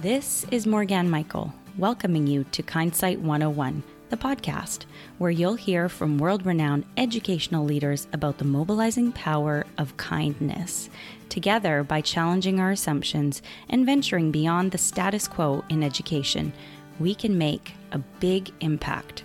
This 0.00 0.46
is 0.50 0.66
Morgan 0.66 1.10
Michael, 1.10 1.52
welcoming 1.76 2.26
you 2.26 2.44
to 2.52 2.62
Kindsight 2.62 3.18
101, 3.18 3.82
the 4.08 4.16
podcast, 4.16 4.86
where 5.18 5.30
you'll 5.30 5.56
hear 5.56 5.90
from 5.90 6.16
world 6.16 6.46
renowned 6.46 6.86
educational 6.96 7.66
leaders 7.66 8.08
about 8.14 8.38
the 8.38 8.46
mobilizing 8.46 9.12
power 9.12 9.66
of 9.76 9.98
kindness. 9.98 10.88
Together, 11.28 11.84
by 11.84 12.00
challenging 12.00 12.60
our 12.60 12.70
assumptions 12.70 13.42
and 13.68 13.84
venturing 13.84 14.30
beyond 14.30 14.70
the 14.70 14.78
status 14.78 15.28
quo 15.28 15.62
in 15.68 15.82
education, 15.82 16.54
we 16.98 17.14
can 17.14 17.36
make 17.36 17.74
a 17.92 17.98
big 17.98 18.50
impact, 18.60 19.24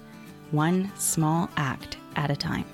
one 0.52 0.92
small 0.98 1.50
act 1.56 1.96
at 2.18 2.30
a 2.30 2.36
time. 2.36 2.66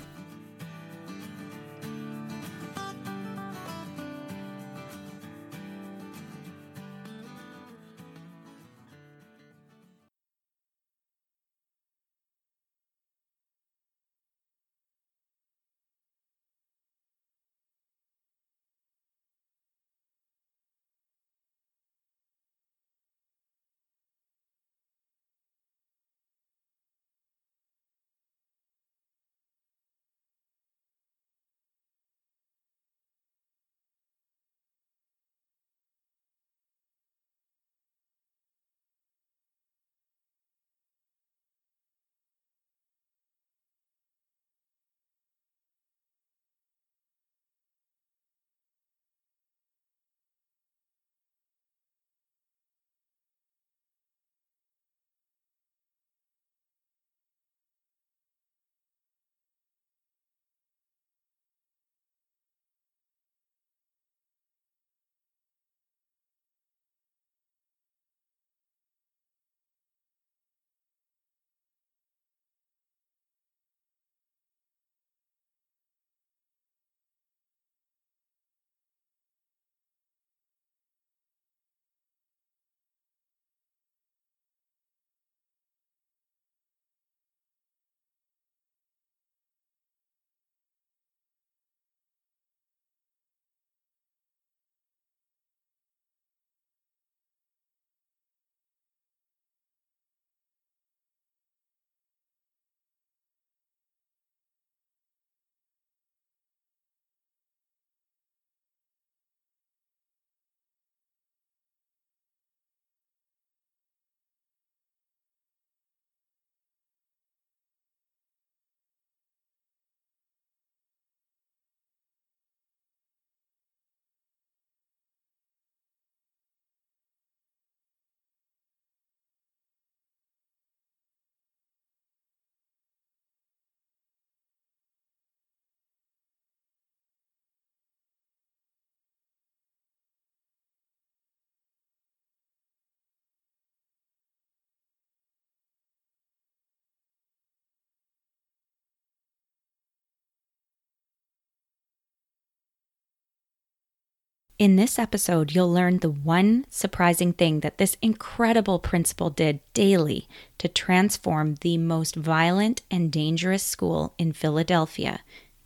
In 154.62 154.75
this 154.75 155.00
episode, 155.00 155.56
you'll 155.56 155.74
learn 155.74 155.98
the 155.98 156.12
one 156.12 156.68
surprising 156.69 157.33
thing 157.33 157.62
that 157.62 157.80
this 157.80 157.98
incredible 158.00 158.77
principal 158.77 159.31
did 159.31 159.60
daily 159.74 160.27
to 160.60 160.68
transform 160.68 161.56
the 161.62 161.80
most 161.80 162.16
violent 162.16 162.83
and 162.92 163.12
dangerous 163.12 163.63
school 163.63 164.13
in 164.19 164.33
Philadelphia 164.33 165.21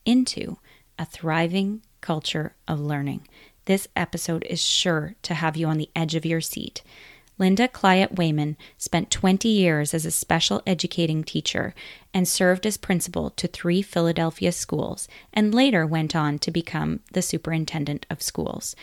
into 0.06 0.60
a 0.98 1.04
thriving 1.04 1.82
culture 2.00 2.56
of 2.70 2.80
learning. 2.80 3.28
This 3.66 3.90
episode 3.98 4.46
is 4.50 4.62
sure 4.62 5.16
to 5.24 5.34
have 5.34 5.58
you 5.58 5.68
on 5.68 5.78
the 5.78 5.90
edge 5.94 6.16
of 6.16 6.26
your 6.26 6.40
seat. 6.40 6.82
Linda 7.38 7.68
Cliatt 7.68 8.16
Wayman 8.16 8.56
spent 8.78 9.12
20 9.12 9.50
years 9.50 9.94
as 9.94 10.06
a 10.06 10.12
special 10.12 10.62
educating 10.66 11.24
teacher 11.24 11.76
and 12.14 12.28
served 12.28 12.66
as 12.66 12.78
principal 12.78 13.30
to 13.32 13.48
three 13.48 13.82
Philadelphia 13.82 14.52
schools 14.52 15.08
and 15.34 15.54
later 15.54 15.86
went 15.86 16.16
on 16.16 16.40
to 16.40 16.52
become 16.52 17.02
the 17.12 17.22
superintendent 17.22 18.06
of 18.10 18.22
schools. 18.22 18.76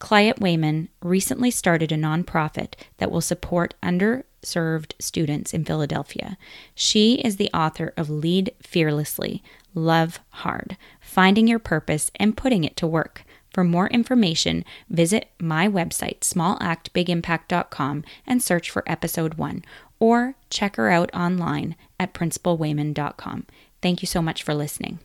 Cliatt 0.00 0.40
Wayman 0.40 0.88
recently 1.02 1.50
started 1.50 1.90
a 1.90 1.96
nonprofit 1.96 2.74
that 2.98 3.10
will 3.10 3.20
support 3.20 3.74
underserved 3.82 4.92
students 5.00 5.52
in 5.52 5.64
Philadelphia. 5.64 6.38
She 6.74 7.14
is 7.16 7.36
the 7.36 7.50
author 7.52 7.92
of 7.96 8.08
Lead 8.08 8.52
Fearlessly, 8.62 9.42
Love 9.74 10.20
Hard, 10.30 10.76
Finding 11.00 11.48
Your 11.48 11.58
Purpose 11.58 12.10
and 12.16 12.36
Putting 12.36 12.64
It 12.64 12.76
to 12.76 12.86
Work. 12.86 13.24
For 13.58 13.64
more 13.64 13.88
information, 13.88 14.64
visit 14.88 15.30
my 15.40 15.66
website, 15.66 16.20
smallactbigimpact.com, 16.20 18.04
and 18.24 18.40
search 18.40 18.70
for 18.70 18.84
episode 18.86 19.34
one, 19.34 19.64
or 19.98 20.36
check 20.48 20.76
her 20.76 20.90
out 20.90 21.12
online 21.12 21.74
at 21.98 22.14
principalwayman.com. 22.14 23.46
Thank 23.82 24.00
you 24.00 24.06
so 24.06 24.22
much 24.22 24.44
for 24.44 24.54
listening. 24.54 25.00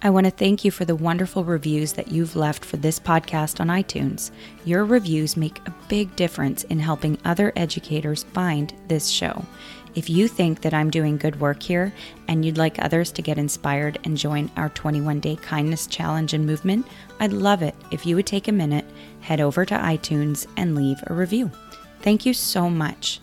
I 0.00 0.08
want 0.08 0.24
to 0.24 0.30
thank 0.30 0.64
you 0.64 0.70
for 0.70 0.86
the 0.86 0.96
wonderful 0.96 1.44
reviews 1.44 1.92
that 1.94 2.10
you've 2.10 2.34
left 2.34 2.64
for 2.64 2.78
this 2.78 2.98
podcast 2.98 3.60
on 3.60 3.68
iTunes. 3.68 4.30
Your 4.64 4.86
reviews 4.86 5.36
make 5.36 5.58
a 5.66 5.74
big 5.88 6.16
difference 6.16 6.64
in 6.64 6.78
helping 6.78 7.18
other 7.26 7.52
educators 7.56 8.22
find 8.32 8.72
this 8.88 9.08
show. 9.08 9.44
If 9.96 10.10
you 10.10 10.28
think 10.28 10.60
that 10.60 10.74
I'm 10.74 10.90
doing 10.90 11.16
good 11.16 11.40
work 11.40 11.62
here 11.62 11.90
and 12.28 12.44
you'd 12.44 12.58
like 12.58 12.78
others 12.78 13.10
to 13.12 13.22
get 13.22 13.38
inspired 13.38 13.98
and 14.04 14.14
join 14.14 14.50
our 14.54 14.68
21 14.68 15.20
day 15.20 15.36
kindness 15.36 15.86
challenge 15.86 16.34
and 16.34 16.44
movement, 16.44 16.86
I'd 17.18 17.32
love 17.32 17.62
it 17.62 17.74
if 17.90 18.04
you 18.04 18.14
would 18.16 18.26
take 18.26 18.46
a 18.46 18.52
minute, 18.52 18.84
head 19.20 19.40
over 19.40 19.64
to 19.64 19.74
iTunes, 19.74 20.46
and 20.58 20.74
leave 20.74 21.02
a 21.06 21.14
review. 21.14 21.50
Thank 22.02 22.26
you 22.26 22.34
so 22.34 22.68
much. 22.68 23.20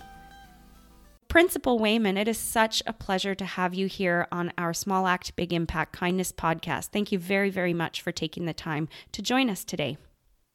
Principal 1.28 1.78
Wayman, 1.78 2.18
it 2.18 2.28
is 2.28 2.40
such 2.40 2.82
a 2.88 2.94
pleasure 2.94 3.36
to 3.36 3.46
have 3.46 3.76
you 3.76 3.86
here 3.86 4.28
on 4.32 4.52
our 4.58 4.74
Small 4.74 5.06
Act 5.06 5.36
Big 5.36 5.54
Impact 5.54 5.94
Kindness 5.94 6.32
podcast. 6.32 6.88
Thank 6.88 7.12
you 7.12 7.20
very, 7.20 7.52
very 7.52 7.74
much 7.74 8.02
for 8.02 8.12
taking 8.12 8.46
the 8.46 8.54
time 8.54 8.90
to 9.12 9.22
join 9.22 9.48
us 9.48 9.64
today. 9.64 9.98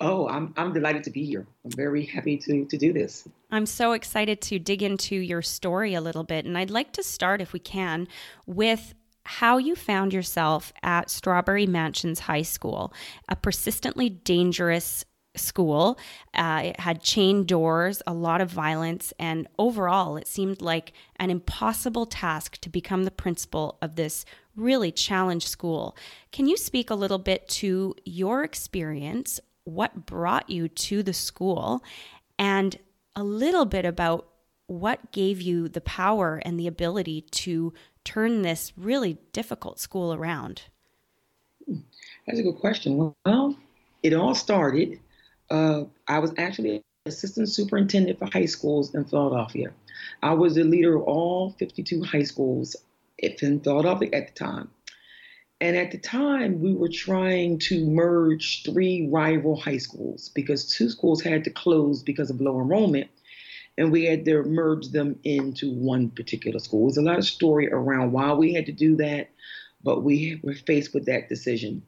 Oh, 0.00 0.28
I'm, 0.28 0.54
I'm 0.56 0.72
delighted 0.72 1.04
to 1.04 1.10
be 1.10 1.24
here. 1.24 1.46
I'm 1.64 1.72
very 1.72 2.04
happy 2.04 2.36
to, 2.38 2.64
to 2.66 2.76
do 2.76 2.92
this. 2.92 3.26
I'm 3.50 3.66
so 3.66 3.92
excited 3.92 4.40
to 4.42 4.58
dig 4.58 4.82
into 4.82 5.16
your 5.16 5.42
story 5.42 5.94
a 5.94 6.00
little 6.00 6.22
bit. 6.22 6.44
And 6.44 6.56
I'd 6.56 6.70
like 6.70 6.92
to 6.92 7.02
start, 7.02 7.40
if 7.40 7.52
we 7.52 7.58
can, 7.58 8.06
with 8.46 8.94
how 9.24 9.58
you 9.58 9.74
found 9.74 10.12
yourself 10.12 10.72
at 10.82 11.10
Strawberry 11.10 11.66
Mansions 11.66 12.20
High 12.20 12.42
School, 12.42 12.92
a 13.28 13.36
persistently 13.36 14.08
dangerous 14.08 15.04
school. 15.36 15.98
Uh, 16.34 16.62
it 16.64 16.80
had 16.80 17.02
chain 17.02 17.44
doors, 17.44 18.02
a 18.06 18.14
lot 18.14 18.40
of 18.40 18.50
violence, 18.50 19.12
and 19.18 19.46
overall, 19.58 20.16
it 20.16 20.26
seemed 20.26 20.60
like 20.60 20.92
an 21.16 21.30
impossible 21.30 22.06
task 22.06 22.58
to 22.58 22.68
become 22.68 23.04
the 23.04 23.10
principal 23.10 23.78
of 23.82 23.96
this 23.96 24.24
really 24.56 24.90
challenged 24.90 25.46
school. 25.46 25.96
Can 26.32 26.46
you 26.46 26.56
speak 26.56 26.90
a 26.90 26.94
little 26.94 27.18
bit 27.18 27.48
to 27.48 27.94
your 28.04 28.42
experience 28.42 29.38
what 29.68 30.06
brought 30.06 30.48
you 30.48 30.68
to 30.68 31.02
the 31.02 31.12
school 31.12 31.82
and 32.38 32.78
a 33.14 33.22
little 33.22 33.64
bit 33.64 33.84
about 33.84 34.28
what 34.66 35.12
gave 35.12 35.40
you 35.40 35.68
the 35.68 35.80
power 35.80 36.40
and 36.44 36.58
the 36.58 36.66
ability 36.66 37.22
to 37.22 37.72
turn 38.04 38.42
this 38.42 38.72
really 38.76 39.18
difficult 39.32 39.78
school 39.78 40.12
around? 40.12 40.62
That's 42.26 42.38
a 42.38 42.42
good 42.42 42.56
question. 42.56 43.14
Well, 43.24 43.56
it 44.02 44.14
all 44.14 44.34
started. 44.34 45.00
Uh, 45.50 45.84
I 46.06 46.18
was 46.18 46.32
actually 46.38 46.82
assistant 47.06 47.48
superintendent 47.48 48.18
for 48.18 48.26
high 48.26 48.46
schools 48.46 48.94
in 48.94 49.04
Philadelphia. 49.04 49.72
I 50.22 50.34
was 50.34 50.54
the 50.54 50.64
leader 50.64 50.96
of 50.96 51.02
all 51.02 51.50
52 51.58 52.02
high 52.04 52.22
schools 52.22 52.76
in 53.18 53.60
Philadelphia 53.60 54.10
at 54.12 54.28
the 54.28 54.34
time. 54.34 54.70
And 55.60 55.76
at 55.76 55.90
the 55.90 55.98
time, 55.98 56.60
we 56.60 56.72
were 56.72 56.88
trying 56.88 57.58
to 57.60 57.84
merge 57.84 58.62
three 58.62 59.08
rival 59.10 59.56
high 59.56 59.78
schools 59.78 60.28
because 60.28 60.72
two 60.72 60.88
schools 60.88 61.20
had 61.20 61.44
to 61.44 61.50
close 61.50 62.02
because 62.02 62.30
of 62.30 62.40
low 62.40 62.60
enrollment. 62.60 63.10
And 63.76 63.90
we 63.90 64.04
had 64.04 64.24
to 64.24 64.42
merge 64.44 64.88
them 64.88 65.18
into 65.24 65.72
one 65.72 66.10
particular 66.10 66.58
school. 66.58 66.86
There's 66.86 66.96
a 66.96 67.02
lot 67.02 67.18
of 67.18 67.24
story 67.24 67.68
around 67.70 68.12
why 68.12 68.32
we 68.32 68.54
had 68.54 68.66
to 68.66 68.72
do 68.72 68.96
that, 68.96 69.30
but 69.82 70.02
we 70.02 70.40
were 70.42 70.54
faced 70.54 70.94
with 70.94 71.06
that 71.06 71.28
decision. 71.28 71.82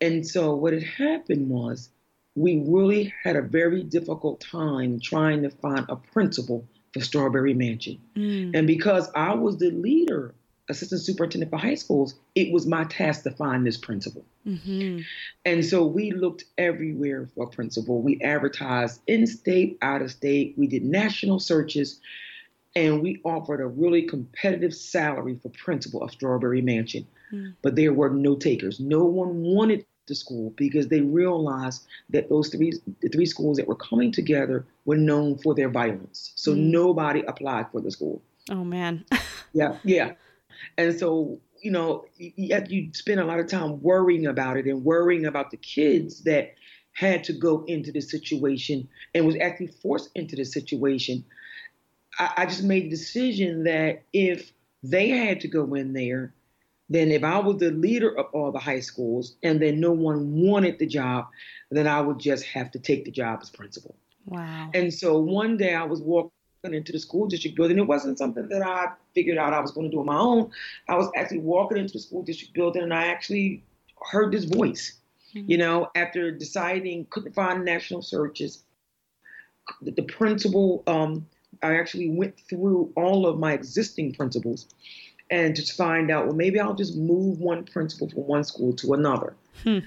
And 0.00 0.26
so 0.26 0.54
what 0.54 0.72
had 0.72 0.82
happened 0.82 1.48
was 1.48 1.90
we 2.34 2.62
really 2.66 3.12
had 3.22 3.36
a 3.36 3.42
very 3.42 3.82
difficult 3.82 4.40
time 4.40 5.00
trying 5.00 5.42
to 5.42 5.50
find 5.50 5.86
a 5.88 5.96
principal 5.96 6.66
for 6.92 7.00
Strawberry 7.00 7.54
Mansion. 7.54 8.00
Mm. 8.16 8.56
And 8.56 8.66
because 8.66 9.10
I 9.14 9.34
was 9.34 9.58
the 9.58 9.70
leader, 9.70 10.34
assistant 10.70 11.00
superintendent 11.02 11.50
for 11.50 11.58
high 11.58 11.74
schools, 11.74 12.14
it 12.34 12.52
was 12.52 12.66
my 12.66 12.84
task 12.84 13.24
to 13.24 13.30
find 13.30 13.66
this 13.66 13.76
principal. 13.76 14.24
Mm-hmm. 14.46 15.00
And 15.44 15.64
so 15.64 15.84
we 15.84 16.12
looked 16.12 16.44
everywhere 16.56 17.28
for 17.34 17.44
a 17.44 17.50
principal. 17.50 18.00
We 18.00 18.20
advertised 18.22 19.00
in 19.06 19.26
state, 19.26 19.78
out 19.82 20.02
of 20.02 20.10
state. 20.10 20.54
We 20.56 20.66
did 20.66 20.84
national 20.84 21.40
searches. 21.40 22.00
And 22.76 23.02
we 23.02 23.20
offered 23.24 23.60
a 23.60 23.66
really 23.66 24.02
competitive 24.02 24.72
salary 24.72 25.38
for 25.42 25.48
principal 25.50 26.02
of 26.02 26.12
Strawberry 26.12 26.62
Mansion. 26.62 27.06
Mm. 27.32 27.54
But 27.62 27.74
there 27.74 27.92
were 27.92 28.10
no 28.10 28.36
takers. 28.36 28.78
No 28.78 29.04
one 29.04 29.42
wanted 29.42 29.84
the 30.06 30.14
school 30.14 30.52
because 30.56 30.88
they 30.88 31.00
realized 31.00 31.86
that 32.10 32.28
those 32.28 32.48
three 32.48 32.72
the 33.00 33.08
three 33.08 33.26
schools 33.26 33.56
that 33.56 33.66
were 33.66 33.76
coming 33.76 34.12
together 34.12 34.66
were 34.84 34.96
known 34.96 35.38
for 35.38 35.54
their 35.54 35.68
violence. 35.68 36.32
So 36.34 36.52
mm. 36.52 36.58
nobody 36.58 37.22
applied 37.26 37.70
for 37.72 37.80
the 37.80 37.90
school. 37.90 38.22
Oh 38.50 38.64
man. 38.64 39.04
yeah, 39.52 39.76
yeah. 39.84 40.12
And 40.78 40.98
so, 40.98 41.40
you 41.62 41.70
know, 41.70 42.04
you, 42.16 42.62
you 42.68 42.90
spend 42.92 43.20
a 43.20 43.24
lot 43.24 43.40
of 43.40 43.48
time 43.48 43.80
worrying 43.82 44.26
about 44.26 44.56
it 44.56 44.66
and 44.66 44.84
worrying 44.84 45.26
about 45.26 45.50
the 45.50 45.56
kids 45.56 46.22
that 46.24 46.54
had 46.92 47.24
to 47.24 47.32
go 47.32 47.64
into 47.66 47.92
the 47.92 48.00
situation 48.00 48.88
and 49.14 49.26
was 49.26 49.36
actually 49.40 49.68
forced 49.68 50.10
into 50.14 50.36
the 50.36 50.44
situation. 50.44 51.24
I, 52.18 52.32
I 52.38 52.46
just 52.46 52.64
made 52.64 52.84
the 52.84 52.90
decision 52.90 53.64
that 53.64 54.02
if 54.12 54.52
they 54.82 55.08
had 55.10 55.40
to 55.40 55.48
go 55.48 55.74
in 55.74 55.92
there, 55.92 56.34
then 56.88 57.12
if 57.12 57.22
I 57.22 57.38
was 57.38 57.58
the 57.58 57.70
leader 57.70 58.18
of 58.18 58.26
all 58.32 58.50
the 58.50 58.58
high 58.58 58.80
schools 58.80 59.36
and 59.42 59.62
then 59.62 59.78
no 59.78 59.92
one 59.92 60.32
wanted 60.32 60.78
the 60.78 60.86
job, 60.86 61.28
then 61.70 61.86
I 61.86 62.00
would 62.00 62.18
just 62.18 62.44
have 62.46 62.72
to 62.72 62.80
take 62.80 63.04
the 63.04 63.12
job 63.12 63.38
as 63.42 63.50
principal. 63.50 63.94
Wow. 64.26 64.70
And 64.74 64.92
so 64.92 65.18
one 65.20 65.56
day 65.56 65.74
I 65.74 65.84
was 65.84 66.00
walking 66.00 66.32
into 66.64 66.92
the 66.92 66.98
school 66.98 67.26
district 67.26 67.56
building. 67.56 67.78
It 67.78 67.86
wasn't 67.86 68.18
something 68.18 68.48
that 68.48 68.62
I 68.62 68.88
figured 69.14 69.38
out 69.38 69.52
I 69.52 69.60
was 69.60 69.70
going 69.70 69.90
to 69.90 69.96
do 69.96 70.00
on 70.00 70.06
my 70.06 70.18
own. 70.18 70.50
I 70.88 70.96
was 70.96 71.10
actually 71.16 71.38
walking 71.38 71.78
into 71.78 71.94
the 71.94 72.00
school 72.00 72.22
district 72.22 72.54
building 72.54 72.82
and 72.82 72.92
I 72.92 73.06
actually 73.06 73.62
heard 74.10 74.32
this 74.32 74.44
voice. 74.44 74.98
Mm-hmm. 75.34 75.50
You 75.50 75.58
know, 75.58 75.90
after 75.94 76.30
deciding 76.30 77.06
couldn't 77.10 77.32
find 77.34 77.64
national 77.64 78.02
searches, 78.02 78.62
the, 79.80 79.92
the 79.92 80.02
principal, 80.02 80.82
um, 80.86 81.26
I 81.62 81.76
actually 81.76 82.10
went 82.10 82.38
through 82.48 82.92
all 82.96 83.26
of 83.26 83.38
my 83.38 83.52
existing 83.52 84.14
principals 84.14 84.66
and 85.30 85.54
to 85.54 85.74
find 85.74 86.10
out, 86.10 86.26
well, 86.26 86.34
maybe 86.34 86.58
I'll 86.58 86.74
just 86.74 86.96
move 86.96 87.38
one 87.38 87.64
principal 87.64 88.10
from 88.10 88.26
one 88.26 88.44
school 88.44 88.74
to 88.74 88.94
another. 88.94 89.34
Hmm. 89.62 89.78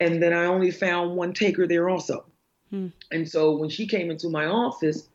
And 0.00 0.22
then 0.22 0.32
I 0.32 0.46
only 0.46 0.70
found 0.70 1.16
one 1.16 1.32
taker 1.32 1.66
there 1.66 1.90
also. 1.90 2.24
Hmm. 2.70 2.88
And 3.10 3.28
so 3.28 3.54
when 3.56 3.68
she 3.68 3.86
came 3.86 4.10
into 4.10 4.28
my 4.28 4.46
office 4.46 5.08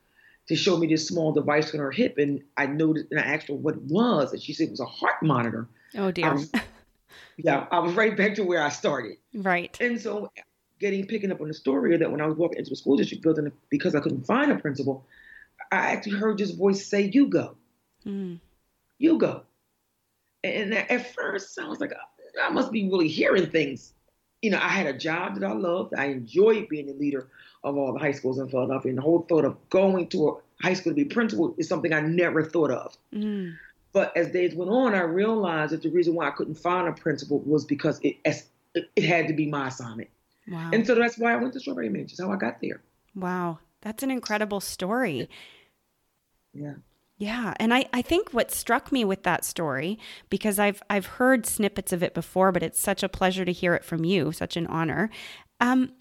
to 0.48 0.56
show 0.56 0.78
me 0.78 0.88
this 0.88 1.08
small 1.08 1.32
device 1.32 1.74
on 1.74 1.80
her 1.80 1.92
hip, 1.92 2.18
and 2.18 2.42
I 2.56 2.66
noticed 2.66 3.08
and 3.12 3.20
I 3.20 3.24
asked 3.24 3.48
her 3.48 3.54
what 3.54 3.76
it 3.76 3.82
was, 3.84 4.34
and 4.34 4.42
she 4.42 4.54
said 4.54 4.68
it 4.68 4.72
was 4.72 4.80
a 4.80 4.86
heart 4.86 5.22
monitor. 5.22 5.68
Oh 5.96 6.12
dear. 6.12 6.26
I 6.26 6.34
was, 6.34 6.52
yeah, 7.38 7.68
I 7.72 7.80
was 7.80 7.94
right 7.94 8.16
back 8.16 8.36
to 8.36 8.44
where 8.44 8.62
I 8.62 8.70
started. 8.70 9.18
Right. 9.34 9.76
And 9.82 10.00
so 10.00 10.32
getting 10.80 11.06
picking 11.08 11.32
up 11.32 11.42
on 11.42 11.48
the 11.48 11.54
story 11.54 11.98
that 11.98 12.12
when 12.12 12.22
I 12.22 12.28
was 12.28 12.38
walking 12.38 12.60
into 12.60 12.70
the 12.70 12.76
school 12.76 12.98
district 12.98 13.24
building 13.24 13.52
because 13.70 13.96
I 13.96 14.00
couldn't 14.00 14.26
find 14.26 14.52
a 14.52 14.56
principal, 14.58 15.06
I 15.72 15.92
actually 15.92 16.18
heard 16.18 16.38
this 16.38 16.52
voice 16.52 16.86
say, 16.86 17.10
"You 17.14 17.28
go." 17.28 17.56
Hmm 18.04 18.36
you 18.98 19.18
go. 19.18 19.44
And 20.44 20.74
at 20.74 21.14
first, 21.14 21.58
I 21.60 21.68
was 21.68 21.80
like, 21.80 21.94
I 22.42 22.50
must 22.50 22.72
be 22.72 22.90
really 22.90 23.08
hearing 23.08 23.50
things. 23.50 23.94
You 24.42 24.52
know, 24.52 24.60
I 24.62 24.70
had 24.70 24.88
a 24.88 24.98
job 24.98 25.36
that 25.36 25.44
I 25.44 25.54
loved. 25.54 25.94
I 25.96 26.06
enjoyed 26.06 26.70
being 26.70 26.90
a 26.90 26.94
leader 26.94 27.30
of 27.64 27.78
all 27.78 27.94
the 27.94 28.00
high 28.00 28.12
schools 28.12 28.40
in 28.40 28.50
Philadelphia. 28.50 28.90
And 28.90 28.98
the 28.98 29.02
whole 29.02 29.26
thought 29.28 29.46
of 29.46 29.58
going 29.70 30.08
to 30.10 30.30
a 30.30 30.64
high 30.64 30.74
school 30.74 30.92
to 30.92 30.96
be 30.96 31.06
principal 31.06 31.56
is 31.58 31.68
something 31.68 31.94
I 31.94 32.02
never 32.02 32.44
thought 32.44 32.72
of. 32.72 32.98
Mm. 33.14 33.56
But 33.94 34.16
as 34.16 34.32
days 34.32 34.54
went 34.54 34.72
on, 34.72 34.94
I 34.94 35.02
realized 35.02 35.74
that 35.74 35.82
the 35.82 35.90
reason 35.90 36.14
why 36.14 36.28
I 36.28 36.32
couldn't 36.32 36.56
find 36.56 36.88
a 36.88 36.92
principal 36.92 37.40
was 37.40 37.66
because 37.66 38.00
it 38.04 38.18
it 38.74 39.04
had 39.04 39.28
to 39.28 39.34
be 39.34 39.48
my 39.48 39.68
assignment. 39.68 40.10
Wow. 40.48 40.70
And 40.72 40.86
so 40.86 40.96
that's 40.96 41.18
why 41.18 41.34
I 41.34 41.36
went 41.38 41.54
to 41.54 41.60
Strawberry 41.60 41.90
Mansion. 41.90 42.16
That's 42.18 42.28
how 42.28 42.34
I 42.34 42.38
got 42.38 42.62
there. 42.62 42.82
Wow. 43.16 43.60
That's 43.82 44.04
an 44.04 44.12
incredible 44.12 44.60
story. 44.60 45.30
Yeah. 46.54 46.74
Yeah, 47.20 47.56
and 47.60 47.74
I, 47.74 47.86
I 47.92 48.04
think 48.04 48.32
what 48.32 48.52
struck 48.52 48.92
me 48.92 49.04
with 49.04 49.24
that 49.24 49.44
story 49.44 49.98
because 50.30 50.60
I've 50.60 50.84
I've 50.88 51.08
heard 51.08 51.48
snippets 51.48 51.92
of 51.92 52.04
it 52.04 52.14
before, 52.14 52.52
but 52.52 52.62
it's 52.62 52.80
such 52.80 53.02
a 53.02 53.10
pleasure 53.10 53.44
to 53.44 53.52
hear 53.52 53.74
it 53.74 53.84
from 53.84 54.06
you, 54.06 54.32
such 54.32 54.56
an 54.56 54.68
honor. 54.68 55.10
Um, 55.60 55.94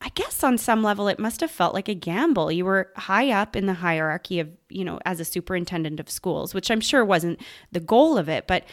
I 0.00 0.10
guess 0.10 0.44
on 0.44 0.58
some 0.58 0.82
level 0.82 1.08
it 1.08 1.18
must 1.18 1.40
have 1.40 1.50
felt 1.50 1.74
like 1.74 1.88
a 1.88 1.94
gamble. 1.94 2.52
You 2.52 2.64
were 2.64 2.92
high 2.96 3.30
up 3.30 3.56
in 3.56 3.66
the 3.66 3.74
hierarchy 3.74 4.38
of, 4.38 4.48
you 4.68 4.84
know, 4.84 5.00
as 5.04 5.18
a 5.18 5.24
superintendent 5.24 5.98
of 5.98 6.08
schools, 6.08 6.54
which 6.54 6.70
I'm 6.70 6.80
sure 6.80 7.04
wasn't 7.04 7.40
the 7.72 7.80
goal 7.80 8.16
of 8.16 8.28
it, 8.28 8.46
but 8.46 8.64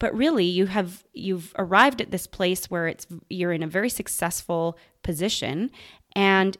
but 0.00 0.16
really 0.16 0.46
you 0.46 0.66
have 0.66 1.04
you've 1.12 1.54
arrived 1.56 2.00
at 2.00 2.10
this 2.10 2.26
place 2.26 2.70
where 2.70 2.88
it's 2.88 3.06
you're 3.28 3.52
in 3.52 3.62
a 3.62 3.68
very 3.68 3.90
successful 3.90 4.76
position 5.02 5.70
and 6.16 6.56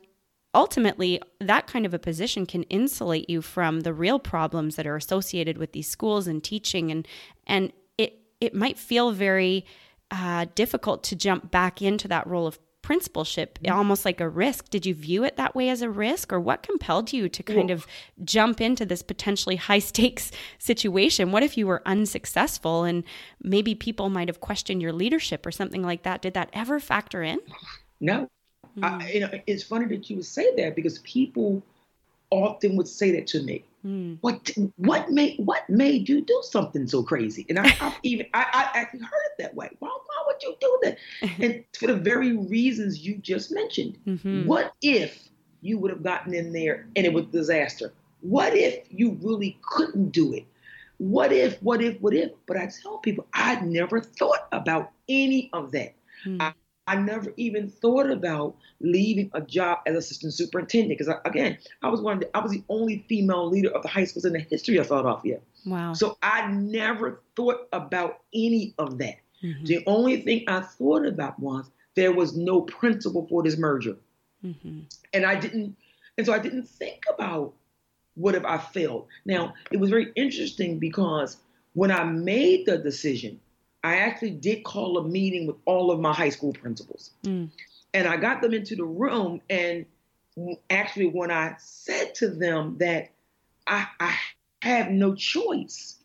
ultimately 0.54 1.20
that 1.40 1.66
kind 1.66 1.86
of 1.86 1.94
a 1.94 1.98
position 1.98 2.46
can 2.46 2.62
insulate 2.64 3.28
you 3.28 3.40
from 3.40 3.80
the 3.80 3.94
real 3.94 4.18
problems 4.18 4.76
that 4.76 4.86
are 4.86 4.96
associated 4.96 5.58
with 5.58 5.72
these 5.72 5.88
schools 5.88 6.26
and 6.26 6.44
teaching 6.44 6.90
and 6.90 7.08
and 7.46 7.72
it 7.98 8.20
it 8.40 8.54
might 8.54 8.78
feel 8.78 9.10
very 9.10 9.64
uh, 10.12 10.44
difficult 10.54 11.02
to 11.04 11.16
jump 11.16 11.50
back 11.50 11.80
into 11.80 12.08
that 12.08 12.26
role 12.26 12.46
of 12.46 12.58
principalship 12.90 13.58
mm-hmm. 13.62 13.76
almost 13.76 14.04
like 14.04 14.20
a 14.20 14.28
risk 14.28 14.68
did 14.70 14.84
you 14.84 14.94
view 14.94 15.22
it 15.22 15.36
that 15.36 15.54
way 15.54 15.68
as 15.68 15.80
a 15.80 15.88
risk 15.88 16.32
or 16.32 16.40
what 16.40 16.62
compelled 16.62 17.12
you 17.12 17.28
to 17.28 17.42
kind 17.42 17.70
of 17.70 17.86
jump 18.24 18.60
into 18.60 18.84
this 18.84 19.02
potentially 19.02 19.56
high 19.56 19.78
stakes 19.78 20.32
situation 20.58 21.30
what 21.30 21.42
if 21.42 21.56
you 21.56 21.66
were 21.66 21.82
unsuccessful 21.86 22.82
and 22.84 23.04
maybe 23.42 23.74
people 23.74 24.10
might 24.10 24.28
have 24.28 24.40
questioned 24.40 24.82
your 24.82 24.92
leadership 24.92 25.46
or 25.46 25.52
something 25.52 25.82
like 25.82 26.02
that 26.02 26.20
did 26.20 26.34
that 26.34 26.50
ever 26.52 26.80
factor 26.80 27.22
in 27.22 27.38
no 28.00 28.28
Mm. 28.78 28.84
I, 28.84 29.10
you 29.10 29.20
know, 29.20 29.30
it's 29.46 29.62
funny 29.62 29.86
that 29.86 30.08
you 30.08 30.16
would 30.16 30.24
say 30.24 30.54
that 30.56 30.76
because 30.76 30.98
people 31.00 31.62
often 32.30 32.76
would 32.76 32.88
say 32.88 33.10
that 33.12 33.26
to 33.28 33.42
me. 33.42 33.64
Mm. 33.84 34.18
What 34.20 34.50
what 34.76 35.10
made 35.10 35.36
what 35.38 35.68
made 35.68 36.08
you 36.08 36.20
do 36.20 36.42
something 36.44 36.86
so 36.86 37.02
crazy? 37.02 37.46
And 37.48 37.58
I, 37.58 37.74
I 37.80 37.96
even 38.02 38.26
I, 38.34 38.46
I, 38.52 38.78
actually 38.78 39.00
heard 39.00 39.22
it 39.26 39.42
that 39.42 39.54
way. 39.54 39.70
Why 39.78 39.88
would 40.42 40.42
you 40.42 40.56
do 40.60 40.78
that? 40.82 40.98
and 41.38 41.64
for 41.78 41.86
the 41.86 41.96
very 41.96 42.36
reasons 42.36 43.04
you 43.04 43.16
just 43.18 43.52
mentioned. 43.52 43.98
Mm-hmm. 44.06 44.46
What 44.46 44.74
if 44.82 45.28
you 45.62 45.78
would 45.78 45.90
have 45.90 46.02
gotten 46.02 46.34
in 46.34 46.52
there 46.52 46.86
and 46.96 47.06
it 47.06 47.12
was 47.12 47.26
disaster? 47.26 47.92
What 48.20 48.54
if 48.54 48.84
you 48.90 49.18
really 49.22 49.58
couldn't 49.62 50.10
do 50.10 50.32
it? 50.34 50.44
What 50.98 51.32
if, 51.32 51.62
what 51.62 51.80
if, 51.82 51.98
what 52.00 52.12
if? 52.14 52.32
But 52.46 52.58
I 52.58 52.70
tell 52.82 52.98
people 52.98 53.26
I 53.32 53.60
never 53.60 54.00
thought 54.00 54.48
about 54.52 54.90
any 55.08 55.48
of 55.52 55.72
that. 55.72 55.94
Mm. 56.26 56.42
I, 56.42 56.52
I 56.86 56.96
never 56.96 57.32
even 57.36 57.70
thought 57.70 58.10
about 58.10 58.56
leaving 58.80 59.30
a 59.32 59.40
job 59.40 59.78
as 59.86 59.94
assistant 59.94 60.34
superintendent 60.34 60.98
because 60.98 61.14
again, 61.24 61.56
I 61.82 61.88
was 61.88 62.00
one 62.00 62.20
the, 62.20 62.36
I 62.36 62.40
was 62.40 62.52
the 62.52 62.64
only 62.68 63.04
female 63.08 63.48
leader 63.48 63.70
of 63.70 63.82
the 63.82 63.88
high 63.88 64.04
schools 64.04 64.24
in 64.24 64.32
the 64.32 64.40
history 64.40 64.76
of 64.76 64.88
Philadelphia. 64.88 65.38
Wow. 65.64 65.92
So 65.92 66.18
I 66.22 66.50
never 66.50 67.20
thought 67.36 67.68
about 67.72 68.20
any 68.34 68.74
of 68.78 68.98
that. 68.98 69.16
Mm-hmm. 69.42 69.64
The 69.64 69.82
only 69.86 70.20
thing 70.22 70.44
I 70.48 70.60
thought 70.60 71.06
about 71.06 71.38
was 71.38 71.70
there 71.94 72.12
was 72.12 72.36
no 72.36 72.62
principle 72.62 73.26
for 73.28 73.42
this 73.42 73.56
merger. 73.56 73.96
Mm-hmm. 74.44 74.80
And 75.12 75.26
I 75.26 75.34
didn't 75.38 75.76
and 76.16 76.26
so 76.26 76.32
I 76.32 76.38
didn't 76.38 76.68
think 76.68 77.02
about 77.12 77.54
what 78.14 78.34
if 78.34 78.44
I 78.44 78.58
failed. 78.58 79.06
Now, 79.24 79.54
it 79.70 79.78
was 79.78 79.90
very 79.90 80.12
interesting 80.16 80.78
because 80.78 81.38
when 81.72 81.90
I 81.90 82.04
made 82.04 82.66
the 82.66 82.78
decision 82.78 83.40
I 83.82 83.96
actually 83.96 84.32
did 84.32 84.64
call 84.64 84.98
a 84.98 85.04
meeting 85.06 85.46
with 85.46 85.56
all 85.64 85.90
of 85.90 86.00
my 86.00 86.12
high 86.12 86.28
school 86.28 86.52
principals. 86.52 87.12
Mm. 87.24 87.50
And 87.94 88.06
I 88.06 88.16
got 88.16 88.42
them 88.42 88.54
into 88.54 88.76
the 88.76 88.84
room, 88.84 89.40
and 89.48 89.86
actually, 90.68 91.06
when 91.06 91.30
I 91.30 91.56
said 91.58 92.14
to 92.16 92.28
them 92.28 92.76
that 92.78 93.10
I, 93.66 93.86
I 93.98 94.16
have 94.62 94.90
no 94.90 95.14
choice, 95.14 95.96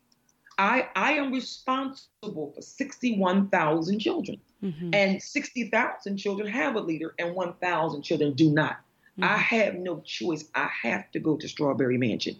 I, 0.57 0.87
I 0.95 1.13
am 1.13 1.31
responsible 1.31 2.53
for 2.55 2.61
61,000 2.61 3.99
children. 3.99 4.39
Mm-hmm. 4.63 4.89
And 4.93 5.21
60,000 5.21 6.17
children 6.17 6.47
have 6.47 6.75
a 6.75 6.79
leader, 6.79 7.13
and 7.19 7.35
1,000 7.35 8.01
children 8.01 8.33
do 8.33 8.51
not. 8.51 8.77
Mm-hmm. 9.19 9.23
I 9.23 9.37
have 9.37 9.75
no 9.75 10.01
choice. 10.01 10.45
I 10.55 10.69
have 10.83 11.11
to 11.11 11.19
go 11.19 11.37
to 11.37 11.47
Strawberry 11.47 11.97
Mansion. 11.97 12.35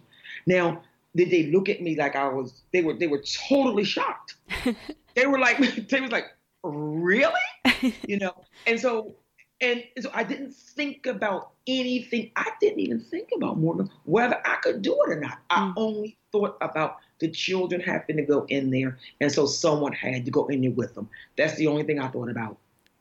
Now, 0.46 0.82
did 1.14 1.30
they 1.30 1.44
look 1.44 1.68
at 1.68 1.80
me 1.80 1.96
like 1.96 2.16
I 2.16 2.28
was? 2.28 2.62
They 2.72 2.82
were. 2.82 2.94
They 2.94 3.06
were 3.06 3.22
totally 3.48 3.84
shocked. 3.84 4.36
they 5.14 5.26
were 5.26 5.38
like, 5.38 5.58
they 5.88 6.00
was 6.00 6.12
like, 6.12 6.26
really? 6.62 7.32
you 8.06 8.18
know. 8.18 8.34
And 8.66 8.78
so, 8.78 9.14
and, 9.60 9.82
and 9.96 10.04
so 10.04 10.10
I 10.12 10.24
didn't 10.24 10.54
think 10.54 11.06
about 11.06 11.52
anything. 11.66 12.32
I 12.36 12.50
didn't 12.60 12.80
even 12.80 13.00
think 13.00 13.30
about 13.34 13.58
Morgan 13.58 13.90
whether 14.04 14.40
I 14.44 14.56
could 14.56 14.82
do 14.82 14.92
it 14.92 15.12
or 15.12 15.20
not. 15.20 15.38
I 15.48 15.60
mm. 15.60 15.74
only 15.76 16.18
thought 16.32 16.58
about 16.60 16.96
the 17.18 17.28
children 17.28 17.80
having 17.80 18.16
to 18.16 18.22
go 18.22 18.44
in 18.48 18.70
there, 18.70 18.98
and 19.20 19.30
so 19.32 19.46
someone 19.46 19.92
had 19.92 20.24
to 20.24 20.30
go 20.30 20.46
in 20.46 20.60
there 20.60 20.70
with 20.70 20.94
them. 20.94 21.08
That's 21.36 21.56
the 21.56 21.66
only 21.66 21.84
thing 21.84 21.98
I 21.98 22.08
thought 22.08 22.30
about. 22.30 22.58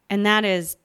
And 0.10 0.26
that 0.26 0.46
is 0.46 0.78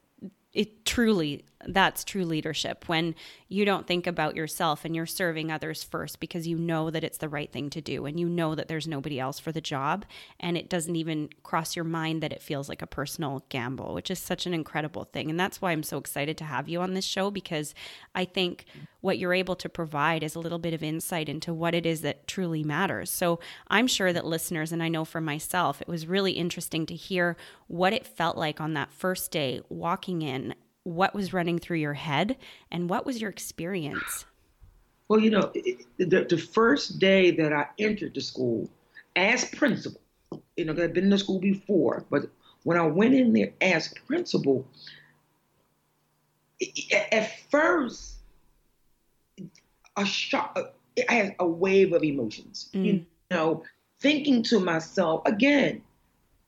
it 0.53 0.85
truly 0.85 1.45
that's 1.67 2.03
true 2.03 2.25
leadership 2.25 2.89
when 2.89 3.15
you 3.47 3.63
don't 3.63 3.87
think 3.87 4.05
about 4.07 4.35
yourself 4.35 4.83
and 4.83 4.95
you're 4.95 5.05
serving 5.05 5.51
others 5.51 5.83
first 5.83 6.19
because 6.19 6.47
you 6.47 6.57
know 6.57 6.89
that 6.89 7.03
it's 7.03 7.19
the 7.19 7.29
right 7.29 7.51
thing 7.51 7.69
to 7.69 7.79
do 7.79 8.05
and 8.05 8.19
you 8.19 8.27
know 8.27 8.55
that 8.55 8.67
there's 8.67 8.87
nobody 8.87 9.19
else 9.19 9.39
for 9.39 9.51
the 9.51 9.61
job 9.61 10.03
and 10.39 10.57
it 10.57 10.69
doesn't 10.69 10.95
even 10.95 11.29
cross 11.43 11.75
your 11.75 11.85
mind 11.85 12.21
that 12.21 12.33
it 12.33 12.41
feels 12.41 12.67
like 12.67 12.81
a 12.81 12.87
personal 12.87 13.45
gamble 13.49 13.93
which 13.93 14.11
is 14.11 14.19
such 14.19 14.45
an 14.45 14.53
incredible 14.53 15.05
thing 15.05 15.29
and 15.29 15.39
that's 15.39 15.61
why 15.61 15.71
I'm 15.71 15.83
so 15.83 15.97
excited 15.97 16.37
to 16.39 16.45
have 16.45 16.67
you 16.67 16.81
on 16.81 16.95
this 16.95 17.05
show 17.05 17.31
because 17.31 17.73
I 18.13 18.25
think 18.25 18.65
what 19.01 19.17
you're 19.17 19.33
able 19.33 19.55
to 19.55 19.67
provide 19.67 20.23
is 20.23 20.35
a 20.35 20.39
little 20.39 20.59
bit 20.59 20.73
of 20.73 20.81
insight 20.81 21.27
into 21.27 21.53
what 21.53 21.75
it 21.75 21.85
is 21.85 22.01
that 22.01 22.27
truly 22.27 22.63
matters. 22.63 23.09
So 23.09 23.39
I'm 23.67 23.87
sure 23.87 24.13
that 24.13 24.25
listeners 24.25 24.71
and 24.71 24.81
I 24.81 24.87
know 24.87 25.05
for 25.05 25.19
myself 25.19 25.81
it 25.81 25.87
was 25.87 26.07
really 26.07 26.33
interesting 26.33 26.85
to 26.85 26.95
hear 26.95 27.35
what 27.67 27.93
it 27.93 28.05
felt 28.05 28.37
like 28.37 28.61
on 28.61 28.73
that 28.75 28.91
first 28.91 29.31
day 29.31 29.61
walking 29.69 30.21
in 30.21 30.55
what 30.83 31.13
was 31.13 31.33
running 31.33 31.59
through 31.59 31.77
your 31.77 31.93
head 31.93 32.37
and 32.71 32.89
what 32.89 33.05
was 33.05 33.21
your 33.21 33.29
experience? 33.29 34.25
Well, 35.07 35.19
you 35.19 35.29
know, 35.29 35.51
the, 35.97 36.25
the 36.29 36.37
first 36.37 36.99
day 36.99 37.31
that 37.31 37.51
I 37.51 37.67
entered 37.77 38.13
the 38.13 38.21
school 38.21 38.69
as 39.15 39.45
principal, 39.45 39.99
you 40.55 40.65
know, 40.65 40.71
I'd 40.71 40.93
been 40.93 41.05
in 41.05 41.09
the 41.09 41.17
school 41.17 41.39
before, 41.39 42.05
but 42.09 42.29
when 42.63 42.77
I 42.77 42.85
went 42.87 43.13
in 43.13 43.33
there 43.33 43.51
as 43.59 43.93
principal, 44.07 44.65
at 47.11 47.31
first, 47.49 48.20
a 49.97 50.05
shock, 50.05 50.57
I 51.09 51.13
had 51.13 51.35
a 51.39 51.47
wave 51.47 51.93
of 51.93 52.03
emotions. 52.03 52.69
Mm. 52.73 52.85
You 52.85 53.05
know, 53.29 53.63
thinking 53.99 54.43
to 54.43 54.59
myself 54.59 55.21
again, 55.25 55.81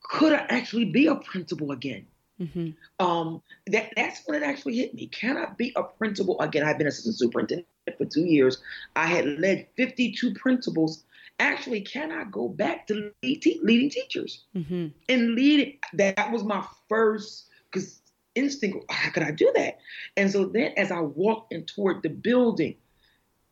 could 0.02 0.34
I 0.34 0.46
actually 0.50 0.86
be 0.86 1.08
a 1.08 1.16
principal 1.16 1.72
again? 1.72 2.06
Mm-hmm. 2.40 3.06
Um, 3.06 3.42
that 3.68 3.94
that's 3.96 4.22
when 4.26 4.42
it 4.42 4.46
actually 4.46 4.78
hit 4.78 4.94
me. 4.94 5.08
Can 5.08 5.38
I 5.38 5.48
be 5.58 5.72
a 5.76 5.84
principal 5.84 6.40
again? 6.42 6.64
I've 6.64 6.78
been 6.78 6.88
assistant 6.88 7.18
superintendent 7.18 7.68
for 7.98 8.06
two 8.06 8.26
years. 8.26 8.62
I 8.96 9.08
had 9.08 9.40
led 9.40 9.68
52 9.78 10.34
principals. 10.34 11.04
Actually, 11.40 11.82
can 11.82 12.12
I 12.12 12.26
go 12.26 12.48
back 12.48 12.88
to 12.88 13.12
lead 13.24 13.42
te- 13.42 13.60
leading 13.64 13.90
teachers 13.90 14.44
mm-hmm. 14.56 14.88
and 15.10 15.36
leading? 15.36 15.78
That 15.94 16.32
was 16.32 16.44
my 16.44 16.66
first 16.90 17.48
because 17.72 18.02
instinct. 18.36 18.92
How 18.92 19.12
could 19.12 19.24
I 19.24 19.32
do 19.32 19.52
that? 19.56 19.80
And 20.18 20.32
so 20.32 20.46
then, 20.46 20.74
as 20.76 20.92
I 20.92 21.02
walked 21.02 21.54
in 21.54 21.66
toward 21.66 22.04
the 22.04 22.10
building, 22.10 22.76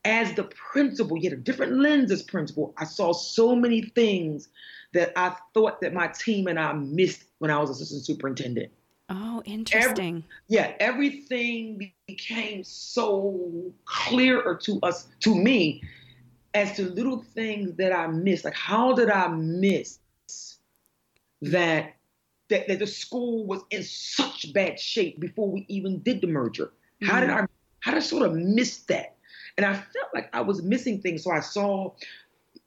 as 0.03 0.34
the 0.34 0.43
principal, 0.43 1.17
yet 1.17 1.34
a 1.34 1.38
different 1.38 1.74
lens 1.74 2.12
as 2.12 2.24
principal, 2.24 2.74
I 2.77 2.86
saw 2.86 3.13
so 3.13 3.55
many 3.55 3.81
things 3.81 4.50
that 4.93 5.13
I 5.15 5.36
thought 5.53 5.81
that 5.81 5.93
my 5.93 6.08
team 6.08 6.48
and 6.48 6.60
I 6.60 6.74
missed 6.74 7.24
when 7.38 7.51
I 7.51 7.60
was 7.60 7.70
assistant 7.70 8.05
superintendent. 8.05 8.72
Oh, 9.10 9.41
interesting. 9.46 10.17
Every, 10.17 10.25
yeah, 10.48 10.74
everything 10.79 11.91
became 12.08 12.63
so 12.63 13.74
clearer 13.86 14.55
to 14.63 14.79
us, 14.84 15.08
to 15.20 15.36
me, 15.36 15.84
as 16.53 16.75
to 16.77 16.89
little 16.89 17.22
things 17.22 17.75
that 17.75 17.93
I 17.93 18.08
missed. 18.08 18.46
Like, 18.46 18.55
how 18.55 18.93
did 18.93 19.10
I 19.10 19.27
miss 19.27 20.00
that? 21.41 21.96
That, 22.50 22.67
that 22.67 22.79
the 22.79 22.88
school 22.88 23.46
was 23.46 23.62
in 23.72 23.81
such 23.81 24.51
bad 24.51 24.77
shape 24.77 25.22
before 25.22 25.50
we 25.50 25.65
even 25.70 26.00
did 26.00 26.20
the 26.20 26.27
merger. 26.27 26.65
Mm-hmm. 27.01 27.05
How 27.05 27.20
did 27.22 27.29
mm-hmm. 27.29 27.46
I 27.46 27.48
how 27.79 27.91
did 27.91 27.98
I 27.98 28.01
sort 28.01 28.24
of 28.24 28.36
miss 28.36 28.79
that? 28.84 29.15
And 29.58 29.65
I 29.65 29.74
felt 29.74 30.08
like 30.13 30.29
I 30.34 30.41
was 30.41 30.62
missing 30.62 31.01
things. 31.01 31.24
So 31.24 31.31
I 31.31 31.41
saw 31.41 31.93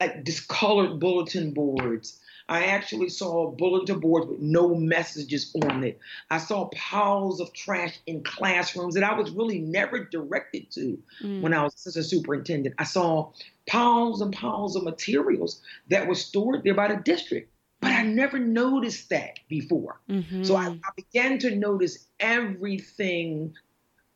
like 0.00 0.24
discolored 0.24 1.00
bulletin 1.00 1.52
boards. 1.52 2.20
I 2.46 2.66
actually 2.66 3.08
saw 3.08 3.50
bulletin 3.50 4.00
boards 4.00 4.26
with 4.26 4.40
no 4.40 4.74
messages 4.74 5.54
on 5.62 5.82
it. 5.82 5.98
I 6.30 6.38
saw 6.38 6.68
piles 6.74 7.40
of 7.40 7.52
trash 7.54 7.98
in 8.06 8.22
classrooms 8.22 8.94
that 8.94 9.04
I 9.04 9.18
was 9.18 9.30
really 9.30 9.60
never 9.60 10.04
directed 10.04 10.70
to 10.72 10.98
mm. 11.22 11.40
when 11.40 11.54
I 11.54 11.62
was 11.62 11.96
a 11.96 12.02
superintendent. 12.02 12.74
I 12.78 12.84
saw 12.84 13.30
piles 13.66 14.20
and 14.20 14.32
piles 14.32 14.76
of 14.76 14.84
materials 14.84 15.62
that 15.88 16.06
were 16.06 16.14
stored 16.14 16.64
there 16.64 16.74
by 16.74 16.88
the 16.88 16.96
district. 16.96 17.50
But 17.80 17.92
I 17.92 18.02
never 18.02 18.38
noticed 18.38 19.10
that 19.10 19.40
before. 19.48 20.00
Mm-hmm. 20.08 20.42
So 20.42 20.56
I, 20.56 20.68
I 20.68 20.90
began 20.96 21.38
to 21.40 21.54
notice 21.54 22.06
everything 22.18 23.54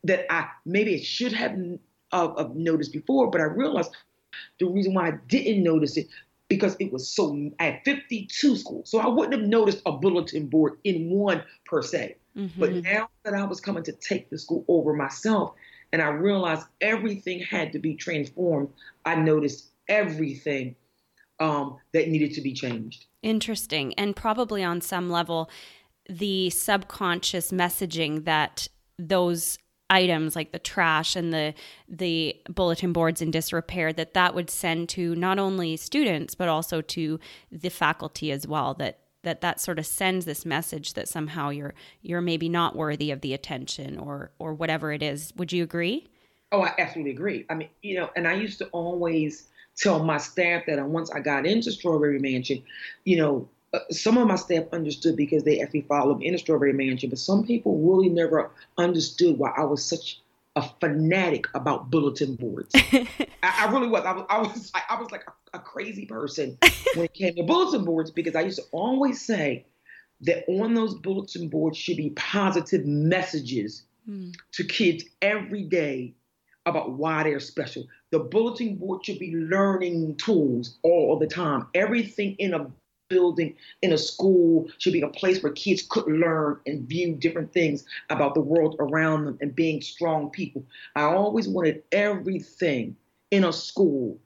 that 0.03 0.31
I 0.31 0.47
maybe 0.65 0.95
it 0.95 1.03
should 1.03 1.33
have 1.33 1.55
uh, 2.11 2.47
noticed 2.53 2.93
before, 2.93 3.29
but 3.29 3.41
I 3.41 3.45
realized 3.45 3.91
the 4.59 4.67
reason 4.67 4.93
why 4.93 5.09
I 5.09 5.11
didn't 5.27 5.63
notice 5.63 5.97
it 5.97 6.07
because 6.47 6.75
it 6.79 6.91
was 6.91 7.09
so 7.09 7.51
had 7.59 7.81
52 7.85 8.55
schools. 8.55 8.89
So 8.89 8.99
I 8.99 9.07
wouldn't 9.07 9.39
have 9.39 9.47
noticed 9.47 9.81
a 9.85 9.91
bulletin 9.91 10.47
board 10.47 10.79
in 10.83 11.09
one 11.09 11.43
per 11.65 11.81
se. 11.81 12.17
Mm-hmm. 12.35 12.59
But 12.59 12.73
now 12.73 13.09
that 13.23 13.33
I 13.33 13.45
was 13.45 13.61
coming 13.61 13.83
to 13.83 13.91
take 13.91 14.29
the 14.29 14.37
school 14.37 14.65
over 14.67 14.93
myself 14.93 15.53
and 15.93 16.01
I 16.01 16.07
realized 16.07 16.65
everything 16.81 17.39
had 17.39 17.71
to 17.73 17.79
be 17.79 17.95
transformed, 17.95 18.69
I 19.05 19.15
noticed 19.15 19.69
everything 19.87 20.75
um, 21.39 21.77
that 21.93 22.09
needed 22.09 22.33
to 22.33 22.41
be 22.41 22.53
changed. 22.53 23.05
Interesting. 23.21 23.93
And 23.93 24.15
probably 24.15 24.63
on 24.63 24.81
some 24.81 25.09
level, 25.09 25.49
the 26.07 26.49
subconscious 26.49 27.51
messaging 27.51 28.25
that 28.25 28.67
those 28.97 29.57
items 29.89 30.35
like 30.35 30.51
the 30.51 30.59
trash 30.59 31.15
and 31.15 31.33
the 31.33 31.53
the 31.87 32.35
bulletin 32.49 32.93
boards 32.93 33.21
in 33.21 33.31
disrepair 33.31 33.91
that 33.91 34.13
that 34.13 34.35
would 34.35 34.49
send 34.49 34.87
to 34.87 35.15
not 35.15 35.39
only 35.39 35.75
students 35.75 36.35
but 36.35 36.47
also 36.47 36.79
to 36.81 37.19
the 37.51 37.69
faculty 37.69 38.31
as 38.31 38.47
well 38.47 38.73
that 38.75 38.99
that 39.23 39.41
that 39.41 39.59
sort 39.59 39.79
of 39.79 39.85
sends 39.85 40.25
this 40.25 40.45
message 40.45 40.93
that 40.93 41.07
somehow 41.07 41.49
you're 41.49 41.73
you're 42.01 42.21
maybe 42.21 42.47
not 42.47 42.75
worthy 42.75 43.11
of 43.11 43.21
the 43.21 43.33
attention 43.33 43.97
or 43.97 44.31
or 44.39 44.53
whatever 44.53 44.91
it 44.91 45.03
is. 45.03 45.33
Would 45.35 45.51
you 45.51 45.63
agree? 45.63 46.07
Oh 46.51 46.61
i 46.61 46.73
absolutely 46.77 47.11
agree. 47.11 47.45
I 47.49 47.55
mean 47.55 47.69
you 47.81 47.99
know 47.99 48.09
and 48.15 48.27
i 48.27 48.33
used 48.33 48.59
to 48.59 48.67
always 48.67 49.47
tell 49.75 50.03
my 50.03 50.17
staff 50.17 50.63
that 50.67 50.79
uh, 50.79 50.85
once 50.85 51.11
i 51.11 51.19
got 51.19 51.45
into 51.45 51.71
strawberry 51.71 52.19
mansion 52.19 52.61
you 53.05 53.17
know 53.17 53.49
uh, 53.73 53.79
some 53.91 54.17
of 54.17 54.27
my 54.27 54.35
staff 54.35 54.65
understood 54.71 55.15
because 55.15 55.43
they 55.43 55.61
actually 55.61 55.81
followed 55.81 56.19
me 56.19 56.27
in 56.27 56.33
the 56.33 56.39
Strawberry 56.39 56.73
Mansion, 56.73 57.09
but 57.09 57.19
some 57.19 57.45
people 57.45 57.77
really 57.77 58.09
never 58.09 58.51
understood 58.77 59.37
why 59.37 59.51
I 59.55 59.63
was 59.63 59.83
such 59.83 60.21
a 60.55 60.63
fanatic 60.79 61.45
about 61.53 61.91
bulletin 61.91 62.35
boards. 62.35 62.71
I, 62.75 63.07
I, 63.43 63.71
really 63.71 63.87
was. 63.87 64.03
I 64.05 64.13
was. 64.13 64.25
I 64.29 64.37
was. 64.39 64.71
I 64.89 64.99
was 64.99 65.11
like 65.11 65.23
a, 65.27 65.57
a 65.57 65.59
crazy 65.59 66.05
person 66.05 66.57
when 66.95 67.05
it 67.05 67.13
came 67.13 67.35
to 67.35 67.43
bulletin 67.43 67.85
boards 67.85 68.11
because 68.11 68.35
I 68.35 68.41
used 68.41 68.57
to 68.57 68.65
always 68.71 69.21
say 69.21 69.65
that 70.21 70.49
on 70.49 70.73
those 70.73 70.95
bulletin 70.95 71.47
boards 71.47 71.77
should 71.77 71.97
be 71.97 72.09
positive 72.11 72.85
messages 72.85 73.83
mm. 74.09 74.33
to 74.53 74.63
kids 74.63 75.03
every 75.21 75.63
day 75.63 76.13
about 76.65 76.93
why 76.93 77.23
they're 77.23 77.39
special. 77.39 77.85
The 78.11 78.19
bulletin 78.19 78.75
board 78.75 79.05
should 79.05 79.19
be 79.19 79.35
learning 79.35 80.15
tools 80.15 80.77
all 80.81 81.17
the 81.17 81.27
time. 81.27 81.67
Everything 81.73 82.35
in 82.39 82.53
a 82.53 82.71
building 83.09 83.55
in 83.81 83.91
a 83.91 83.97
school 83.97 84.67
should 84.77 84.93
be 84.93 85.01
a 85.01 85.07
place 85.07 85.43
where 85.43 85.51
kids 85.51 85.81
could 85.81 86.07
learn 86.07 86.59
and 86.65 86.87
view 86.87 87.15
different 87.15 87.51
things 87.51 87.83
about 88.09 88.35
the 88.35 88.41
world 88.41 88.75
around 88.79 89.25
them 89.25 89.37
and 89.41 89.55
being 89.55 89.81
strong 89.81 90.29
people. 90.29 90.63
I 90.95 91.01
always 91.03 91.47
wanted 91.47 91.83
everything 91.91 92.95
in 93.31 93.43
a 93.43 93.51
school. 93.51 94.17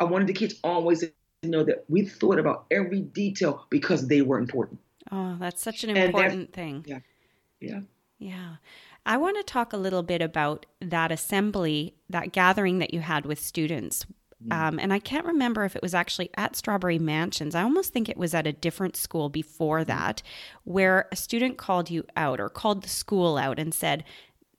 I 0.00 0.04
wanted 0.04 0.26
the 0.26 0.32
kids 0.32 0.56
always 0.64 1.00
to 1.00 1.12
know 1.44 1.62
that 1.64 1.84
we 1.88 2.06
thought 2.06 2.38
about 2.38 2.66
every 2.70 3.02
detail 3.02 3.66
because 3.70 4.08
they 4.08 4.22
were 4.22 4.38
important. 4.38 4.80
Oh, 5.12 5.36
that's 5.38 5.62
such 5.62 5.84
an 5.84 5.96
important 5.96 6.52
thing. 6.52 6.84
Yeah. 6.86 6.98
Yeah. 7.60 7.80
Yeah. 8.18 8.56
I 9.04 9.18
want 9.18 9.36
to 9.36 9.44
talk 9.44 9.72
a 9.72 9.76
little 9.76 10.02
bit 10.02 10.20
about 10.20 10.66
that 10.80 11.12
assembly, 11.12 11.94
that 12.10 12.32
gathering 12.32 12.80
that 12.80 12.92
you 12.92 13.00
had 13.00 13.24
with 13.24 13.38
students 13.38 14.04
Mm. 14.46 14.52
Um, 14.52 14.78
and 14.78 14.92
I 14.92 14.98
can't 14.98 15.26
remember 15.26 15.64
if 15.64 15.76
it 15.76 15.82
was 15.82 15.94
actually 15.94 16.30
at 16.36 16.56
Strawberry 16.56 16.98
Mansions. 16.98 17.54
I 17.54 17.62
almost 17.62 17.92
think 17.92 18.08
it 18.08 18.16
was 18.16 18.34
at 18.34 18.46
a 18.46 18.52
different 18.52 18.96
school 18.96 19.28
before 19.28 19.80
mm. 19.80 19.86
that, 19.86 20.22
where 20.64 21.08
a 21.12 21.16
student 21.16 21.58
called 21.58 21.90
you 21.90 22.04
out 22.16 22.40
or 22.40 22.48
called 22.48 22.82
the 22.82 22.88
school 22.88 23.36
out 23.36 23.58
and 23.58 23.74
said, 23.74 24.04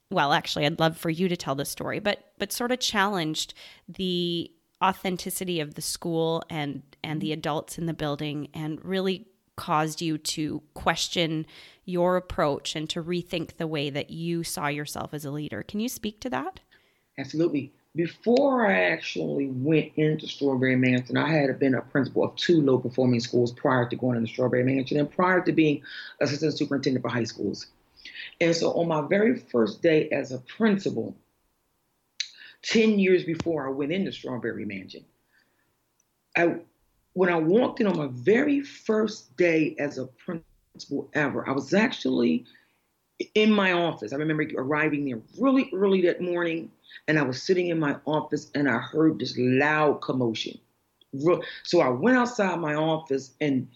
well, 0.10 0.32
actually, 0.34 0.66
I'd 0.66 0.80
love 0.80 0.98
for 0.98 1.10
you 1.10 1.28
to 1.28 1.38
tell 1.38 1.56
the 1.56 1.66
story, 1.66 2.00
but 2.00 2.32
but 2.38 2.54
sort 2.54 2.72
of 2.72 2.80
challenged 2.80 3.54
the 3.90 4.52
authenticity 4.84 5.60
of 5.60 5.74
the 5.74 5.82
school 5.82 6.44
and 6.50 6.82
and 7.04 7.20
the 7.20 7.32
mm. 7.32 7.34
adults 7.34 7.78
in 7.78 7.88
the 7.88 7.94
building, 7.94 8.48
and 8.54 8.84
really 8.86 9.28
caused 9.58 10.02
you 10.02 10.18
to 10.20 10.62
question 10.76 11.46
your 11.84 12.16
approach 12.16 12.76
and 12.76 12.90
to 12.90 13.04
rethink 13.04 13.58
the 13.58 13.68
way 13.68 13.90
that 13.90 14.10
you 14.12 14.44
saw 14.44 14.68
yourself 14.68 15.14
as 15.14 15.26
a 15.26 15.32
leader. 15.32 15.64
Can 15.64 15.80
you 15.80 15.90
speak 15.90 16.22
to 16.22 16.30
that? 16.30 16.60
Absolutely. 17.18 17.74
Before 17.98 18.64
I 18.68 18.92
actually 18.92 19.48
went 19.48 19.94
into 19.96 20.28
Strawberry 20.28 20.76
Mansion, 20.76 21.18
I 21.18 21.30
had 21.32 21.58
been 21.58 21.74
a 21.74 21.82
principal 21.82 22.24
of 22.24 22.36
two 22.36 22.62
low 22.62 22.78
performing 22.78 23.20
schools 23.20 23.52
prior 23.52 23.90
to 23.90 23.96
going 23.96 24.18
into 24.18 24.32
Strawberry 24.32 24.64
Mansion 24.64 25.00
and 25.00 25.10
prior 25.10 25.42
to 25.42 25.52
being 25.52 25.82
assistant 26.22 26.56
superintendent 26.56 27.02
for 27.02 27.10
high 27.10 27.24
schools. 27.24 27.66
And 28.40 28.56
so 28.56 28.72
on 28.74 28.88
my 28.88 29.02
very 29.02 29.36
first 29.36 29.82
day 29.82 30.10
as 30.10 30.32
a 30.32 30.38
principal, 30.38 31.16
10 32.62 33.00
years 33.00 33.24
before 33.24 33.68
I 33.68 33.72
went 33.72 33.92
into 33.92 34.12
Strawberry 34.12 34.66
Mansion, 34.66 35.04
I 36.38 36.58
when 37.14 37.30
I 37.30 37.38
walked 37.38 37.82
in 37.82 37.88
on 37.88 37.98
my 37.98 38.10
very 38.12 38.62
first 38.62 39.36
day 39.38 39.76
as 39.80 39.98
a 39.98 40.06
principal 40.06 41.10
ever, 41.16 41.50
I 41.50 41.52
was 41.52 41.74
actually 41.74 42.46
in 43.36 43.52
my 43.52 43.72
office. 43.72 44.14
I 44.14 44.18
remember 44.18 44.46
arriving 44.58 45.06
there 45.06 45.20
really 45.40 45.70
early 45.74 46.02
that 46.04 46.22
morning, 46.22 46.72
and 47.08 47.18
I 47.18 47.24
was 47.24 47.42
sitting 47.42 47.68
in 47.68 47.80
my 47.80 47.98
office 48.06 48.52
and 48.54 48.70
I 48.70 48.78
heard 48.78 49.20
this 49.20 49.36
loud 49.38 50.02
commotion. 50.02 50.60
So 51.64 51.82
I 51.82 51.90
went 51.90 52.18
outside 52.18 52.60
my 52.60 52.76
office, 52.76 53.34
and 53.42 53.68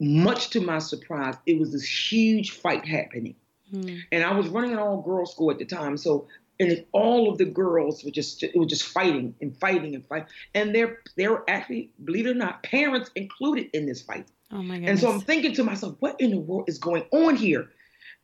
much 0.00 0.50
to 0.50 0.60
my 0.60 0.78
surprise, 0.78 1.36
it 1.46 1.58
was 1.58 1.72
this 1.72 1.84
huge 1.84 2.50
fight 2.50 2.84
happening. 2.86 3.36
Mm. 3.72 4.00
And 4.10 4.24
I 4.24 4.34
was 4.34 4.48
running 4.48 4.72
an 4.72 4.78
all 4.78 5.00
girls 5.00 5.32
school 5.32 5.50
at 5.50 5.58
the 5.58 5.64
time. 5.64 5.96
So 5.96 6.26
and 6.60 6.84
all 6.92 7.30
of 7.30 7.38
the 7.38 7.44
girls 7.44 8.04
were 8.04 8.10
just 8.10 8.42
it 8.42 8.56
was 8.56 8.68
just 8.68 8.84
fighting 8.84 9.34
and 9.40 9.56
fighting 9.58 9.94
and 9.94 10.06
fighting. 10.06 10.28
And 10.54 10.74
they're 10.74 11.00
they're 11.16 11.42
actually, 11.48 11.90
believe 12.04 12.26
it 12.26 12.30
or 12.30 12.34
not, 12.34 12.62
parents 12.62 13.10
included 13.14 13.70
in 13.72 13.86
this 13.86 14.02
fight. 14.02 14.26
Oh 14.50 14.62
my 14.62 14.74
goodness. 14.74 14.90
And 14.90 15.00
so 15.00 15.10
I'm 15.10 15.20
thinking 15.20 15.54
to 15.54 15.64
myself, 15.64 15.96
what 16.00 16.20
in 16.20 16.30
the 16.30 16.38
world 16.38 16.68
is 16.68 16.78
going 16.78 17.04
on 17.10 17.36
here? 17.36 17.70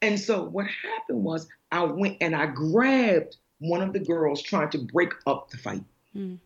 And 0.00 0.18
so 0.18 0.44
what 0.44 0.66
happened 0.66 1.24
was 1.24 1.48
I 1.72 1.84
went 1.84 2.18
and 2.20 2.34
I 2.34 2.46
grabbed 2.46 3.36
one 3.58 3.82
of 3.82 3.92
the 3.92 4.00
girls 4.00 4.42
trying 4.42 4.70
to 4.70 4.78
break 4.78 5.12
up 5.26 5.50
the 5.50 5.56
fight. 5.56 5.84
Mm. 6.16 6.38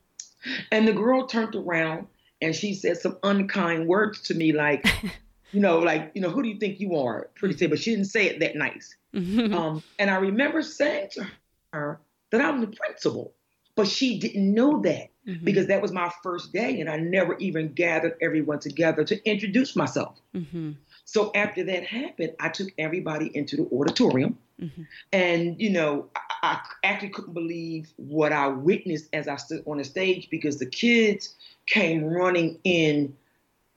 And 0.70 0.88
the 0.88 0.92
girl 0.92 1.26
turned 1.26 1.54
around 1.54 2.06
and 2.40 2.54
she 2.54 2.74
said 2.74 2.96
some 2.96 3.18
unkind 3.22 3.86
words 3.86 4.22
to 4.22 4.34
me 4.34 4.52
like 4.52 4.86
you 5.52 5.60
know, 5.60 5.78
like, 5.78 6.10
you 6.14 6.20
know, 6.20 6.30
who 6.30 6.42
do 6.42 6.48
you 6.48 6.58
think 6.58 6.80
you 6.80 6.96
are? 6.96 7.30
Pretty 7.34 7.56
say, 7.56 7.66
but 7.66 7.78
she 7.78 7.90
didn't 7.90 8.06
say 8.06 8.26
it 8.26 8.40
that 8.40 8.56
nice. 8.56 8.96
um, 9.14 9.82
and 9.98 10.10
I 10.10 10.16
remember 10.16 10.62
saying 10.62 11.10
to 11.12 11.26
her 11.72 12.00
that 12.30 12.40
I'm 12.40 12.60
the 12.62 12.66
principal, 12.68 13.34
but 13.76 13.86
she 13.86 14.18
didn't 14.18 14.52
know 14.52 14.80
that 14.80 15.10
mm-hmm. 15.26 15.44
because 15.44 15.66
that 15.66 15.82
was 15.82 15.92
my 15.92 16.10
first 16.22 16.52
day 16.52 16.80
and 16.80 16.88
I 16.88 16.96
never 16.96 17.36
even 17.36 17.72
gathered 17.74 18.16
everyone 18.22 18.58
together 18.58 19.04
to 19.04 19.30
introduce 19.30 19.76
myself. 19.76 20.18
Mm-hmm. 20.34 20.72
So 21.04 21.30
after 21.34 21.64
that 21.64 21.84
happened, 21.84 22.34
I 22.40 22.48
took 22.48 22.68
everybody 22.78 23.30
into 23.36 23.56
the 23.56 23.68
auditorium. 23.72 24.38
Mm-hmm. 24.60 24.82
And, 25.12 25.60
you 25.60 25.70
know, 25.70 26.08
I, 26.14 26.20
I, 26.42 26.60
actually 26.84 27.10
couldn't 27.10 27.34
believe 27.34 27.92
what 27.96 28.32
I 28.32 28.46
witnessed 28.46 29.08
as 29.12 29.26
I 29.26 29.36
stood 29.36 29.64
on 29.66 29.78
the 29.78 29.84
stage 29.84 30.28
because 30.30 30.58
the 30.58 30.66
kids 30.66 31.34
came 31.66 32.04
running 32.04 32.58
in 32.62 33.16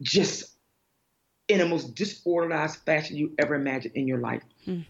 just 0.02 0.56
in 1.48 1.60
the 1.60 1.68
most 1.68 1.96
disorganized 1.96 2.78
fashion 2.80 3.16
you 3.16 3.32
ever 3.40 3.56
imagined 3.56 3.96
in 3.96 4.08
your 4.08 4.20
life. 4.20 4.44
Mm. 4.68 4.86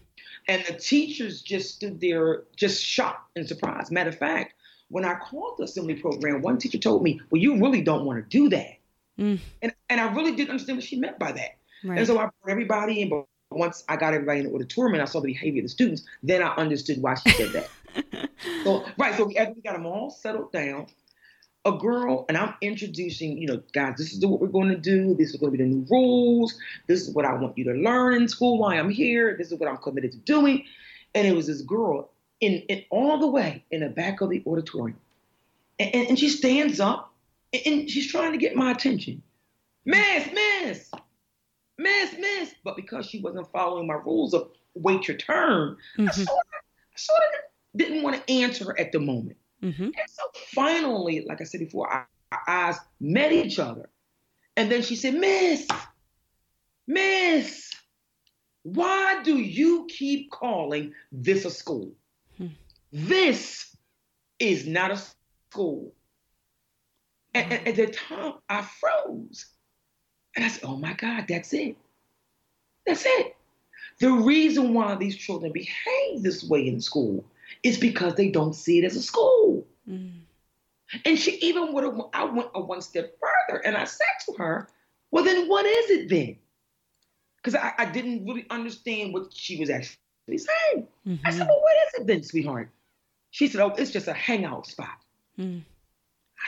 And 0.48 0.64
the 0.66 0.74
teachers 0.74 1.42
just 1.42 1.74
stood 1.76 2.00
there, 2.00 2.44
just 2.56 2.82
shocked 2.82 3.30
and 3.36 3.46
surprised. 3.46 3.90
Matter 3.90 4.10
of 4.10 4.18
fact, 4.18 4.54
when 4.88 5.04
I 5.04 5.14
called 5.14 5.58
the 5.58 5.64
assembly 5.64 5.94
program, 5.94 6.42
one 6.42 6.58
teacher 6.58 6.78
told 6.78 7.02
me, 7.02 7.20
Well, 7.30 7.40
you 7.40 7.60
really 7.60 7.82
don't 7.82 8.04
want 8.04 8.18
to 8.18 8.38
do 8.38 8.48
that. 8.50 8.76
Mm. 9.18 9.40
And, 9.62 9.74
and 9.88 10.00
I 10.00 10.12
really 10.12 10.32
didn't 10.32 10.50
understand 10.50 10.78
what 10.78 10.84
she 10.84 10.98
meant 10.98 11.18
by 11.18 11.32
that. 11.32 11.55
Right. 11.84 11.98
And 11.98 12.06
so 12.06 12.14
I 12.18 12.22
brought 12.22 12.50
everybody 12.50 13.02
in, 13.02 13.08
but 13.08 13.26
once 13.50 13.84
I 13.88 13.96
got 13.96 14.14
everybody 14.14 14.40
in 14.40 14.46
the 14.46 14.54
auditorium 14.54 14.94
and 14.94 15.02
I 15.02 15.06
saw 15.06 15.20
the 15.20 15.32
behavior 15.32 15.60
of 15.60 15.64
the 15.64 15.68
students, 15.70 16.02
then 16.22 16.42
I 16.42 16.54
understood 16.56 17.00
why 17.00 17.14
she 17.14 17.30
said 17.30 17.52
that. 17.52 18.30
so, 18.64 18.84
right, 18.98 19.14
so 19.14 19.24
we, 19.24 19.36
we 19.54 19.62
got 19.62 19.74
them 19.74 19.86
all 19.86 20.10
settled 20.10 20.52
down, 20.52 20.86
a 21.66 21.72
girl 21.72 22.24
and 22.28 22.38
I'm 22.38 22.54
introducing, 22.60 23.38
you 23.38 23.48
know, 23.48 23.62
guys, 23.72 23.96
this 23.98 24.12
is 24.12 24.24
what 24.24 24.40
we're 24.40 24.46
going 24.48 24.68
to 24.68 24.76
do. 24.76 25.14
This 25.14 25.30
is 25.30 25.36
going 25.36 25.52
to 25.52 25.58
be 25.58 25.64
the 25.64 25.68
new 25.68 25.86
rules. 25.90 26.56
This 26.86 27.02
is 27.02 27.14
what 27.14 27.24
I 27.24 27.34
want 27.34 27.58
you 27.58 27.64
to 27.64 27.72
learn 27.72 28.14
in 28.14 28.28
school 28.28 28.58
Why 28.58 28.76
I'm 28.76 28.90
here. 28.90 29.36
This 29.36 29.50
is 29.50 29.58
what 29.58 29.68
I'm 29.68 29.76
committed 29.78 30.12
to 30.12 30.18
doing. 30.18 30.64
And 31.14 31.26
it 31.26 31.34
was 31.34 31.48
this 31.48 31.62
girl 31.62 32.10
in, 32.40 32.62
in 32.68 32.84
all 32.90 33.18
the 33.18 33.26
way 33.26 33.64
in 33.70 33.80
the 33.80 33.88
back 33.88 34.20
of 34.20 34.30
the 34.30 34.42
auditorium. 34.46 34.98
And, 35.78 35.94
and, 35.94 36.08
and 36.10 36.18
she 36.18 36.28
stands 36.28 36.78
up 36.78 37.12
and, 37.52 37.62
and 37.66 37.90
she's 37.90 38.10
trying 38.10 38.32
to 38.32 38.38
get 38.38 38.54
my 38.54 38.70
attention. 38.70 39.22
Miss, 39.84 40.28
miss, 40.32 40.90
miss, 41.78 42.14
miss. 42.18 42.54
But 42.64 42.76
because 42.76 43.06
she 43.06 43.20
wasn't 43.20 43.50
following 43.52 43.86
my 43.86 43.94
rules 43.94 44.34
of 44.34 44.50
wait 44.74 45.08
your 45.08 45.16
turn, 45.16 45.76
mm-hmm. 45.98 46.08
I, 46.08 46.12
sort 46.12 46.28
of, 46.28 46.54
I 46.94 46.96
sort 46.96 47.18
of 47.18 47.78
didn't 47.78 48.02
want 48.02 48.16
to 48.16 48.32
answer 48.32 48.78
at 48.78 48.92
the 48.92 49.00
moment. 49.00 49.38
Mm-hmm. 49.62 49.84
And 49.84 50.10
so 50.10 50.22
finally, 50.54 51.24
like 51.26 51.40
I 51.40 51.44
said 51.44 51.60
before, 51.60 51.88
our, 51.90 52.08
our 52.32 52.42
eyes 52.46 52.76
met 53.00 53.32
each 53.32 53.58
other. 53.58 53.88
And 54.56 54.70
then 54.70 54.82
she 54.82 54.96
said, 54.96 55.14
Miss, 55.14 55.66
Miss, 56.86 57.72
why 58.62 59.22
do 59.22 59.36
you 59.36 59.86
keep 59.88 60.30
calling 60.30 60.92
this 61.12 61.44
a 61.44 61.50
school? 61.50 61.92
Hmm. 62.36 62.48
This 62.92 63.76
is 64.38 64.66
not 64.66 64.90
a 64.90 65.00
school. 65.50 65.92
And, 67.34 67.52
and, 67.52 67.68
at 67.68 67.76
the 67.76 67.86
time, 67.88 68.34
I 68.48 68.62
froze. 68.62 69.46
And 70.36 70.44
I 70.44 70.48
said, 70.48 70.64
oh 70.64 70.76
my 70.76 70.92
God, 70.92 71.24
that's 71.28 71.52
it. 71.54 71.76
That's 72.86 73.04
it. 73.04 73.36
The 73.98 74.12
reason 74.12 74.74
why 74.74 74.94
these 74.94 75.16
children 75.16 75.52
behave 75.52 76.22
this 76.22 76.44
way 76.44 76.68
in 76.68 76.80
school 76.80 77.24
is 77.62 77.78
because 77.78 78.14
they 78.14 78.28
don't 78.28 78.54
see 78.54 78.78
it 78.78 78.84
as 78.84 78.94
a 78.94 79.02
school. 79.02 79.66
Mm. 79.88 80.20
And 81.04 81.18
she 81.18 81.36
even 81.38 81.72
would 81.72 81.84
have, 81.84 81.98
I 82.12 82.24
went 82.24 82.50
a 82.54 82.60
one 82.60 82.82
step 82.82 83.16
further 83.18 83.60
and 83.60 83.76
I 83.76 83.84
said 83.84 84.06
to 84.26 84.34
her, 84.38 84.68
well, 85.10 85.24
then 85.24 85.48
what 85.48 85.64
is 85.64 85.90
it 85.90 86.08
then? 86.08 86.36
Because 87.42 87.54
I, 87.54 87.72
I, 87.78 87.84
didn't 87.86 88.26
really 88.26 88.44
understand 88.50 89.14
what 89.14 89.32
she 89.32 89.58
was 89.58 89.70
actually 89.70 89.96
saying. 90.26 90.88
Mm-hmm. 91.06 91.26
I 91.26 91.30
said, 91.30 91.46
well, 91.48 91.60
what 91.60 91.76
is 91.86 92.00
it 92.00 92.06
then, 92.06 92.22
sweetheart? 92.22 92.70
She 93.30 93.48
said, 93.48 93.60
oh, 93.60 93.74
it's 93.78 93.90
just 93.90 94.08
a 94.08 94.12
hangout 94.12 94.66
spot. 94.66 94.98
Mm. 95.38 95.62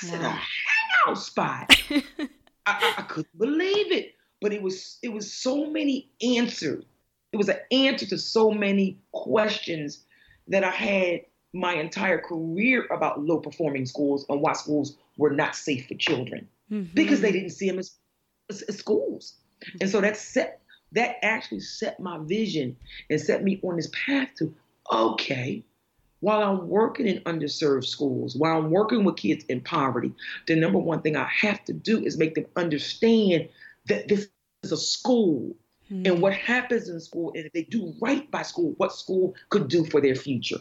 I 0.03 0.07
said, 0.07 0.20
wow. 0.20 0.27
a 0.27 1.07
hangout 1.07 1.22
spot? 1.22 1.83
I, 2.68 2.94
I, 2.96 3.02
I 3.02 3.02
couldn't 3.02 3.38
believe 3.38 3.92
it. 3.92 4.14
But 4.40 4.52
it 4.52 4.62
was 4.62 4.98
it 5.02 5.12
was 5.12 5.33
so 5.33 5.66
many 5.70 6.11
answers. 6.22 6.85
It 7.33 7.37
was 7.37 7.48
an 7.48 7.59
answer 7.72 8.07
to 8.07 8.18
so 8.18 8.50
many 8.50 8.98
questions 9.12 10.04
that 10.46 10.64
I 10.64 10.70
had 10.70 11.20
my 11.52 11.74
entire 11.74 12.18
career 12.18 12.87
about 12.90 13.20
low 13.20 13.38
performing 13.38 13.87
schools 13.87 14.24
and 14.28 14.40
why 14.40 14.52
schools 14.52 14.96
were 15.16 15.31
not 15.31 15.57
safe 15.57 15.88
for 15.88 15.94
children 15.94 16.48
mm-hmm. 16.70 16.94
because 16.94 17.20
they 17.20 17.33
didn't 17.33 17.50
see 17.50 17.68
them 17.68 17.78
as, 17.78 17.96
as, 18.48 18.62
as 18.62 18.78
schools. 18.78 19.35
Mm-hmm. 19.64 19.78
And 19.81 19.90
so 19.90 20.00
that 20.00 20.16
set 20.16 20.61
that 20.92 21.16
actually 21.22 21.61
set 21.61 22.00
my 22.00 22.18
vision 22.22 22.76
and 23.11 23.20
set 23.20 23.42
me 23.42 23.61
on 23.62 23.76
this 23.76 23.90
path 23.92 24.28
to 24.38 24.54
okay, 24.90 25.62
while 26.20 26.42
I'm 26.42 26.68
working 26.68 27.07
in 27.07 27.20
underserved 27.20 27.87
schools, 27.87 28.37
while 28.37 28.59
I'm 28.59 28.70
working 28.70 29.04
with 29.04 29.16
kids 29.16 29.44
in 29.48 29.61
poverty, 29.61 30.12
the 30.46 30.57
number 30.57 30.78
one 30.78 31.02
thing 31.02 31.16
I 31.16 31.28
have 31.40 31.64
to 31.66 31.72
do 31.72 32.04
is 32.04 32.18
make 32.18 32.35
them 32.35 32.46
understand 32.57 33.48
that 33.87 34.09
this 34.09 34.28
is 34.62 34.72
a 34.72 34.76
school 34.76 35.54
Mm-hmm. 35.90 36.07
And 36.07 36.22
what 36.22 36.35
happens 36.35 36.88
in 36.88 37.00
school, 37.00 37.33
and 37.35 37.46
if 37.46 37.52
they 37.52 37.62
do 37.62 37.94
right 38.00 38.31
by 38.31 38.42
school, 38.42 38.74
what 38.76 38.92
school 38.92 39.35
could 39.48 39.68
do 39.68 39.85
for 39.85 40.00
their 40.00 40.14
future. 40.14 40.59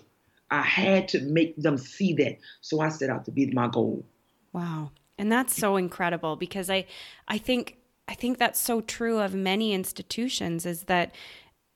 I 0.49 0.61
had 0.61 1.09
to 1.09 1.21
make 1.21 1.57
them 1.57 1.77
see 1.77 2.13
that. 2.13 2.37
So 2.61 2.79
I 2.79 2.89
set 2.89 3.09
out 3.09 3.25
to 3.25 3.31
be 3.31 3.47
my 3.47 3.67
goal. 3.67 4.05
Wow. 4.53 4.91
And 5.17 5.31
that's 5.31 5.55
so 5.55 5.75
incredible 5.75 6.37
because 6.37 6.69
I 6.69 6.85
I 7.27 7.37
think 7.37 7.77
I 8.07 8.13
think 8.13 8.37
that's 8.37 8.61
so 8.61 8.79
true 8.79 9.19
of 9.19 9.33
many 9.33 9.73
institutions 9.73 10.65
is 10.65 10.83
that 10.83 11.13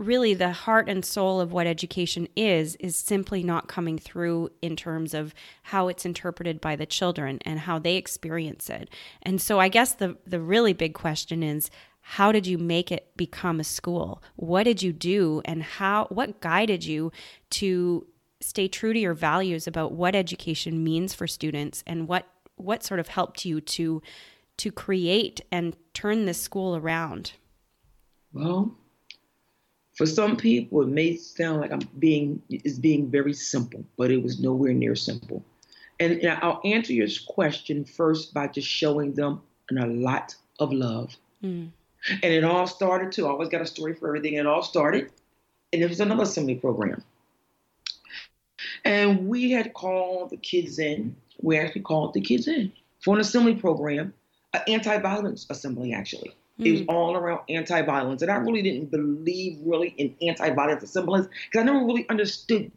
really 0.01 0.33
the 0.33 0.51
heart 0.51 0.89
and 0.89 1.05
soul 1.05 1.39
of 1.39 1.51
what 1.51 1.67
education 1.67 2.27
is 2.35 2.75
is 2.77 2.95
simply 2.95 3.43
not 3.43 3.67
coming 3.67 3.97
through 3.97 4.49
in 4.61 4.75
terms 4.75 5.13
of 5.13 5.33
how 5.63 5.87
it's 5.87 6.05
interpreted 6.05 6.59
by 6.59 6.75
the 6.75 6.85
children 6.85 7.39
and 7.45 7.59
how 7.59 7.77
they 7.77 7.95
experience 7.95 8.69
it. 8.69 8.89
And 9.21 9.39
so 9.39 9.59
I 9.59 9.69
guess 9.69 9.93
the 9.93 10.17
the 10.25 10.41
really 10.41 10.73
big 10.73 10.93
question 10.93 11.43
is 11.43 11.69
how 12.01 12.31
did 12.31 12.47
you 12.47 12.57
make 12.57 12.91
it 12.91 13.15
become 13.15 13.59
a 13.59 13.63
school? 13.63 14.23
What 14.35 14.63
did 14.63 14.81
you 14.81 14.91
do 14.91 15.41
and 15.45 15.61
how 15.61 16.07
what 16.09 16.41
guided 16.41 16.83
you 16.83 17.11
to 17.51 18.07
stay 18.41 18.67
true 18.67 18.91
to 18.91 18.99
your 18.99 19.13
values 19.13 19.67
about 19.67 19.91
what 19.93 20.15
education 20.15 20.83
means 20.83 21.13
for 21.13 21.27
students 21.27 21.83
and 21.85 22.07
what 22.07 22.27
what 22.55 22.83
sort 22.83 22.99
of 22.99 23.09
helped 23.09 23.45
you 23.45 23.61
to 23.61 24.01
to 24.57 24.71
create 24.71 25.41
and 25.51 25.75
turn 25.93 26.25
this 26.25 26.41
school 26.41 26.75
around? 26.75 27.33
Well, 28.33 28.75
for 29.93 30.05
some 30.05 30.37
people, 30.37 30.81
it 30.81 30.87
may 30.87 31.15
sound 31.15 31.61
like 31.61 31.71
I'm 31.71 31.87
being 31.99 32.41
is 32.49 32.79
being 32.79 33.09
very 33.09 33.33
simple, 33.33 33.83
but 33.97 34.11
it 34.11 34.23
was 34.23 34.39
nowhere 34.39 34.73
near 34.73 34.95
simple. 34.95 35.43
And, 35.99 36.13
and 36.13 36.39
I'll 36.41 36.61
answer 36.65 36.93
your 36.93 37.07
question 37.27 37.85
first 37.85 38.33
by 38.33 38.47
just 38.47 38.67
showing 38.67 39.13
them 39.13 39.41
a 39.69 39.85
lot 39.85 40.35
of 40.59 40.73
love. 40.73 41.15
Mm. 41.43 41.69
And 42.09 42.33
it 42.33 42.43
all 42.43 42.67
started 42.67 43.11
too. 43.11 43.27
I 43.27 43.29
always 43.29 43.49
got 43.49 43.61
a 43.61 43.65
story 43.65 43.93
for 43.93 44.07
everything. 44.07 44.33
It 44.33 44.47
all 44.47 44.63
started, 44.63 45.11
and 45.71 45.81
it 45.81 45.87
was 45.87 45.99
another 45.99 46.23
assembly 46.23 46.55
program. 46.55 47.03
And 48.83 49.27
we 49.27 49.51
had 49.51 49.73
called 49.73 50.31
the 50.31 50.37
kids 50.37 50.79
in. 50.79 51.15
We 51.41 51.57
actually 51.57 51.81
called 51.81 52.13
the 52.13 52.21
kids 52.21 52.47
in 52.47 52.71
for 53.03 53.15
an 53.15 53.21
assembly 53.21 53.55
program, 53.55 54.13
an 54.53 54.61
anti-violence 54.67 55.45
assembly 55.49 55.93
actually. 55.93 56.35
Mm. 56.61 56.65
It 56.65 56.71
was 56.71 56.81
hmm. 56.81 56.89
all 56.89 57.15
around 57.15 57.41
anti-violence, 57.49 58.21
and 58.21 58.31
I 58.31 58.35
really 58.35 58.61
didn't 58.61 58.91
believe 58.91 59.59
really 59.63 59.89
in 59.97 60.15
anti-violence 60.21 60.83
assemblies 60.83 61.25
because 61.27 61.61
I 61.61 61.63
never 61.63 61.83
really 61.85 62.07
understood 62.09 62.71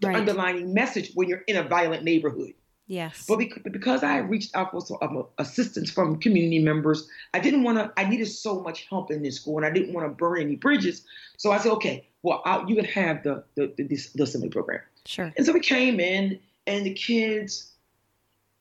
the 0.00 0.08
right. 0.08 0.16
underlying 0.16 0.72
message 0.72 1.12
when 1.14 1.28
you're 1.28 1.44
in 1.46 1.56
a 1.56 1.62
violent 1.62 2.04
neighborhood. 2.04 2.54
Yes. 2.86 3.26
But 3.28 3.40
because 3.70 4.02
I 4.02 4.18
reached 4.18 4.56
out 4.56 4.70
for 4.70 4.80
some 4.80 4.96
um, 5.02 5.26
assistance 5.36 5.90
from 5.90 6.18
community 6.18 6.58
members, 6.58 7.06
I 7.34 7.38
didn't 7.38 7.62
want 7.62 7.76
to, 7.76 7.92
I 7.98 8.08
needed 8.08 8.28
so 8.28 8.62
much 8.62 8.86
help 8.88 9.10
in 9.10 9.22
this 9.22 9.36
school 9.36 9.58
and 9.58 9.66
I 9.66 9.70
didn't 9.70 9.92
want 9.92 10.06
to 10.06 10.14
burn 10.14 10.40
any 10.40 10.56
bridges. 10.56 11.04
So 11.36 11.52
I 11.52 11.58
said, 11.58 11.72
okay, 11.72 12.08
well, 12.22 12.40
I'll, 12.46 12.66
you 12.66 12.76
can 12.76 12.86
have 12.86 13.22
the, 13.24 13.44
the, 13.56 13.74
the, 13.76 13.84
the 14.14 14.22
assembly 14.22 14.48
program. 14.48 14.80
Sure. 15.04 15.30
And 15.36 15.44
so 15.44 15.52
we 15.52 15.60
came 15.60 16.00
in 16.00 16.40
and 16.66 16.86
the 16.86 16.94
kids 16.94 17.72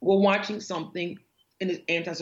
were 0.01 0.19
watching 0.19 0.59
something 0.59 1.17
in 1.61 1.69
this 1.69 1.79
anti 1.87 2.13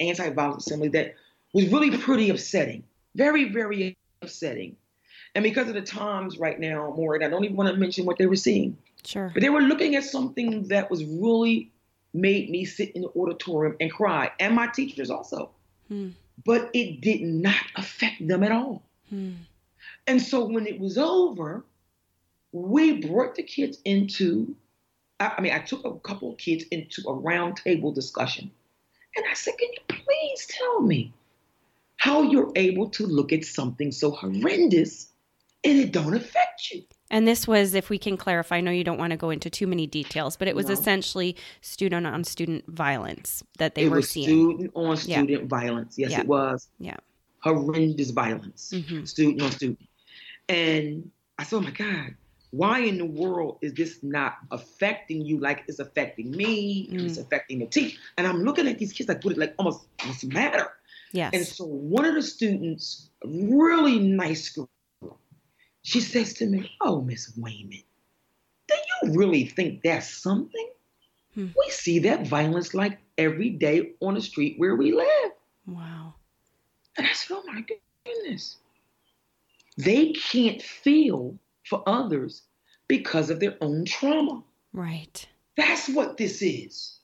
anti-violence 0.00 0.66
assembly 0.66 0.88
that 0.88 1.14
was 1.52 1.66
really 1.68 1.96
pretty 1.96 2.30
upsetting. 2.30 2.84
Very, 3.14 3.50
very 3.50 3.96
upsetting. 4.22 4.76
And 5.34 5.42
because 5.42 5.68
of 5.68 5.74
the 5.74 5.82
times 5.82 6.38
right 6.38 6.58
now, 6.58 6.92
Maureen, 6.96 7.22
I 7.22 7.28
don't 7.28 7.44
even 7.44 7.56
want 7.56 7.70
to 7.70 7.76
mention 7.76 8.04
what 8.04 8.18
they 8.18 8.26
were 8.26 8.36
seeing. 8.36 8.76
Sure. 9.04 9.30
But 9.32 9.42
they 9.42 9.50
were 9.50 9.62
looking 9.62 9.96
at 9.96 10.04
something 10.04 10.68
that 10.68 10.90
was 10.90 11.04
really 11.04 11.70
made 12.12 12.50
me 12.50 12.64
sit 12.64 12.90
in 12.90 13.02
the 13.02 13.08
auditorium 13.16 13.76
and 13.80 13.90
cry, 13.90 14.30
and 14.40 14.54
my 14.54 14.66
teachers 14.66 15.10
also. 15.10 15.50
Hmm. 15.88 16.10
But 16.44 16.70
it 16.72 17.00
did 17.00 17.22
not 17.22 17.62
affect 17.76 18.26
them 18.26 18.42
at 18.42 18.52
all. 18.52 18.82
Hmm. 19.08 19.32
And 20.06 20.20
so 20.20 20.44
when 20.44 20.66
it 20.66 20.80
was 20.80 20.98
over, 20.98 21.64
we 22.52 23.06
brought 23.06 23.36
the 23.36 23.42
kids 23.42 23.78
into, 23.84 24.54
I 25.20 25.40
mean, 25.40 25.52
I 25.52 25.60
took 25.60 25.84
a 25.84 25.98
couple 26.00 26.32
of 26.32 26.38
kids 26.38 26.64
into 26.70 27.02
a 27.02 27.12
roundtable 27.12 27.94
discussion. 27.94 28.50
And 29.16 29.24
I 29.30 29.34
said, 29.34 29.54
Can 29.58 29.68
you 29.72 29.80
please 29.88 30.46
tell 30.46 30.80
me 30.80 31.12
how 32.00 32.22
you're 32.22 32.50
able 32.56 32.88
to 32.88 33.06
look 33.06 33.30
at 33.30 33.44
something 33.44 33.92
so 33.92 34.10
horrendous 34.10 35.08
and 35.62 35.78
it 35.78 35.92
don't 35.92 36.14
affect 36.14 36.70
you? 36.72 36.82
And 37.10 37.28
this 37.28 37.46
was, 37.46 37.74
if 37.74 37.90
we 37.90 37.98
can 37.98 38.16
clarify, 38.16 38.56
I 38.56 38.60
know 38.62 38.70
you 38.70 38.84
don't 38.84 38.96
want 38.96 39.10
to 39.10 39.18
go 39.18 39.28
into 39.28 39.50
too 39.50 39.66
many 39.66 39.86
details, 39.86 40.34
but 40.34 40.48
it 40.48 40.56
was 40.56 40.68
no. 40.68 40.72
essentially 40.72 41.36
student 41.60 42.06
on 42.06 42.24
student 42.24 42.64
violence 42.68 43.42
that 43.58 43.74
they 43.74 43.82
it 43.82 43.90
were 43.90 43.96
was 43.96 44.08
seeing. 44.08 44.28
Student 44.28 44.70
on 44.74 44.96
student 44.96 45.28
yeah. 45.28 45.46
violence. 45.46 45.98
Yes, 45.98 46.12
yeah. 46.12 46.20
it 46.20 46.26
was. 46.26 46.68
Yeah. 46.78 46.96
Horrendous 47.40 48.12
violence. 48.12 48.72
Mm-hmm. 48.74 49.04
Student 49.04 49.42
on 49.42 49.50
student. 49.50 49.80
And 50.48 51.10
I 51.38 51.44
said, 51.44 51.56
oh 51.56 51.60
my 51.60 51.70
God, 51.70 52.14
why 52.50 52.78
in 52.78 52.96
the 52.96 53.04
world 53.04 53.58
is 53.60 53.74
this 53.74 53.98
not 54.02 54.38
affecting 54.50 55.26
you 55.26 55.38
like 55.38 55.64
it's 55.68 55.80
affecting 55.80 56.30
me? 56.30 56.88
Mm. 56.90 57.04
It's 57.04 57.18
affecting 57.18 57.58
the 57.58 57.66
teacher. 57.66 57.98
And 58.16 58.26
I'm 58.26 58.42
looking 58.42 58.66
at 58.68 58.78
these 58.78 58.94
kids 58.94 59.10
like, 59.10 59.22
what, 59.22 59.36
like 59.36 59.54
almost 59.58 59.84
what's 60.06 60.22
the 60.22 60.28
matter? 60.28 60.72
Yes. 61.12 61.32
And 61.34 61.46
so 61.46 61.64
one 61.64 62.04
of 62.04 62.14
the 62.14 62.22
students, 62.22 63.10
a 63.24 63.28
really 63.28 63.98
nice 63.98 64.48
girl, 64.50 64.68
she 65.82 66.00
says 66.00 66.34
to 66.34 66.46
me, 66.46 66.70
Oh, 66.80 67.00
Miss 67.00 67.32
Wayman, 67.36 67.82
do 68.68 68.74
you 68.74 69.14
really 69.14 69.46
think 69.46 69.82
that's 69.82 70.08
something? 70.08 70.68
Hmm. 71.34 71.48
We 71.56 71.70
see 71.70 72.00
that 72.00 72.26
violence 72.26 72.74
like 72.74 72.98
every 73.18 73.50
day 73.50 73.92
on 74.00 74.14
the 74.14 74.22
street 74.22 74.54
where 74.58 74.76
we 74.76 74.92
live. 74.92 75.32
Wow. 75.66 76.14
And 76.96 77.06
I 77.06 77.12
said, 77.12 77.36
Oh 77.36 77.44
my 77.46 77.64
goodness. 78.04 78.56
They 79.76 80.12
can't 80.12 80.62
feel 80.62 81.36
for 81.64 81.82
others 81.86 82.42
because 82.88 83.30
of 83.30 83.40
their 83.40 83.56
own 83.60 83.84
trauma. 83.84 84.42
Right. 84.72 85.26
That's 85.56 85.88
what 85.88 86.16
this 86.16 86.42
is. 86.42 86.98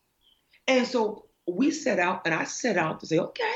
And 0.67 0.87
so 0.87 1.27
we 1.47 1.71
set 1.71 1.99
out, 1.99 2.23
and 2.25 2.35
I 2.35 2.45
set 2.45 2.77
out 2.77 3.01
to 3.01 3.07
say, 3.07 3.19
okay, 3.19 3.55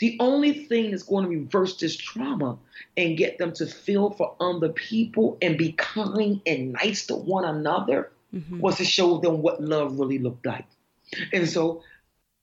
the 0.00 0.16
only 0.18 0.64
thing 0.64 0.90
that's 0.90 1.02
going 1.02 1.24
to 1.24 1.30
reverse 1.30 1.76
this 1.76 1.96
trauma 1.96 2.58
and 2.96 3.18
get 3.18 3.38
them 3.38 3.52
to 3.52 3.66
feel 3.66 4.10
for 4.10 4.34
other 4.40 4.70
people 4.70 5.38
and 5.42 5.56
be 5.56 5.72
kind 5.72 6.40
and 6.46 6.72
nice 6.72 7.06
to 7.06 7.14
one 7.14 7.44
another 7.44 8.10
mm-hmm. 8.34 8.60
was 8.60 8.78
to 8.78 8.84
show 8.84 9.18
them 9.18 9.42
what 9.42 9.62
love 9.62 9.98
really 10.00 10.18
looked 10.18 10.46
like. 10.46 10.64
And 11.32 11.48
so 11.48 11.82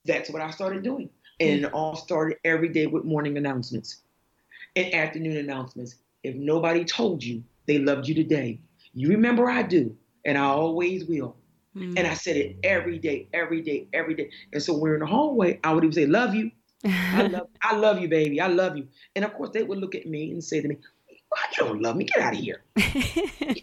that's 0.06 0.30
what 0.30 0.42
I 0.42 0.52
started 0.52 0.84
doing. 0.84 1.10
And 1.40 1.66
it 1.66 1.74
all 1.74 1.96
started 1.96 2.38
every 2.46 2.70
day 2.70 2.86
with 2.86 3.04
morning 3.04 3.38
announcements 3.38 4.02
and 4.76 4.94
afternoon 4.94 5.38
announcements. 5.38 5.96
If 6.24 6.36
nobody 6.36 6.86
told 6.86 7.24
you 7.24 7.44
they 7.66 7.80
loved 7.80 8.08
you 8.08 8.14
today, 8.14 8.60
you 8.94 9.10
remember 9.10 9.50
I 9.50 9.64
do, 9.64 9.96
and 10.26 10.38
I 10.38 10.46
always 10.46 11.06
will. 11.06 11.36
Mm-hmm. 11.76 11.98
And 11.98 12.08
I 12.08 12.14
said 12.14 12.38
it 12.38 12.58
every 12.64 12.98
day, 12.98 13.28
every 13.34 13.62
day, 13.62 13.88
every 13.94 14.16
day. 14.16 14.32
And 14.54 14.62
so 14.62 14.76
we're 14.76 14.96
in 14.96 15.02
the 15.02 15.06
hallway, 15.06 15.60
I 15.64 15.74
would 15.74 15.84
even 15.84 15.94
say, 15.94 16.06
Love 16.06 16.34
you. 16.34 16.52
I 16.86 17.28
love, 17.28 17.48
I 17.62 17.76
love 17.76 18.00
you, 18.00 18.08
baby. 18.08 18.40
I 18.40 18.48
love 18.48 18.78
you. 18.78 18.88
And 19.16 19.26
of 19.26 19.34
course, 19.34 19.50
they 19.52 19.64
would 19.64 19.80
look 19.80 19.96
at 19.96 20.06
me 20.06 20.32
and 20.32 20.44
say 20.44 20.62
to 20.62 20.68
me, 20.68 20.78
well, 21.32 21.42
"You 21.52 21.66
don't 21.66 21.82
love 21.82 21.96
me. 21.96 22.06
Get 22.06 22.20
out 22.20 22.34
of 22.34 22.40
here." 22.40 22.62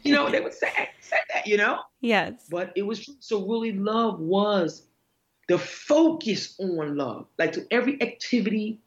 you 0.02 0.12
know, 0.12 0.30
they 0.30 0.40
would 0.40 0.54
say, 0.54 0.70
say 1.00 1.16
that. 1.32 1.46
You 1.46 1.56
know. 1.56 1.80
Yes. 2.00 2.34
But 2.50 2.72
it 2.76 2.82
was 2.82 3.04
true. 3.04 3.14
So 3.20 3.46
really, 3.46 3.72
love 3.72 4.20
was 4.20 4.82
the 5.48 5.58
focus 5.58 6.54
on 6.58 6.96
love. 6.96 7.26
Like 7.38 7.52
to 7.52 7.66
every 7.70 8.00
activity, 8.02 8.80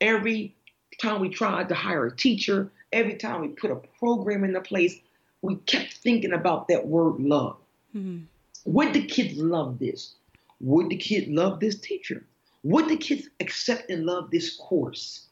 every 0.00 0.56
time 1.00 1.20
we 1.20 1.28
tried 1.28 1.68
to 1.68 1.74
hire 1.74 2.06
a 2.06 2.16
teacher, 2.16 2.70
every 2.92 3.14
time 3.14 3.40
we 3.40 3.48
put 3.48 3.70
a 3.70 3.76
program 3.98 4.44
in 4.44 4.50
into 4.50 4.60
place, 4.60 4.98
we 5.42 5.56
kept 5.56 5.94
thinking 5.94 6.32
about 6.32 6.68
that 6.68 6.86
word 6.86 7.20
love. 7.20 7.56
Mm-hmm. 7.94 8.24
Would 8.64 8.92
the 8.92 9.06
kids 9.06 9.38
love 9.38 9.78
this? 9.78 10.14
Would 10.60 10.90
the 10.90 10.96
kid 10.96 11.28
love 11.28 11.60
this 11.60 11.78
teacher? 11.78 12.24
Would 12.62 12.88
the 12.88 12.96
kids 12.96 13.28
accept 13.40 13.90
and 13.90 14.04
love 14.04 14.30
this 14.30 14.56
course? 14.56 15.26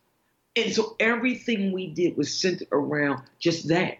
And 0.54 0.72
so 0.72 0.96
everything 0.98 1.72
we 1.72 1.88
did 1.88 2.16
was 2.16 2.32
centered 2.32 2.68
around 2.72 3.22
just 3.38 3.68
that 3.68 3.98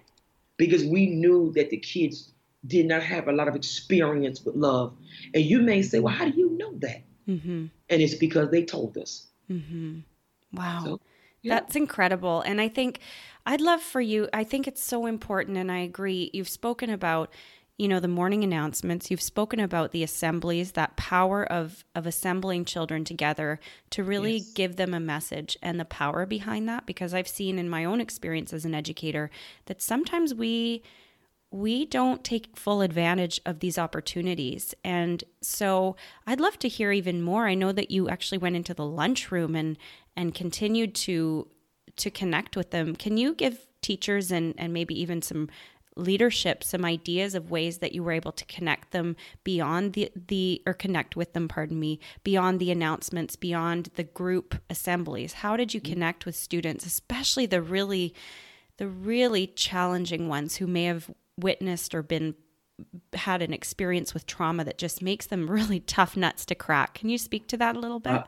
because 0.57 0.85
we 0.85 1.07
knew 1.07 1.53
that 1.55 1.71
the 1.71 1.77
kids 1.77 2.31
did 2.67 2.87
not 2.87 3.03
have 3.03 3.29
a 3.29 3.33
lot 3.33 3.49
of 3.49 3.55
experience 3.55 4.45
with 4.45 4.57
love. 4.57 4.95
And 5.35 5.45
you 5.45 5.61
may 5.61 5.83
say, 5.83 5.99
well, 5.99 6.15
how 6.15 6.29
do 6.29 6.37
you 6.37 6.57
know 6.57 6.73
that? 6.79 7.03
Mm-hmm. 7.29 7.67
And 7.91 8.03
it's 8.03 8.15
because 8.15 8.51
they 8.51 8.65
told 8.65 8.97
us. 8.97 9.27
Mm-hmm. 9.51 10.01
Wow. 10.53 10.83
So, 10.85 11.01
yeah. 11.43 11.55
That's 11.55 11.77
incredible. 11.77 12.41
And 12.41 12.61
I 12.61 12.69
think 12.69 13.01
I'd 13.45 13.61
love 13.61 13.83
for 13.83 14.01
you, 14.01 14.29
I 14.33 14.43
think 14.43 14.67
it's 14.67 14.83
so 14.83 15.07
important. 15.07 15.57
And 15.59 15.71
I 15.71 15.79
agree. 15.79 16.31
You've 16.33 16.49
spoken 16.49 16.91
about 16.91 17.31
you 17.79 17.89
know 17.89 18.01
the 18.01 18.09
morning 18.09 18.43
announcements 18.43 19.11
you've 19.11 19.21
spoken 19.21 19.61
about 19.61 19.93
the 19.93 20.03
assemblies 20.03 20.73
that 20.73 20.97
power 20.97 21.45
of 21.45 21.85
of 21.95 22.07
assembling 22.07 22.65
children 22.65 23.05
together 23.05 23.61
to 23.91 24.03
really 24.03 24.39
yes. 24.39 24.53
give 24.53 24.77
them 24.77 24.95
a 24.95 25.01
message 25.01 25.57
and 25.63 25.79
the 25.79 25.85
power 25.85 26.25
behind 26.25 26.69
that 26.69 26.87
because 26.87 27.13
i've 27.13 27.29
seen 27.29 27.59
in 27.59 27.69
my 27.69 27.85
own 27.85 28.01
experience 28.01 28.53
as 28.53 28.65
an 28.65 28.75
educator 28.75 29.31
that 29.67 29.83
sometimes 29.83 30.35
we 30.35 30.83
we 31.51 31.87
don't 31.87 32.25
take 32.25 32.57
full 32.57 32.83
advantage 32.83 33.41
of 33.47 33.61
these 33.61 33.79
opportunities. 33.79 34.75
And 34.85 35.23
so 35.41 35.97
i'd 36.27 36.41
love 36.41 36.59
to 36.61 36.69
hear 36.69 36.93
even 36.93 37.23
more. 37.23 37.47
I 37.47 37.55
know 37.55 37.73
that 37.73 37.91
you 37.91 38.09
actually 38.09 38.39
went 38.39 38.57
into 38.57 38.75
the 38.75 38.85
lunchroom 38.85 39.55
and 39.55 39.79
and 40.17 40.35
continued 40.35 40.95
to 40.95 41.49
to 41.97 42.11
connect 42.11 42.57
with 42.57 42.71
them. 42.71 42.97
Can 42.97 43.17
you 43.17 43.35
give 43.35 43.67
teachers 43.81 44.31
and 44.31 44.55
and 44.59 44.73
maybe 44.73 45.01
even 45.01 45.23
some 45.23 45.49
leadership 45.97 46.63
some 46.63 46.85
ideas 46.85 47.35
of 47.35 47.51
ways 47.51 47.79
that 47.79 47.93
you 47.93 48.03
were 48.03 48.13
able 48.13 48.33
to 48.33 48.45
connect 48.45 48.93
them 48.93 49.17
beyond 49.45 49.95
the 49.95 50.11
the 50.15 50.63
or 50.67 50.75
connect 50.75 51.17
with 51.17 51.33
them 51.33 51.49
pardon 51.49 51.81
me 51.81 51.99
beyond 52.23 52.61
the 52.61 52.71
announcements 52.71 53.35
beyond 53.35 53.91
the 53.95 54.05
group 54.05 54.57
assemblies. 54.69 55.35
How 55.35 55.57
did 55.57 55.73
you 55.73 55.81
mm-hmm. 55.81 55.95
connect 55.95 56.27
with 56.27 56.37
students 56.37 56.85
especially 56.85 57.47
the 57.47 57.63
really 57.63 58.15
the 58.77 58.89
really 58.89 59.47
challenging 59.47 60.29
ones 60.29 60.57
who 60.57 60.67
may 60.67 60.85
have 60.85 61.11
witnessed 61.39 61.95
or 61.95 62.03
been 62.03 62.35
had 63.15 63.41
an 63.41 63.55
experience 63.55 64.13
with 64.13 64.27
trauma 64.27 64.63
that 64.65 64.77
just 64.77 65.01
makes 65.01 65.27
them 65.27 65.51
really 65.51 65.81
tough 65.81 66.17
nuts 66.17 66.45
to 66.47 66.55
crack? 66.55 66.95
Can 66.95 67.09
you 67.09 67.19
speak 67.19 67.49
to 67.49 67.57
that 67.57 67.75
a 67.75 67.81
little 67.81 68.01
bit? 68.01 68.13
Uh, 68.13 68.25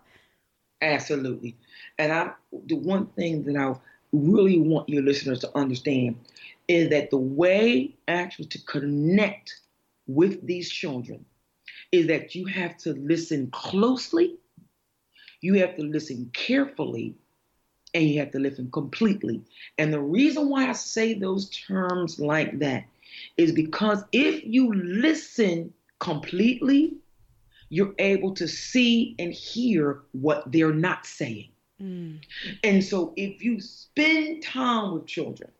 absolutely. 0.81 1.57
And 1.98 2.12
i 2.12 2.31
the 2.66 2.76
one 2.76 3.07
thing 3.09 3.44
that 3.44 3.57
i 3.57 3.74
really 4.12 4.59
want 4.59 4.88
your 4.88 5.02
listeners 5.02 5.40
to 5.40 5.54
understand 5.54 6.16
is 6.68 6.90
that 6.90 7.11
the 7.11 7.18
way 7.18 7.96
actually 8.07 8.46
to 8.46 8.62
connect 8.64 9.61
with 10.07 10.46
these 10.46 10.70
children 10.70 11.24
is 11.92 12.07
that 12.07 12.35
you 12.35 12.44
have 12.46 12.76
to 12.76 12.92
listen 12.94 13.50
closely, 13.50 14.37
you 15.40 15.54
have 15.54 15.76
to 15.76 15.83
listen 15.83 16.31
carefully, 16.35 17.14
and 17.94 18.04
you 18.04 18.20
have 18.20 18.31
to 18.33 18.38
listen 18.38 18.70
completely. 18.70 19.42
And 19.78 19.92
the 19.92 20.00
reason 20.00 20.50
why 20.50 20.68
I 20.68 20.72
say 20.72 21.14
those 21.14 21.48
terms 21.50 22.20
like 22.20 22.59
that 22.59 22.85
is 23.37 23.52
because 23.52 24.04
if 24.12 24.44
you 24.44 24.72
listen 24.74 25.72
completely, 25.98 26.94
you're 27.70 27.94
able 27.98 28.35
to 28.35 28.46
see 28.46 29.14
and 29.18 29.33
hear 29.33 30.00
what 30.12 30.50
they're 30.52 30.72
not 30.72 31.07
saying. 31.07 31.48
Mm. 31.81 32.20
And 32.64 32.85
so 32.85 33.12
if 33.16 33.42
you 33.42 33.61
spend 33.61 34.42
time 34.42 34.92
with 34.92 35.07
children, 35.07 35.50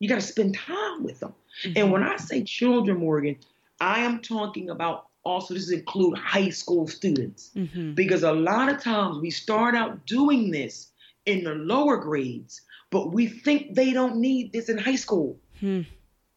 you 0.00 0.08
got 0.08 0.16
to 0.16 0.20
spend 0.20 0.56
time 0.56 1.02
with 1.02 1.20
them. 1.20 1.34
Mm-hmm. 1.64 1.72
And 1.76 1.92
when 1.92 2.02
I 2.02 2.16
say 2.16 2.42
children, 2.44 2.98
Morgan, 2.98 3.36
I 3.80 4.00
am 4.00 4.20
talking 4.20 4.70
about 4.70 5.06
also 5.24 5.54
this 5.54 5.70
include 5.70 6.16
high 6.18 6.50
school 6.50 6.86
students 6.86 7.50
mm-hmm. 7.54 7.92
because 7.92 8.22
a 8.22 8.32
lot 8.32 8.68
of 8.68 8.82
times 8.82 9.18
we 9.18 9.30
start 9.30 9.74
out 9.74 10.06
doing 10.06 10.50
this 10.50 10.90
in 11.26 11.44
the 11.44 11.54
lower 11.54 11.96
grades, 11.96 12.62
but 12.90 13.12
we 13.12 13.26
think 13.26 13.74
they 13.74 13.92
don't 13.92 14.16
need 14.16 14.52
this 14.52 14.68
in 14.68 14.78
high 14.78 14.96
school. 14.96 15.38
Hmm. 15.60 15.82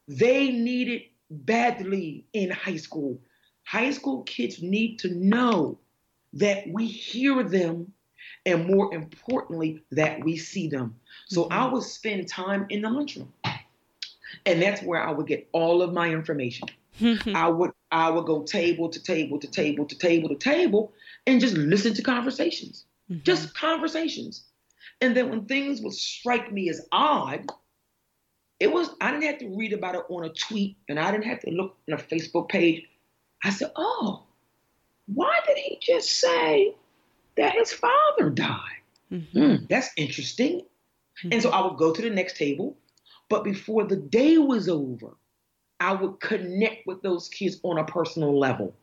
They 0.08 0.52
need 0.52 0.90
it 0.90 1.04
badly 1.30 2.26
in 2.34 2.52
high 2.52 2.76
school. 2.76 3.20
High 3.64 3.92
school 3.92 4.24
kids 4.24 4.62
need 4.62 5.00
to 5.00 5.14
know 5.14 5.80
that 6.34 6.66
we 6.68 6.88
hear 6.88 7.44
them 7.44 7.94
and 8.46 8.66
more 8.66 8.94
importantly, 8.94 9.84
that 9.92 10.24
we 10.24 10.38
see 10.38 10.68
them. 10.68 10.96
So 11.28 11.44
mm-hmm. 11.44 11.54
I 11.54 11.72
would 11.72 11.84
spend 11.84 12.28
time 12.28 12.66
in 12.70 12.82
the 12.82 12.90
lunchroom. 12.90 13.32
And 14.46 14.62
that's 14.62 14.82
where 14.82 15.02
I 15.02 15.12
would 15.12 15.28
get 15.28 15.48
all 15.52 15.82
of 15.82 15.94
my 15.94 16.10
information. 16.10 16.68
I 17.34 17.48
would 17.48 17.72
I 17.92 18.10
would 18.10 18.26
go 18.26 18.44
table 18.44 18.90
to 18.90 19.02
table 19.02 19.40
to 19.40 19.48
table 19.48 19.86
to 19.86 19.98
table 19.98 20.30
to 20.30 20.36
table 20.36 20.94
and 21.26 21.42
just 21.42 21.56
listen 21.56 21.94
to 21.96 22.04
conversations. 22.04 22.86
Mm-hmm. 23.10 23.24
Just 23.24 23.56
conversations. 23.56 24.44
And 25.00 25.16
then 25.16 25.30
when 25.30 25.46
things 25.46 25.82
would 25.82 25.94
strike 25.94 26.52
me 26.52 26.70
as 26.70 26.86
odd, 26.92 27.48
it 28.60 28.72
was 28.72 28.90
I 29.00 29.12
didn't 29.12 29.24
have 29.24 29.40
to 29.40 29.56
read 29.56 29.74
about 29.74 29.96
it 29.96 30.04
on 30.10 30.26
a 30.26 30.30
tweet 30.30 30.78
and 30.88 31.00
I 31.00 31.12
didn't 31.12 31.26
have 31.26 31.40
to 31.42 31.52
look 31.52 31.78
on 31.90 31.98
a 31.98 32.02
Facebook 32.02 32.50
page. 32.50 32.86
I 33.44 33.50
said, 33.50 33.72
"Oh, 33.76 34.24
why 35.08 35.40
did 35.48 35.58
he 35.58 35.80
just 35.82 36.20
say 36.20 36.76
that 37.38 37.54
his 37.54 37.72
father 37.72 38.30
died. 38.30 38.60
Mm-hmm. 39.12 39.40
Mm, 39.40 39.68
that's 39.68 39.90
interesting. 39.98 40.60
Mm-hmm. 40.60 41.30
And 41.32 41.42
so 41.42 41.50
I 41.50 41.66
would 41.66 41.78
go 41.78 41.94
to 41.94 42.02
the 42.02 42.10
next 42.10 42.38
table, 42.38 42.76
but 43.32 43.46
before 43.46 43.86
the 43.86 43.96
day 43.96 44.38
was 44.38 44.68
over, 44.68 45.16
I 45.80 45.94
would 45.94 46.20
connect 46.20 46.86
with 46.86 47.02
those 47.02 47.30
kids 47.30 47.62
on 47.64 47.80
a 47.80 47.86
personal 47.86 48.38
level 48.38 48.76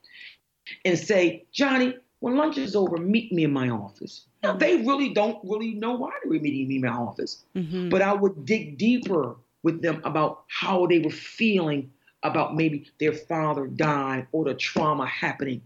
and 0.87 0.99
say, 0.99 1.45
Johnny, 1.53 1.95
when 2.21 2.37
lunch 2.37 2.57
is 2.57 2.75
over, 2.75 2.97
meet 2.97 3.31
me 3.31 3.45
in 3.45 3.53
my 3.53 3.69
office. 3.69 4.25
Now, 4.43 4.55
they 4.55 4.79
really 4.79 5.11
don't 5.13 5.39
really 5.45 5.75
know 5.75 5.93
why 5.97 6.13
they 6.23 6.31
were 6.31 6.43
meeting 6.43 6.67
me 6.67 6.77
in 6.77 6.81
my 6.81 6.89
office, 6.89 7.45
mm-hmm. 7.55 7.91
but 7.91 8.01
I 8.01 8.15
would 8.15 8.47
dig 8.47 8.79
deeper 8.79 9.37
with 9.63 9.83
them 9.83 10.01
about 10.05 10.45
how 10.49 10.87
they 10.87 11.01
were 11.01 11.11
feeling 11.11 11.91
about 12.23 12.57
maybe 12.57 12.91
their 12.99 13.13
father 13.13 13.67
died 13.67 14.29
or 14.33 14.47
the 14.47 14.55
trauma 14.55 15.05
happening. 15.05 15.61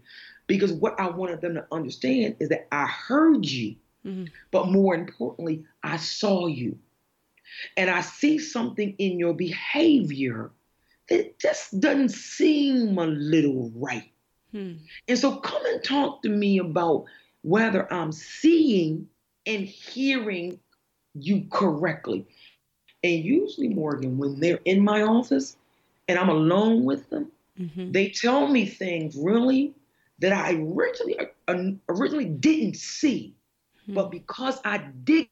Because 0.45 0.73
what 0.73 0.99
I 0.99 1.09
wanted 1.09 1.39
them 1.39 1.53
to 1.53 1.65
understand 1.71 2.35
is 2.41 2.49
that 2.49 2.67
I 2.73 2.85
heard 2.85 3.45
you, 3.45 3.75
mm-hmm. 4.05 4.25
but 4.51 4.67
more 4.67 4.93
importantly, 4.93 5.63
I 5.83 5.95
saw 5.95 6.47
you. 6.47 6.77
And 7.77 7.89
I 7.89 8.01
see 8.01 8.39
something 8.39 8.95
in 8.97 9.19
your 9.19 9.33
behavior 9.33 10.51
that 11.09 11.39
just 11.39 11.79
doesn't 11.79 12.09
seem 12.09 12.97
a 12.97 13.05
little 13.05 13.71
right. 13.75 14.11
Hmm. 14.51 14.73
And 15.07 15.17
so 15.17 15.37
come 15.37 15.65
and 15.65 15.83
talk 15.83 16.21
to 16.23 16.29
me 16.29 16.59
about 16.59 17.05
whether 17.41 17.91
I'm 17.91 18.11
seeing 18.11 19.07
and 19.45 19.65
hearing 19.65 20.59
you 21.13 21.45
correctly. 21.51 22.25
And 23.03 23.23
usually, 23.23 23.69
Morgan, 23.69 24.17
when 24.17 24.39
they're 24.39 24.61
in 24.65 24.81
my 24.81 25.01
office 25.01 25.57
and 26.07 26.17
I'm 26.17 26.29
alone 26.29 26.85
with 26.85 27.09
them, 27.09 27.31
mm-hmm. 27.59 27.91
they 27.91 28.09
tell 28.09 28.47
me 28.47 28.65
things 28.65 29.15
really 29.17 29.73
that 30.19 30.31
I 30.31 30.53
originally 30.53 31.17
uh, 31.47 31.71
originally 31.89 32.25
didn't 32.25 32.77
see, 32.77 33.35
hmm. 33.85 33.95
but 33.95 34.11
because 34.11 34.59
I 34.63 34.77
dig 35.03 35.29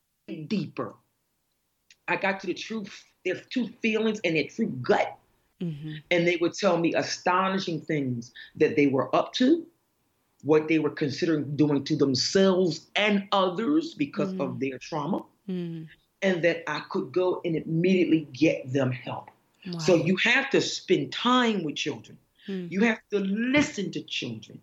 deeper, 0.47 0.93
I 2.11 2.15
got 2.17 2.39
to 2.41 2.47
the 2.47 2.53
truth, 2.53 3.03
their 3.25 3.35
true 3.35 3.69
feelings 3.81 4.19
and 4.23 4.35
their 4.35 4.47
true 4.47 4.67
gut, 4.67 5.17
mm-hmm. 5.61 5.93
and 6.09 6.27
they 6.27 6.37
would 6.37 6.53
tell 6.53 6.77
me 6.77 6.93
astonishing 6.93 7.81
things 7.81 8.33
that 8.55 8.75
they 8.75 8.87
were 8.87 9.13
up 9.15 9.33
to, 9.33 9.65
what 10.43 10.67
they 10.67 10.79
were 10.79 10.89
considering 10.89 11.55
doing 11.55 11.83
to 11.85 11.95
themselves 11.95 12.87
and 12.95 13.27
others 13.31 13.93
because 13.93 14.29
mm-hmm. 14.29 14.41
of 14.41 14.59
their 14.59 14.77
trauma, 14.79 15.19
mm-hmm. 15.47 15.83
and 16.21 16.43
that 16.43 16.69
I 16.69 16.81
could 16.89 17.11
go 17.11 17.41
and 17.45 17.55
immediately 17.55 18.27
get 18.33 18.71
them 18.71 18.91
help. 18.91 19.29
Wow. 19.65 19.79
So 19.79 19.95
you 19.95 20.17
have 20.17 20.49
to 20.51 20.61
spend 20.61 21.11
time 21.11 21.63
with 21.63 21.75
children. 21.75 22.17
Hmm. 22.47 22.67
You 22.69 22.81
have 22.81 22.99
to 23.11 23.19
listen 23.19 23.91
to 23.91 24.01
children. 24.01 24.59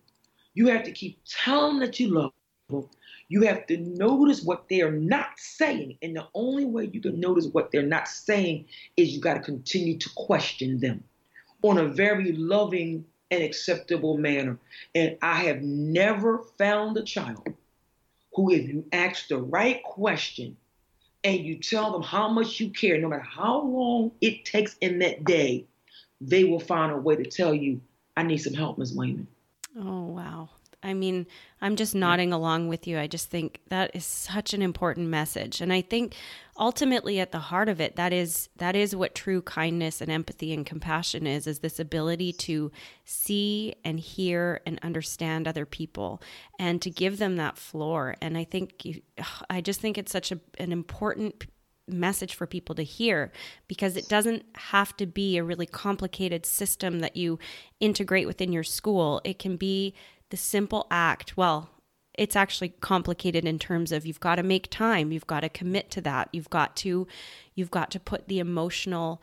You 0.55 0.67
have 0.69 0.83
to 0.85 0.91
keep 0.91 1.21
telling 1.25 1.79
them 1.79 1.87
that 1.87 2.01
you 2.01 2.09
love 2.09 2.33
them. 2.69 2.89
You 3.29 3.43
have 3.43 3.67
to 3.67 3.77
notice 3.77 4.43
what 4.43 4.69
they 4.69 4.81
are 4.81 4.93
not 4.93 5.31
saying. 5.37 5.99
And 6.03 6.17
the 6.17 6.27
only 6.35 6.65
way 6.65 6.89
you 6.91 7.01
can 7.01 7.21
notice 7.21 7.47
what 7.47 7.71
they're 7.71 7.83
not 7.83 8.09
saying 8.09 8.67
is 8.97 9.11
you 9.11 9.21
got 9.21 9.35
to 9.35 9.41
continue 9.41 9.99
to 9.99 10.11
question 10.17 10.81
them 10.81 11.05
on 11.63 11.79
a 11.79 11.87
very 11.87 12.33
loving 12.33 13.05
and 13.31 13.43
acceptable 13.43 14.17
manner. 14.17 14.59
And 14.95 15.19
I 15.21 15.43
have 15.45 15.61
never 15.63 16.39
found 16.57 16.97
a 16.97 17.03
child 17.03 17.47
who, 18.35 18.51
if 18.51 18.67
you 18.67 18.87
ask 18.93 19.29
the 19.29 19.39
right 19.39 19.83
question 19.83 20.57
and 21.25 21.39
you 21.41 21.59
tell 21.59 21.93
them 21.93 22.03
how 22.03 22.29
much 22.29 22.61
you 22.61 22.71
care, 22.71 22.99
no 22.99 23.09
matter 23.09 23.23
how 23.23 23.61
long 23.63 24.13
it 24.21 24.45
takes 24.45 24.77
in 24.81 25.01
that 25.01 25.25
day, 25.25 25.67
they 26.21 26.45
will 26.45 26.61
find 26.61 26.93
a 26.93 26.97
way 26.97 27.17
to 27.17 27.25
tell 27.25 27.53
you, 27.53 27.81
I 28.17 28.23
need 28.23 28.39
some 28.39 28.55
help, 28.55 28.79
Ms. 28.79 28.95
Wayman. 28.95 29.27
Oh, 29.79 30.05
wow. 30.05 30.49
I 30.81 30.95
mean, 30.95 31.27
I'm 31.61 31.75
just 31.75 31.95
nodding 31.95 32.33
along 32.33 32.69
with 32.69 32.87
you. 32.87 33.01
I 33.01 33.09
just 33.09 33.31
think 33.31 33.61
that 33.69 33.91
is 33.95 34.07
such 34.07 34.55
an 34.55 34.63
important 34.63 35.09
message. 35.09 35.61
And 35.61 35.73
I 35.73 35.81
think 35.81 36.15
ultimately 36.57 37.19
at 37.19 37.33
the 37.33 37.39
heart 37.39 37.69
of 37.69 37.81
it, 37.81 37.97
that 37.97 38.13
is 38.13 38.49
that 38.59 38.77
is 38.77 38.95
what 38.95 39.15
true 39.15 39.43
kindness 39.43 40.01
and 40.01 40.11
empathy 40.11 40.55
and 40.55 40.65
compassion 40.65 41.27
is, 41.27 41.49
is 41.49 41.59
this 41.59 41.81
ability 41.81 42.33
to 42.35 42.71
see 43.05 43.75
and 43.85 43.99
hear 43.99 44.61
and 44.67 44.79
understand 44.83 45.49
other 45.49 45.67
people 45.67 46.23
and 46.61 46.81
to 46.83 46.91
give 46.91 47.19
them 47.19 47.37
that 47.37 47.59
floor. 47.59 48.15
And 48.21 48.39
I 48.39 48.45
think 48.45 48.85
you, 48.85 49.03
I 49.51 49.61
just 49.61 49.81
think 49.81 49.99
it's 49.99 50.13
such 50.13 50.31
a, 50.31 50.39
an 50.59 50.71
important 50.71 51.47
message 51.89 52.35
for 52.35 52.47
people 52.47 52.75
to 52.75 52.83
hear 52.83 53.33
because 53.67 53.97
it 53.97 54.09
doesn't 54.09 54.45
have 54.55 54.97
to 54.99 55.07
be 55.07 55.39
a 55.39 55.45
really 55.45 55.67
complicated 55.67 56.45
system 56.45 57.01
that 57.01 57.17
you 57.17 57.39
integrate 57.81 58.27
within 58.27 58.53
your 58.53 58.63
school. 58.63 59.21
It 59.25 59.39
can 59.39 59.57
be 59.57 59.95
the 60.31 60.37
simple 60.37 60.87
act. 60.91 61.37
Well, 61.37 61.71
it's 62.15 62.37
actually 62.37 62.71
complicated 62.81 63.45
in 63.45 63.59
terms 63.59 63.93
of 63.93 64.05
you've 64.05 64.21
got 64.21 64.37
to 64.37 64.43
make 64.43 64.71
time, 64.71 65.13
you've 65.13 65.27
got 65.27 65.41
to 65.41 65.49
commit 65.49 65.91
to 65.93 66.01
that, 66.03 66.29
you've 66.33 66.51
got 66.51 66.77
to 66.77 67.07
you've 67.55 67.71
got 67.71 67.91
to 67.93 68.01
put 68.01 68.29
the 68.29 68.39
emotional 68.39 69.23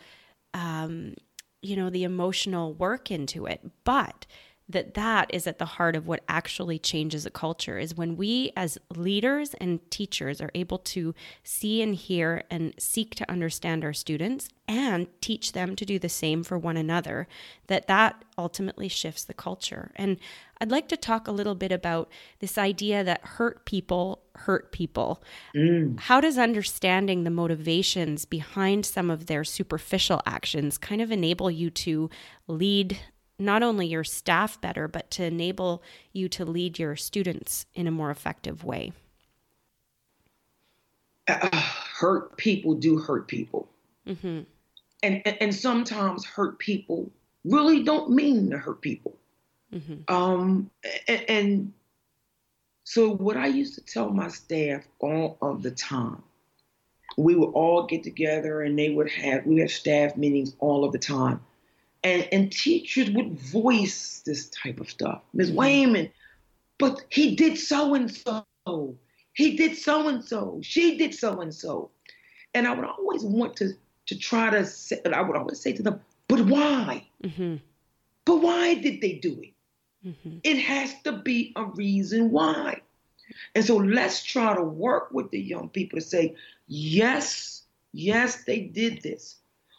um, 0.54 1.16
you 1.62 1.76
know, 1.76 1.90
the 1.90 2.04
emotional 2.04 2.74
work 2.74 3.12
into 3.12 3.46
it. 3.46 3.60
But 3.84 4.26
that 4.68 4.96
that 4.96 5.32
is 5.34 5.46
at 5.46 5.60
the 5.60 5.66
heart 5.66 5.96
of 5.96 6.08
what 6.08 6.24
actually 6.28 6.80
changes 6.80 7.26
a 7.26 7.30
culture 7.30 7.78
is 7.78 7.96
when 7.96 8.18
we 8.18 8.52
as 8.56 8.78
leaders 8.96 9.54
and 9.56 9.80
teachers 9.92 10.42
are 10.42 10.50
able 10.56 10.80
to 10.80 11.14
see 11.44 11.82
and 11.82 11.96
hear 11.96 12.44
and 12.50 12.74
seek 12.80 13.14
to 13.14 13.30
understand 13.30 13.84
our 13.84 13.94
students 13.94 14.50
and 14.68 15.08
teach 15.22 15.52
them 15.52 15.76
to 15.76 15.86
do 15.86 16.00
the 16.00 16.10
same 16.10 16.44
for 16.44 16.58
one 16.58 16.78
another 16.78 17.28
that 17.68 17.86
that 17.88 18.26
ultimately 18.38 18.88
shifts 18.88 19.24
the 19.24 19.34
culture 19.34 19.92
and 19.96 20.18
i'd 20.60 20.72
like 20.72 20.88
to 20.88 20.98
talk 20.98 21.28
a 21.28 21.32
little 21.32 21.54
bit 21.54 21.72
about 21.72 22.10
this 22.40 22.58
idea 22.58 23.04
that 23.04 23.22
hurt 23.24 23.66
people 23.66 24.24
hurt 24.34 24.72
people 24.72 25.22
mm. 25.56 26.00
how 26.00 26.20
does 26.20 26.40
understanding 26.40 27.24
the 27.24 27.30
motivations 27.30 28.26
behind 28.26 28.84
some 28.84 29.12
of 29.12 29.28
their 29.28 29.44
superficial 29.44 30.22
actions 30.26 30.80
kind 30.80 31.02
of 31.02 31.12
enable 31.12 31.52
you 31.52 31.70
to 31.70 32.10
lead 32.48 32.98
not 33.38 33.64
only 33.64 33.88
your 33.88 34.04
staff 34.04 34.60
better, 34.62 34.88
but 34.88 35.10
to 35.12 35.24
enable 35.24 35.84
you 36.14 36.30
to 36.30 36.46
lead 36.46 36.80
your 36.80 36.96
students 36.96 37.66
in 37.74 37.88
a 37.88 37.92
more 37.92 38.12
effective 38.12 38.64
way? 38.64 38.94
Uh, 41.28 41.50
hurt 42.00 42.38
people 42.38 42.76
do 42.76 42.98
hurt 42.98 43.28
people. 43.28 43.70
Mm-hmm. 44.08 44.42
And, 45.04 45.22
and, 45.26 45.54
sometimes 45.54 46.26
hurt 46.26 46.58
people 46.58 47.12
really 47.44 47.84
don't 47.84 48.10
mean 48.10 48.50
to 48.52 48.58
hurt 48.58 48.82
people. 48.82 49.16
Mm-hmm. 49.74 50.14
Um, 50.14 50.70
and, 51.08 51.26
and 51.30 51.74
so, 52.84 53.10
what 53.16 53.38
I 53.38 53.48
used 53.48 53.76
to 53.76 53.82
tell 53.82 54.10
my 54.10 54.30
staff 54.30 54.84
all 55.00 55.38
of 55.42 55.64
the 55.64 55.72
time, 55.72 56.24
we 57.18 57.36
would 57.36 57.52
all 57.52 57.86
get 57.86 58.04
together 58.04 58.62
and 58.62 58.78
they 58.78 58.90
would 58.90 59.10
have, 59.10 59.46
we 59.46 59.60
have 59.60 59.72
staff 59.72 60.18
meetings 60.18 60.56
all 60.60 60.86
of 60.86 60.92
the 60.92 61.00
time 61.00 61.40
And, 62.06 62.28
and 62.32 62.52
teachers 62.52 63.10
would 63.10 63.32
voice 63.34 64.22
this 64.26 64.48
type 64.50 64.80
of 64.80 64.90
stuff. 64.90 65.24
Ms. 65.34 65.50
Mm-hmm. 65.50 65.58
Wayman, 65.58 66.12
but 66.78 67.04
he 67.10 67.36
did 67.36 67.58
so 67.58 67.96
and 67.96 68.12
so. 68.12 68.46
He 69.34 69.58
did 69.58 69.76
so 69.76 70.08
and 70.08 70.24
so. 70.24 70.60
She 70.62 70.98
did 70.98 71.16
so 71.16 71.42
and 71.42 71.54
so. 71.54 71.90
And 72.54 72.68
I 72.68 72.74
would 72.74 72.86
always 72.86 73.24
want 73.24 73.56
to 73.58 73.74
to 74.06 74.18
try 74.18 74.52
to 74.52 74.66
say, 74.66 75.02
I 75.12 75.22
would 75.22 75.36
always 75.36 75.60
say 75.60 75.74
to 75.74 75.82
them, 75.82 76.00
but 76.28 76.42
why? 76.42 77.08
Mm-hmm. 77.24 77.56
But 78.24 78.38
why 78.38 78.76
did 78.76 79.02
they 79.02 79.14
do 79.14 79.42
it? 79.42 79.54
Mm-hmm. 80.08 80.38
It 80.44 80.60
has 80.60 80.94
to 81.04 81.14
be 81.14 81.54
a 81.56 81.66
reason 81.66 82.32
why. 82.32 82.82
And 83.56 83.66
so 83.66 83.78
let's 83.78 84.24
try 84.24 84.56
to 84.56 84.62
work 84.62 85.10
with 85.12 85.32
the 85.32 85.40
young 85.40 85.70
people 85.70 86.00
to 86.00 86.06
say, 86.06 86.36
yes, 86.68 87.64
yes, 87.94 88.44
they 88.44 88.60
did 88.60 89.02
this. 89.02 89.38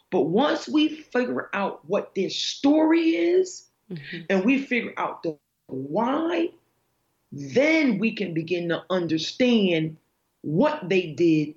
But 0.09 0.21
once 0.21 0.67
we 0.67 0.89
figure 0.89 1.49
out 1.53 1.81
what 1.85 2.15
their 2.15 2.29
story 2.29 3.15
is 3.15 3.67
mm-hmm. 3.91 4.21
and 4.29 4.45
we 4.45 4.59
figure 4.59 4.93
out 4.97 5.23
the 5.23 5.37
why, 5.67 6.49
then 7.31 7.99
we 7.99 8.13
can 8.13 8.33
begin 8.33 8.69
to 8.69 8.83
understand 8.89 9.97
what 10.41 10.87
they 10.87 11.07
did, 11.07 11.55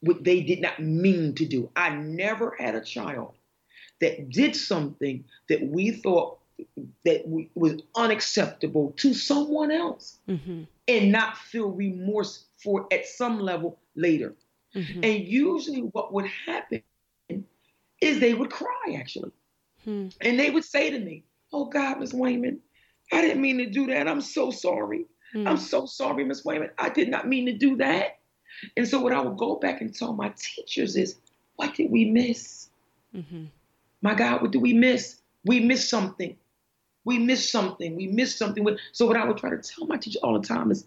what 0.00 0.24
they 0.24 0.40
did 0.40 0.62
not 0.62 0.80
mean 0.80 1.34
to 1.34 1.44
do. 1.44 1.70
I 1.76 1.90
never 1.90 2.56
had 2.58 2.74
a 2.74 2.80
child 2.80 3.34
that 4.00 4.30
did 4.30 4.56
something 4.56 5.24
that 5.48 5.62
we 5.62 5.90
thought 5.90 6.38
that 7.04 7.22
was 7.54 7.82
unacceptable 7.94 8.92
to 8.96 9.12
someone 9.14 9.70
else 9.70 10.18
mm-hmm. 10.28 10.62
and 10.88 11.12
not 11.12 11.36
feel 11.36 11.68
remorse 11.68 12.46
for 12.62 12.86
at 12.92 13.06
some 13.06 13.38
level 13.38 13.78
later. 13.96 14.34
Mm-hmm. 14.74 15.04
And 15.04 15.28
usually 15.28 15.80
what 15.80 16.12
would 16.12 16.26
happen 16.46 16.82
is 18.02 18.20
they 18.20 18.34
would 18.34 18.50
cry 18.50 18.96
actually. 18.98 19.32
Hmm. 19.84 20.08
And 20.20 20.38
they 20.38 20.50
would 20.50 20.64
say 20.64 20.90
to 20.90 20.98
me, 20.98 21.24
Oh 21.52 21.66
God, 21.66 22.00
Miss 22.00 22.12
Wayman, 22.12 22.58
I 23.12 23.20
didn't 23.20 23.42
mean 23.42 23.58
to 23.58 23.66
do 23.66 23.86
that. 23.88 24.08
I'm 24.08 24.20
so 24.20 24.50
sorry. 24.50 25.06
Hmm. 25.32 25.46
I'm 25.46 25.56
so 25.56 25.86
sorry, 25.86 26.24
Miss 26.24 26.44
Wayman. 26.44 26.70
I 26.78 26.88
did 26.88 27.08
not 27.08 27.28
mean 27.28 27.46
to 27.46 27.52
do 27.52 27.76
that. 27.76 28.18
And 28.76 28.86
so 28.86 29.00
what 29.00 29.12
I 29.12 29.20
would 29.20 29.38
go 29.38 29.56
back 29.56 29.80
and 29.80 29.94
tell 29.94 30.12
my 30.12 30.32
teachers 30.36 30.96
is, 30.96 31.16
what 31.56 31.74
did 31.74 31.90
we 31.90 32.04
miss? 32.04 32.68
Mm-hmm. 33.14 33.44
My 34.02 34.14
God, 34.14 34.42
what 34.42 34.50
did 34.50 34.62
we 34.62 34.72
miss? 34.72 35.20
We 35.44 35.60
missed 35.60 35.88
something. 35.88 36.36
We 37.04 37.18
missed 37.18 37.50
something. 37.50 37.96
We 37.96 38.06
missed 38.06 38.38
something. 38.38 38.66
So 38.92 39.06
what 39.06 39.16
I 39.16 39.24
would 39.24 39.38
try 39.38 39.50
to 39.50 39.58
tell 39.58 39.86
my 39.86 39.96
teacher 39.96 40.18
all 40.22 40.38
the 40.38 40.46
time 40.46 40.70
is, 40.70 40.86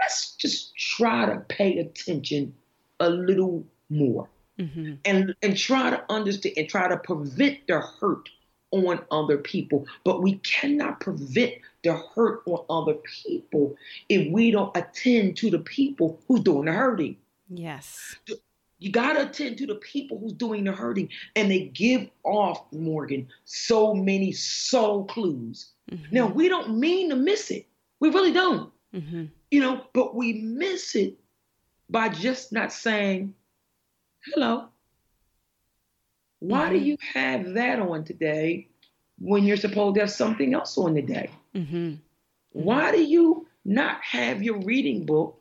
let's 0.00 0.34
just 0.36 0.76
try 0.76 1.26
to 1.26 1.40
pay 1.48 1.78
attention 1.78 2.54
a 3.00 3.10
little 3.10 3.64
more. 3.90 4.28
Mm-hmm. 4.58 4.94
And 5.04 5.34
and 5.42 5.56
try 5.56 5.90
to 5.90 6.04
understand 6.08 6.54
and 6.56 6.68
try 6.68 6.88
to 6.88 6.96
prevent 6.96 7.66
the 7.66 7.80
hurt 7.80 8.28
on 8.70 9.00
other 9.10 9.38
people. 9.38 9.86
But 10.04 10.22
we 10.22 10.36
cannot 10.38 11.00
prevent 11.00 11.54
the 11.82 11.94
hurt 12.14 12.42
on 12.46 12.64
other 12.70 12.98
people 13.22 13.76
if 14.08 14.30
we 14.32 14.50
don't 14.50 14.76
attend 14.76 15.36
to 15.38 15.50
the 15.50 15.58
people 15.58 16.20
who's 16.26 16.40
doing 16.40 16.66
the 16.66 16.72
hurting. 16.72 17.16
Yes. 17.48 18.16
You 18.78 18.90
got 18.90 19.14
to 19.14 19.28
attend 19.28 19.58
to 19.58 19.66
the 19.66 19.76
people 19.76 20.18
who's 20.18 20.32
doing 20.32 20.64
the 20.64 20.72
hurting. 20.72 21.08
And 21.36 21.50
they 21.50 21.66
give 21.66 22.08
off, 22.24 22.64
Morgan, 22.72 23.28
so 23.44 23.94
many 23.94 24.32
soul 24.32 25.04
clues. 25.04 25.70
Mm-hmm. 25.90 26.14
Now, 26.14 26.26
we 26.26 26.48
don't 26.48 26.78
mean 26.78 27.10
to 27.10 27.16
miss 27.16 27.50
it. 27.50 27.66
We 28.00 28.10
really 28.10 28.32
don't. 28.32 28.72
Mm-hmm. 28.94 29.24
You 29.50 29.60
know, 29.60 29.84
but 29.92 30.14
we 30.14 30.32
miss 30.34 30.94
it 30.96 31.16
by 31.88 32.08
just 32.08 32.52
not 32.52 32.72
saying, 32.72 33.34
hello. 34.32 34.68
Why 36.40 36.64
mm-hmm. 36.64 36.72
do 36.72 36.78
you 36.78 36.96
have 37.14 37.54
that 37.54 37.78
on 37.78 38.04
today 38.04 38.68
when 39.18 39.44
you're 39.44 39.56
supposed 39.56 39.94
to 39.96 40.02
have 40.02 40.10
something 40.10 40.54
else 40.54 40.76
on 40.78 40.94
today? 40.94 41.30
Mm-hmm. 41.54 41.94
Why 42.52 42.92
do 42.92 43.02
you 43.02 43.46
not 43.64 44.02
have 44.02 44.42
your 44.42 44.60
reading 44.60 45.06
book 45.06 45.40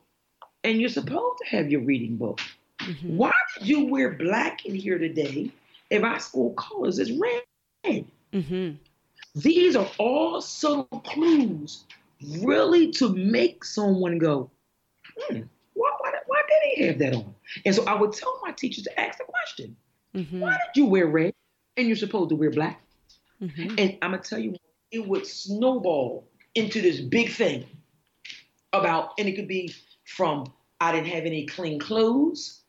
and 0.63 0.79
you're 0.79 0.89
supposed 0.89 1.39
to 1.43 1.49
have 1.49 1.69
your 1.69 1.81
reading 1.81 2.17
book? 2.17 2.39
Mm-hmm. 2.79 3.17
Why 3.17 3.31
did 3.57 3.67
you 3.67 3.85
wear 3.85 4.11
black 4.11 4.65
in 4.65 4.75
here 4.75 4.97
today 4.97 5.51
if 5.89 6.03
our 6.03 6.19
school 6.19 6.53
colors 6.53 6.99
is 6.99 7.11
red? 7.11 8.05
Mm-hmm. 8.33 8.75
These 9.35 9.75
are 9.75 9.89
all 9.97 10.41
subtle 10.41 10.85
clues, 11.05 11.85
really, 12.39 12.91
to 12.93 13.13
make 13.15 13.63
someone 13.63 14.17
go, 14.17 14.49
hmm, 15.17 15.41
did 16.61 16.77
he 16.77 16.87
have 16.87 16.99
that 16.99 17.15
on? 17.15 17.35
And 17.65 17.73
so 17.73 17.85
I 17.85 17.95
would 17.95 18.13
tell 18.13 18.39
my 18.43 18.51
teachers 18.51 18.83
to 18.85 18.99
ask 18.99 19.17
the 19.17 19.25
question, 19.25 19.75
mm-hmm. 20.15 20.39
why 20.39 20.51
did 20.51 20.79
you 20.79 20.85
wear 20.85 21.07
red 21.07 21.33
and 21.77 21.87
you're 21.87 21.95
supposed 21.95 22.29
to 22.29 22.35
wear 22.35 22.51
black? 22.51 22.81
Mm-hmm. 23.41 23.75
And 23.77 23.97
I'm 24.01 24.11
gonna 24.11 24.23
tell 24.23 24.39
you, 24.39 24.55
it 24.91 25.07
would 25.07 25.25
snowball 25.25 26.27
into 26.55 26.81
this 26.81 26.99
big 26.99 27.31
thing 27.31 27.65
about, 28.71 29.11
and 29.17 29.27
it 29.27 29.33
could 29.33 29.47
be 29.47 29.73
from 30.05 30.51
I 30.79 30.91
didn't 30.91 31.07
have 31.07 31.25
any 31.25 31.45
clean 31.45 31.79
clothes 31.79 32.63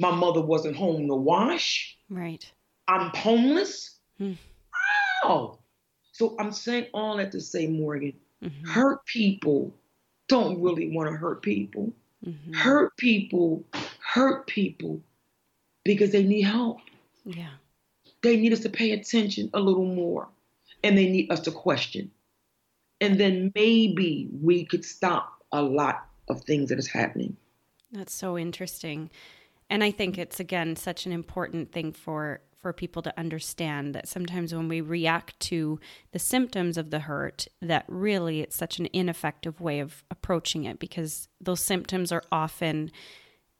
my 0.00 0.10
mother 0.10 0.40
wasn't 0.40 0.76
home 0.76 1.06
to 1.08 1.14
wash. 1.14 1.96
Right. 2.08 2.50
I'm 2.88 3.10
homeless. 3.10 3.98
Oh. 5.22 5.58
So 6.12 6.36
I'm 6.38 6.52
saying 6.52 6.86
all 6.94 7.18
that 7.18 7.32
to 7.32 7.40
say, 7.40 7.66
Morgan, 7.66 8.14
mm-hmm. 8.42 8.68
hurt 8.68 9.04
people 9.04 9.74
don't 10.26 10.62
really 10.62 10.90
want 10.90 11.10
to 11.10 11.16
hurt 11.16 11.42
people. 11.42 11.92
Mm-hmm. 12.26 12.52
Hurt 12.52 12.96
people 12.96 13.64
hurt 14.00 14.46
people 14.46 15.00
because 15.84 16.12
they 16.12 16.22
need 16.22 16.42
help. 16.42 16.78
Yeah. 17.24 17.50
They 18.22 18.36
need 18.36 18.52
us 18.52 18.60
to 18.60 18.68
pay 18.68 18.92
attention 18.92 19.50
a 19.54 19.60
little 19.60 19.86
more 19.86 20.28
and 20.82 20.96
they 20.96 21.08
need 21.08 21.30
us 21.30 21.40
to 21.40 21.50
question. 21.50 22.10
And 23.00 23.18
then 23.18 23.52
maybe 23.54 24.28
we 24.42 24.64
could 24.64 24.84
stop 24.84 25.32
a 25.52 25.62
lot 25.62 26.06
of 26.28 26.42
things 26.42 26.68
that 26.68 26.78
is 26.78 26.88
happening. 26.88 27.36
That's 27.92 28.14
so 28.14 28.36
interesting 28.38 29.10
and 29.70 29.84
i 29.84 29.90
think 29.90 30.18
it's 30.18 30.40
again 30.40 30.76
such 30.76 31.06
an 31.06 31.12
important 31.12 31.72
thing 31.72 31.92
for 31.92 32.40
for 32.60 32.72
people 32.72 33.02
to 33.02 33.18
understand 33.18 33.94
that 33.94 34.08
sometimes 34.08 34.54
when 34.54 34.68
we 34.68 34.80
react 34.80 35.38
to 35.40 35.80
the 36.12 36.18
symptoms 36.18 36.76
of 36.76 36.90
the 36.90 37.00
hurt 37.00 37.46
that 37.62 37.84
really 37.88 38.40
it's 38.40 38.56
such 38.56 38.78
an 38.78 38.88
ineffective 38.92 39.60
way 39.60 39.80
of 39.80 40.04
approaching 40.10 40.64
it 40.64 40.78
because 40.78 41.28
those 41.40 41.60
symptoms 41.60 42.12
are 42.12 42.22
often 42.30 42.90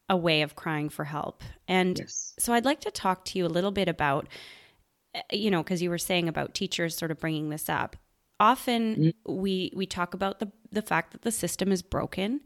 a 0.09 0.17
way 0.17 0.43
of 0.43 0.57
crying 0.57 0.89
for 0.89 1.05
help 1.05 1.43
and 1.67 2.01
yes. 2.01 2.35
so 2.39 2.53
i'd 2.53 2.65
like 2.65 2.81
to 2.81 2.91
talk 2.91 3.25
to 3.25 3.39
you 3.39 3.47
a 3.47 3.49
little 3.49 3.71
bit 3.71 3.89
about 3.89 4.29
eh, 5.15 5.23
you 5.33 5.51
know 5.51 5.63
because 5.63 5.81
you 5.81 5.91
were 5.91 5.99
saying 5.99 6.29
about 6.29 6.55
teachers 6.55 6.97
sort 6.97 7.11
of 7.11 7.19
bringing 7.19 7.49
this 7.49 7.69
up 7.69 7.97
often 8.39 8.97
mm-hmm. 8.97 9.33
we 9.33 9.73
we 9.75 9.87
talk 9.87 10.15
about 10.15 10.41
the 10.41 10.51
the 10.73 10.83
fact 10.83 11.13
that 11.13 11.23
the 11.23 11.33
system 11.33 11.73
is 11.73 11.83
broken 11.83 12.41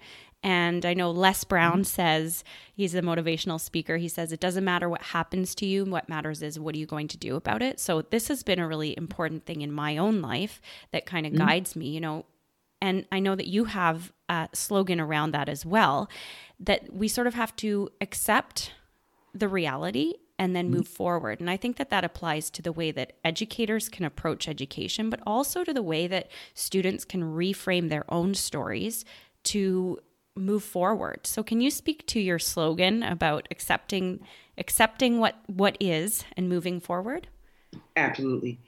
and 0.45 0.85
I 0.85 0.93
know 0.93 1.11
Les 1.11 1.43
Brown 1.43 1.79
mm-hmm. 1.79 1.83
says, 1.85 2.45
he's 2.75 2.95
a 2.95 3.01
motivational 3.01 3.59
speaker. 3.59 3.97
He 3.97 4.09
says, 4.09 4.31
it 4.31 4.41
doesn't 4.41 4.63
matter 4.63 4.91
what 4.91 5.01
happens 5.01 5.55
to 5.57 5.67
you. 5.67 5.87
What 5.87 6.07
matters 6.07 6.43
is 6.43 6.61
what 6.61 6.75
are 6.75 6.79
you 6.79 6.87
going 6.87 7.09
to 7.09 7.17
do 7.17 7.35
about 7.35 7.63
it? 7.63 7.81
So 7.81 8.03
this 8.03 8.29
has 8.29 8.43
been 8.43 8.59
a 8.59 8.69
really 8.69 8.95
important 8.97 9.47
thing 9.47 9.63
in 9.63 9.73
my 9.73 9.97
own 9.97 10.21
life 10.21 10.61
that 10.93 11.07
kind 11.07 11.25
of 11.25 11.33
mm-hmm. 11.33 11.47
guides 11.47 11.75
me, 11.75 11.89
you 11.89 12.01
know. 12.01 12.27
And 12.83 13.07
I 13.11 13.21
know 13.21 13.35
that 13.35 13.47
you 13.47 13.65
have 13.65 14.13
a 14.29 14.51
slogan 14.53 15.01
around 15.01 15.31
that 15.31 15.49
as 15.49 15.65
well, 15.65 16.11
that 16.61 16.93
we 16.93 17.09
sort 17.09 17.27
of 17.27 17.33
have 17.33 17.57
to 17.57 17.89
accept 18.03 18.73
the 19.33 19.49
reality 19.49 20.13
and 20.39 20.55
then 20.55 20.67
mm-hmm. 20.67 20.77
move 20.77 20.89
forward. 20.89 21.41
And 21.41 21.49
I 21.49 21.57
think 21.57 21.79
that 21.79 21.89
that 21.89 22.05
applies 22.05 22.51
to 22.51 22.61
the 22.61 22.73
way 22.73 22.91
that 22.91 23.15
educators 23.25 23.89
can 23.89 24.05
approach 24.05 24.47
education, 24.47 25.09
but 25.09 25.21
also 25.27 25.65
to 25.65 25.73
the 25.73 25.81
way 25.81 26.07
that 26.07 26.31
students 26.53 27.07
can 27.07 27.23
reframe 27.23 27.89
their 27.89 28.05
own 28.13 28.35
stories 28.35 29.07
to 29.45 30.01
move 30.37 30.64
forward. 30.64 31.27
So 31.27 31.42
can 31.42 31.61
you 31.61 31.70
speak 31.70 32.07
to 32.09 32.20
your 32.20 32.38
slogan 32.38 33.03
about 33.03 33.47
accepting 33.51 34.20
accepting 34.59 35.18
what 35.18 35.37
what 35.47 35.77
is 35.81 36.25
and 36.37 36.49
moving 36.49 36.81
forward? 36.81 37.29
Absolutely. 37.97 38.59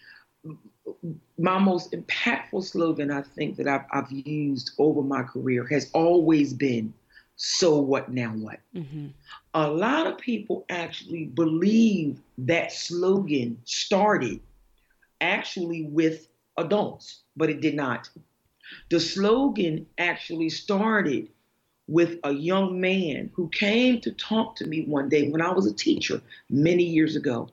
My 1.38 1.58
most 1.58 1.92
impactful 1.92 2.64
slogan 2.64 3.10
I 3.10 3.22
think 3.22 3.56
that 3.56 3.66
I've, 3.66 3.84
I've 3.92 4.10
used 4.10 4.72
over 4.78 5.02
my 5.02 5.22
career 5.22 5.66
has 5.66 5.90
always 5.92 6.52
been 6.52 6.94
so 7.36 7.78
what 7.78 8.10
now 8.10 8.30
what? 8.30 8.60
Mm-hmm. 8.74 9.08
A 9.54 9.70
lot 9.70 10.06
of 10.06 10.16
people 10.18 10.64
actually 10.70 11.24
believe 11.24 12.18
that 12.38 12.72
slogan 12.72 13.58
started 13.64 14.40
actually 15.20 15.82
with 15.84 16.28
adults, 16.56 17.22
but 17.36 17.50
it 17.50 17.60
did 17.60 17.74
not. 17.74 18.08
The 18.88 19.00
slogan 19.00 19.86
actually 19.98 20.48
started 20.48 21.28
with 21.88 22.18
a 22.24 22.32
young 22.32 22.80
man 22.80 23.30
who 23.34 23.48
came 23.48 24.00
to 24.00 24.10
talk 24.12 24.56
to 24.56 24.66
me 24.66 24.84
one 24.84 25.08
day 25.08 25.28
when 25.28 25.40
I 25.40 25.52
was 25.52 25.66
a 25.66 25.74
teacher 25.74 26.20
many 26.50 26.82
years 26.82 27.16
ago. 27.16 27.48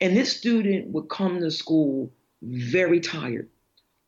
And 0.00 0.16
this 0.16 0.36
student 0.36 0.88
would 0.88 1.08
come 1.08 1.40
to 1.40 1.50
school 1.50 2.10
very 2.42 3.00
tired, 3.00 3.48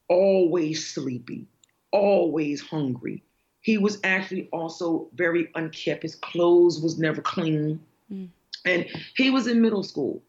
always 0.09 0.87
sleepy, 0.87 1.47
always 1.93 2.61
hungry. 2.61 3.23
He 3.61 3.79
was 3.79 3.99
actually 4.05 4.49
also 4.53 5.09
very 5.15 5.51
unkept. 5.55 6.03
His 6.03 6.15
clothes 6.15 6.81
was 6.81 6.99
never 6.99 7.21
clean. 7.21 7.81
Mm. 8.13 8.29
And 8.65 8.87
he 9.17 9.31
was 9.31 9.47
in 9.47 9.61
middle 9.61 9.83
school. 9.83 10.23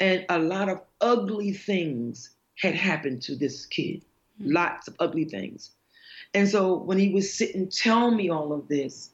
And 0.00 0.26
a 0.28 0.38
lot 0.38 0.68
of 0.68 0.80
ugly 1.00 1.52
things 1.52 2.30
had 2.56 2.74
happened 2.74 3.22
to 3.22 3.36
this 3.36 3.66
kid. 3.66 4.04
Mm-hmm. 4.40 4.52
Lots 4.52 4.88
of 4.88 4.96
ugly 4.98 5.24
things. 5.24 5.70
And 6.34 6.48
so 6.48 6.74
when 6.74 6.98
he 6.98 7.10
would 7.10 7.24
sit 7.24 7.54
and 7.54 7.70
tell 7.70 8.10
me 8.10 8.30
all 8.30 8.52
of 8.52 8.68
this, 8.68 9.10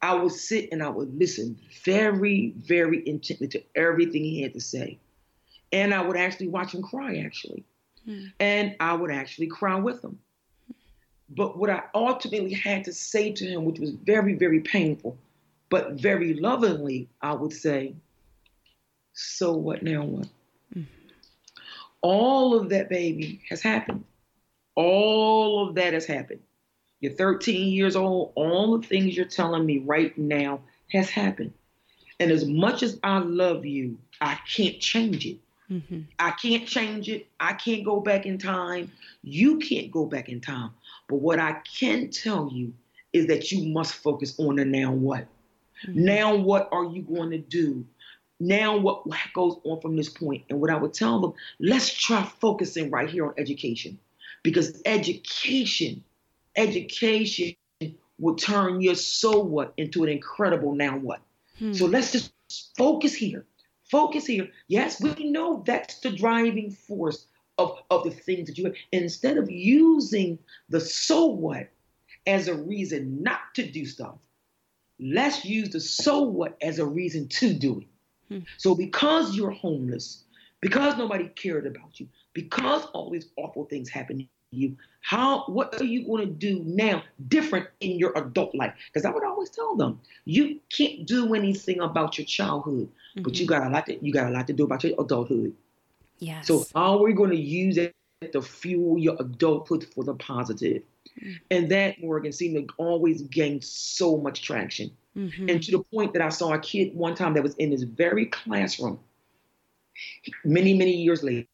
I 0.00 0.14
would 0.14 0.32
sit 0.32 0.68
and 0.72 0.82
I 0.82 0.88
would 0.88 1.18
listen 1.18 1.58
very, 1.82 2.54
very 2.58 3.06
intently 3.08 3.48
to 3.48 3.62
everything 3.74 4.22
he 4.22 4.42
had 4.42 4.52
to 4.54 4.60
say. 4.60 4.98
And 5.72 5.94
I 5.94 6.02
would 6.02 6.16
actually 6.16 6.48
watch 6.48 6.74
him 6.74 6.82
cry, 6.82 7.16
actually. 7.18 7.64
Mm. 8.06 8.32
And 8.38 8.76
I 8.80 8.94
would 8.94 9.10
actually 9.10 9.46
cry 9.46 9.76
with 9.76 10.04
him. 10.04 10.18
But 11.30 11.58
what 11.58 11.70
I 11.70 11.82
ultimately 11.94 12.52
had 12.52 12.84
to 12.84 12.92
say 12.92 13.32
to 13.32 13.46
him, 13.46 13.64
which 13.64 13.78
was 13.78 13.90
very, 13.90 14.34
very 14.34 14.60
painful, 14.60 15.16
but 15.70 15.94
very 15.94 16.34
lovingly, 16.34 17.08
I 17.22 17.32
would 17.32 17.52
say, 17.52 17.94
So 19.14 19.52
what 19.52 19.82
now? 19.82 20.04
What? 20.04 20.28
Mm. 20.76 20.86
All 22.02 22.54
of 22.54 22.68
that, 22.68 22.88
baby, 22.88 23.40
has 23.48 23.62
happened. 23.62 24.04
All 24.74 25.66
of 25.66 25.74
that 25.76 25.94
has 25.94 26.04
happened. 26.04 26.40
You're 27.04 27.12
13 27.12 27.68
years 27.68 27.96
old. 27.96 28.32
All 28.34 28.78
the 28.78 28.86
things 28.86 29.14
you're 29.14 29.26
telling 29.26 29.66
me 29.66 29.80
right 29.80 30.16
now 30.16 30.60
has 30.90 31.10
happened. 31.10 31.52
And 32.18 32.30
as 32.30 32.46
much 32.46 32.82
as 32.82 32.98
I 33.02 33.18
love 33.18 33.66
you, 33.66 33.98
I 34.22 34.38
can't 34.48 34.80
change 34.80 35.26
it. 35.26 35.36
Mm-hmm. 35.70 36.00
I 36.18 36.30
can't 36.30 36.66
change 36.66 37.10
it. 37.10 37.26
I 37.38 37.52
can't 37.52 37.84
go 37.84 38.00
back 38.00 38.24
in 38.24 38.38
time. 38.38 38.90
You 39.22 39.58
can't 39.58 39.90
go 39.90 40.06
back 40.06 40.30
in 40.30 40.40
time. 40.40 40.70
But 41.06 41.16
what 41.16 41.38
I 41.38 41.60
can 41.78 42.08
tell 42.08 42.48
you 42.50 42.72
is 43.12 43.26
that 43.26 43.52
you 43.52 43.70
must 43.70 43.96
focus 43.96 44.38
on 44.38 44.56
the 44.56 44.64
now 44.64 44.90
what. 44.90 45.26
Mm-hmm. 45.86 46.06
Now, 46.06 46.34
what 46.34 46.70
are 46.72 46.84
you 46.84 47.02
going 47.02 47.32
to 47.32 47.38
do? 47.38 47.84
Now, 48.40 48.78
what 48.78 49.04
goes 49.34 49.58
on 49.64 49.78
from 49.82 49.94
this 49.94 50.08
point? 50.08 50.44
And 50.48 50.58
what 50.58 50.70
I 50.70 50.76
would 50.76 50.94
tell 50.94 51.20
them, 51.20 51.34
let's 51.60 51.92
try 51.92 52.22
focusing 52.40 52.90
right 52.90 53.10
here 53.10 53.26
on 53.26 53.34
education 53.36 53.98
because 54.42 54.80
education, 54.86 56.02
education 56.56 57.54
will 58.18 58.36
turn 58.36 58.80
your 58.80 58.94
so 58.94 59.40
what 59.40 59.74
into 59.76 60.02
an 60.02 60.08
incredible 60.08 60.74
now 60.74 60.96
what. 60.96 61.20
Hmm. 61.58 61.72
So 61.72 61.86
let's 61.86 62.12
just 62.12 62.32
focus 62.76 63.14
here. 63.14 63.44
Focus 63.90 64.26
here. 64.26 64.48
Yes, 64.68 65.00
we 65.00 65.30
know 65.30 65.62
that's 65.66 66.00
the 66.00 66.10
driving 66.10 66.70
force 66.70 67.26
of, 67.58 67.78
of 67.90 68.04
the 68.04 68.10
things 68.10 68.48
that 68.48 68.58
you 68.58 68.64
have. 68.64 68.74
Instead 68.92 69.36
of 69.36 69.50
using 69.50 70.38
the 70.68 70.80
so 70.80 71.26
what 71.26 71.68
as 72.26 72.48
a 72.48 72.54
reason 72.54 73.22
not 73.22 73.54
to 73.54 73.66
do 73.66 73.84
stuff, 73.84 74.16
let's 74.98 75.44
use 75.44 75.70
the 75.70 75.80
so 75.80 76.22
what 76.22 76.56
as 76.62 76.78
a 76.78 76.86
reason 76.86 77.28
to 77.28 77.52
do 77.52 77.80
it. 77.80 77.86
Hmm. 78.28 78.44
So 78.56 78.74
because 78.74 79.36
you're 79.36 79.50
homeless, 79.50 80.24
because 80.60 80.96
nobody 80.96 81.28
cared 81.28 81.66
about 81.66 82.00
you, 82.00 82.08
because 82.32 82.84
all 82.94 83.10
these 83.10 83.28
awful 83.36 83.64
things 83.66 83.90
happen 83.90 84.18
to 84.18 84.24
you, 84.54 84.76
how 85.00 85.44
what 85.46 85.80
are 85.80 85.84
you 85.84 86.06
going 86.06 86.26
to 86.26 86.32
do 86.32 86.62
now 86.64 87.02
different 87.28 87.68
in 87.80 87.98
your 87.98 88.12
adult 88.16 88.54
life? 88.54 88.74
Because 88.92 89.04
I 89.04 89.10
would 89.10 89.24
always 89.24 89.50
tell 89.50 89.76
them, 89.76 90.00
you 90.24 90.60
can't 90.70 91.06
do 91.06 91.34
anything 91.34 91.80
about 91.80 92.16
your 92.18 92.24
childhood, 92.24 92.88
mm-hmm. 92.88 93.22
but 93.22 93.38
you 93.38 93.46
mm-hmm. 93.46 93.62
got 93.62 93.66
a 93.66 93.70
lot 93.70 93.86
to, 93.86 94.04
you 94.04 94.12
got 94.12 94.26
a 94.26 94.30
lot 94.30 94.46
to 94.46 94.52
do 94.52 94.64
about 94.64 94.84
your 94.84 95.00
adulthood. 95.00 95.54
Yes. 96.18 96.46
So 96.46 96.64
how 96.74 96.98
are 96.98 97.02
we 97.02 97.12
going 97.12 97.30
to 97.30 97.36
use 97.36 97.76
it 97.76 97.94
to 98.32 98.40
fuel 98.40 98.98
your 98.98 99.16
adulthood 99.20 99.86
for 99.94 100.04
the 100.04 100.14
positive? 100.14 100.82
Mm-hmm. 101.20 101.32
And 101.50 101.70
that 101.70 102.00
Morgan 102.00 102.32
seemed 102.32 102.68
to 102.68 102.74
always 102.78 103.22
gain 103.22 103.60
so 103.60 104.16
much 104.16 104.42
traction. 104.42 104.90
Mm-hmm. 105.16 105.48
And 105.48 105.62
to 105.62 105.70
the 105.70 105.82
point 105.84 106.12
that 106.14 106.22
I 106.22 106.28
saw 106.28 106.54
a 106.54 106.58
kid 106.58 106.94
one 106.94 107.14
time 107.14 107.34
that 107.34 107.42
was 107.42 107.54
in 107.56 107.70
this 107.70 107.82
very 107.82 108.26
classroom 108.26 108.98
many, 110.44 110.74
many 110.74 110.92
years 110.92 111.22
later. 111.22 111.46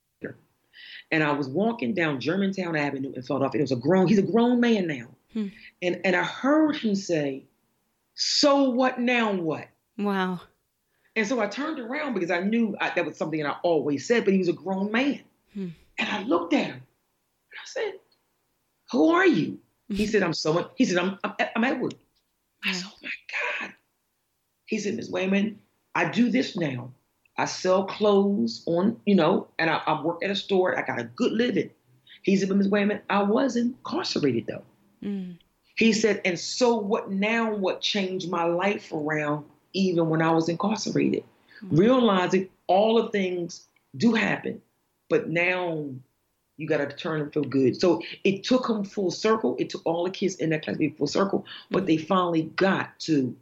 And 1.11 1.24
I 1.24 1.32
was 1.32 1.48
walking 1.48 1.94
down 1.94 2.20
Germantown 2.20 2.76
Avenue 2.76 3.12
in 3.12 3.22
Philadelphia. 3.22 3.61
It 3.61 3.62
was 3.62 3.72
a 3.72 3.76
grown, 3.76 4.06
he's 4.06 4.18
a 4.18 4.22
grown 4.22 4.61
man 4.61 4.86
now. 4.86 5.08
Hmm. 5.32 5.48
And 5.82 6.00
and 6.04 6.16
I 6.16 6.24
heard 6.24 6.76
him 6.76 6.94
say, 6.94 7.44
So 8.14 8.70
what 8.70 9.00
now 9.00 9.32
what? 9.32 9.68
Wow. 9.98 10.40
And 11.16 11.26
so 11.26 11.40
I 11.40 11.46
turned 11.46 11.78
around 11.80 12.14
because 12.14 12.30
I 12.30 12.40
knew 12.40 12.76
I, 12.80 12.90
that 12.94 13.04
was 13.04 13.16
something 13.16 13.42
that 13.42 13.48
I 13.48 13.56
always 13.62 14.06
said, 14.06 14.24
but 14.24 14.32
he 14.32 14.38
was 14.38 14.48
a 14.48 14.52
grown 14.52 14.92
man. 14.92 15.20
Hmm. 15.54 15.68
And 15.98 16.08
I 16.08 16.22
looked 16.22 16.52
at 16.54 16.66
him 16.66 16.74
and 16.74 16.82
I 17.61 17.66
said, 17.66 17.92
Who 18.92 19.11
are 19.11 19.26
you? 19.26 19.58
He 19.88 20.06
said, 20.06 20.22
I'm 20.22 20.32
someone. 20.32 20.66
He 20.76 20.84
said, 20.84 20.98
I'm, 20.98 21.18
I'm, 21.24 21.34
I'm 21.56 21.64
Edward. 21.64 21.94
I 22.64 22.72
said, 22.72 22.88
Oh 22.88 22.96
my 23.02 23.11
God. 23.61 23.74
He 24.66 24.78
said, 24.78 24.94
Ms. 24.94 25.11
Wayman, 25.11 25.58
I 25.94 26.08
do 26.08 26.30
this 26.30 26.56
now. 26.56 26.92
I 27.41 27.47
sell 27.47 27.84
clothes 27.84 28.62
on, 28.66 29.01
you 29.07 29.14
know, 29.14 29.49
and 29.59 29.70
I, 29.70 29.80
I 29.86 30.03
work 30.03 30.22
at 30.22 30.30
a 30.30 30.36
store. 30.36 30.78
I 30.78 30.82
got 30.82 31.01
a 31.01 31.05
good 31.05 31.32
living. 31.32 31.70
He 32.22 32.36
said, 32.36 32.51
but 32.51 32.59
Ms. 32.59 32.68
Wayman, 32.68 33.01
I 33.09 33.22
was 33.22 33.57
incarcerated 33.57 34.47
though. 34.47 34.62
Mm. 35.03 35.38
He 35.74 35.95
said, 35.95 36.20
and 36.26 36.38
so 36.38 36.76
what 36.76 37.11
now? 37.11 37.55
What 37.55 37.80
changed 37.80 38.28
my 38.28 38.45
life 38.45 38.93
around 38.93 39.47
even 39.72 40.11
when 40.11 40.20
I 40.20 40.30
was 40.32 40.51
incarcerated, 40.51 41.24
mm-hmm. 41.64 41.76
realizing 41.76 42.51
all 42.66 43.03
the 43.03 43.09
things 43.09 43.68
do 43.97 44.12
happen, 44.12 44.61
but 45.09 45.30
now 45.30 45.88
you 46.59 46.68
got 46.68 46.86
to 46.91 46.95
turn 46.95 47.22
and 47.22 47.32
feel 47.32 47.45
good. 47.45 47.80
So 47.80 48.03
it 48.22 48.45
took 48.45 48.66
them 48.66 48.84
full 48.84 49.11
circle. 49.11 49.57
It 49.59 49.70
took 49.70 49.80
all 49.86 50.05
the 50.05 50.11
kids 50.11 50.34
in 50.34 50.51
that 50.51 50.62
class 50.62 50.74
to 50.74 50.78
be 50.78 50.91
full 50.91 51.07
circle, 51.07 51.47
but 51.70 51.86
they 51.86 51.97
finally 51.97 52.43
got 52.57 53.01
to, 53.01 53.34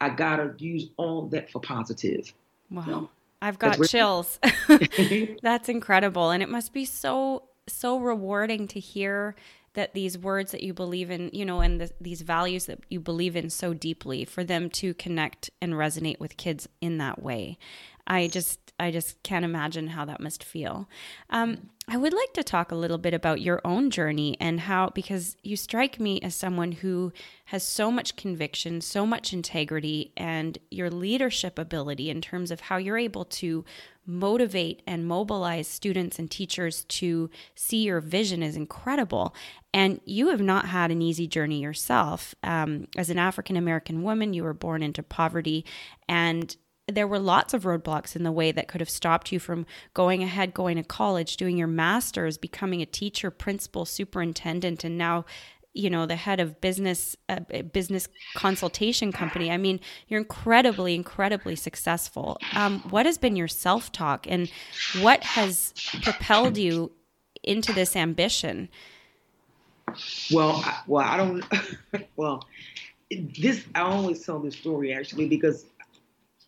I 0.00 0.08
got 0.08 0.38
to 0.38 0.54
use 0.58 0.88
all 0.96 1.26
that 1.28 1.52
for 1.52 1.60
positive. 1.60 2.34
Wow. 2.68 2.82
You 2.84 2.90
know? 2.90 3.10
I've 3.42 3.58
got 3.58 3.82
chills. 3.86 4.38
That's 5.42 5.68
incredible. 5.68 6.30
And 6.30 6.42
it 6.42 6.48
must 6.48 6.72
be 6.72 6.84
so, 6.84 7.44
so 7.66 7.98
rewarding 7.98 8.68
to 8.68 8.80
hear 8.80 9.34
that 9.74 9.92
these 9.92 10.16
words 10.16 10.52
that 10.52 10.62
you 10.62 10.72
believe 10.72 11.10
in, 11.10 11.30
you 11.32 11.44
know, 11.44 11.60
and 11.60 11.80
the, 11.80 11.90
these 12.00 12.22
values 12.22 12.66
that 12.66 12.78
you 12.88 13.00
believe 13.00 13.36
in 13.36 13.50
so 13.50 13.74
deeply, 13.74 14.24
for 14.24 14.44
them 14.44 14.70
to 14.70 14.94
connect 14.94 15.50
and 15.60 15.74
resonate 15.74 16.20
with 16.20 16.36
kids 16.36 16.68
in 16.80 16.98
that 16.98 17.22
way. 17.22 17.58
I 18.06 18.28
just 18.28 18.60
I 18.78 18.90
just 18.90 19.22
can't 19.22 19.44
imagine 19.44 19.88
how 19.88 20.04
that 20.04 20.20
must 20.20 20.42
feel. 20.42 20.88
Um, 21.30 21.70
I 21.86 21.96
would 21.96 22.12
like 22.12 22.32
to 22.32 22.42
talk 22.42 22.72
a 22.72 22.76
little 22.76 22.98
bit 22.98 23.14
about 23.14 23.40
your 23.40 23.60
own 23.64 23.90
journey 23.90 24.36
and 24.40 24.58
how, 24.58 24.88
because 24.88 25.36
you 25.42 25.54
strike 25.54 26.00
me 26.00 26.20
as 26.22 26.34
someone 26.34 26.72
who 26.72 27.12
has 27.46 27.62
so 27.62 27.92
much 27.92 28.16
conviction, 28.16 28.80
so 28.80 29.06
much 29.06 29.32
integrity, 29.32 30.12
and 30.16 30.58
your 30.70 30.90
leadership 30.90 31.58
ability 31.58 32.10
in 32.10 32.20
terms 32.20 32.50
of 32.50 32.62
how 32.62 32.78
you're 32.78 32.98
able 32.98 33.26
to 33.26 33.64
motivate 34.06 34.82
and 34.86 35.06
mobilize 35.06 35.68
students 35.68 36.18
and 36.18 36.30
teachers 36.30 36.84
to 36.84 37.30
see 37.54 37.84
your 37.84 38.00
vision 38.00 38.42
is 38.42 38.56
incredible. 38.56 39.34
And 39.72 40.00
you 40.04 40.28
have 40.28 40.42
not 40.42 40.66
had 40.66 40.90
an 40.90 41.00
easy 41.00 41.28
journey 41.28 41.60
yourself. 41.60 42.34
Um, 42.42 42.88
as 42.96 43.08
an 43.08 43.18
African 43.18 43.56
American 43.56 44.02
woman, 44.02 44.32
you 44.32 44.42
were 44.42 44.54
born 44.54 44.82
into 44.82 45.02
poverty, 45.02 45.64
and 46.08 46.56
there 46.86 47.08
were 47.08 47.18
lots 47.18 47.54
of 47.54 47.62
roadblocks 47.62 48.14
in 48.14 48.24
the 48.24 48.32
way 48.32 48.52
that 48.52 48.68
could 48.68 48.80
have 48.80 48.90
stopped 48.90 49.32
you 49.32 49.38
from 49.38 49.64
going 49.94 50.22
ahead, 50.22 50.52
going 50.52 50.76
to 50.76 50.82
college, 50.82 51.36
doing 51.36 51.56
your 51.56 51.66
master's, 51.66 52.36
becoming 52.36 52.82
a 52.82 52.86
teacher, 52.86 53.30
principal, 53.30 53.84
superintendent, 53.84 54.84
and 54.84 54.98
now 54.98 55.24
you 55.76 55.90
know 55.90 56.06
the 56.06 56.16
head 56.16 56.38
of 56.38 56.60
business 56.60 57.16
uh, 57.28 57.40
business 57.72 58.08
consultation 58.34 59.10
company. 59.10 59.50
I 59.50 59.56
mean 59.56 59.80
you're 60.08 60.20
incredibly 60.20 60.94
incredibly 60.94 61.56
successful. 61.56 62.38
Um, 62.52 62.80
what 62.90 63.06
has 63.06 63.18
been 63.18 63.34
your 63.34 63.48
self-talk 63.48 64.26
and 64.28 64.50
what 65.00 65.24
has 65.24 65.74
propelled 66.02 66.56
you 66.56 66.92
into 67.42 67.72
this 67.72 67.96
ambition? 67.96 68.68
Well 70.32 70.64
well 70.86 71.06
i 71.06 71.16
don't 71.16 71.44
well 72.16 72.46
this 73.10 73.64
i 73.74 73.80
always 73.80 74.24
tell 74.24 74.38
this 74.38 74.54
story 74.56 74.92
actually 74.92 75.28
because 75.28 75.66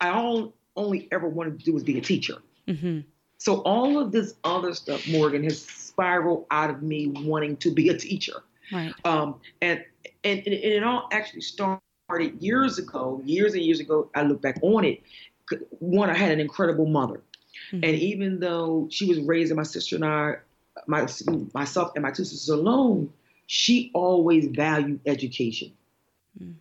i 0.00 0.08
all, 0.08 0.54
only 0.76 1.08
ever 1.12 1.28
wanted 1.28 1.58
to 1.58 1.64
do 1.64 1.72
was 1.72 1.82
be 1.82 1.98
a 1.98 2.02
teacher 2.02 2.36
mm-hmm. 2.68 3.00
so 3.38 3.60
all 3.62 3.98
of 3.98 4.12
this 4.12 4.34
other 4.44 4.74
stuff 4.74 5.06
morgan 5.08 5.42
has 5.42 5.60
spiraled 5.62 6.46
out 6.50 6.70
of 6.70 6.82
me 6.82 7.08
wanting 7.08 7.56
to 7.56 7.70
be 7.70 7.88
a 7.88 7.96
teacher 7.96 8.42
Right. 8.72 8.92
Um, 9.04 9.36
and, 9.60 9.84
and, 10.24 10.40
and 10.40 10.54
it 10.54 10.82
all 10.82 11.08
actually 11.12 11.42
started 11.42 11.80
years 12.40 12.78
ago, 12.78 13.20
years 13.24 13.54
and 13.54 13.62
years 13.62 13.80
ago. 13.80 14.10
I 14.14 14.22
look 14.22 14.42
back 14.42 14.58
on 14.62 14.84
it. 14.84 15.02
One, 15.78 16.10
I 16.10 16.14
had 16.14 16.32
an 16.32 16.40
incredible 16.40 16.86
mother. 16.86 17.22
Mm-hmm. 17.72 17.84
And 17.84 17.96
even 17.96 18.40
though 18.40 18.88
she 18.90 19.06
was 19.06 19.20
raising 19.20 19.56
my 19.56 19.62
sister 19.62 19.96
and 19.96 20.04
I, 20.04 20.36
my, 20.86 21.06
myself 21.54 21.92
and 21.94 22.02
my 22.02 22.10
two 22.10 22.24
sisters 22.24 22.48
alone, 22.48 23.12
she 23.46 23.90
always 23.94 24.46
valued 24.46 25.00
education. 25.06 25.72
Mm-hmm. 26.40 26.52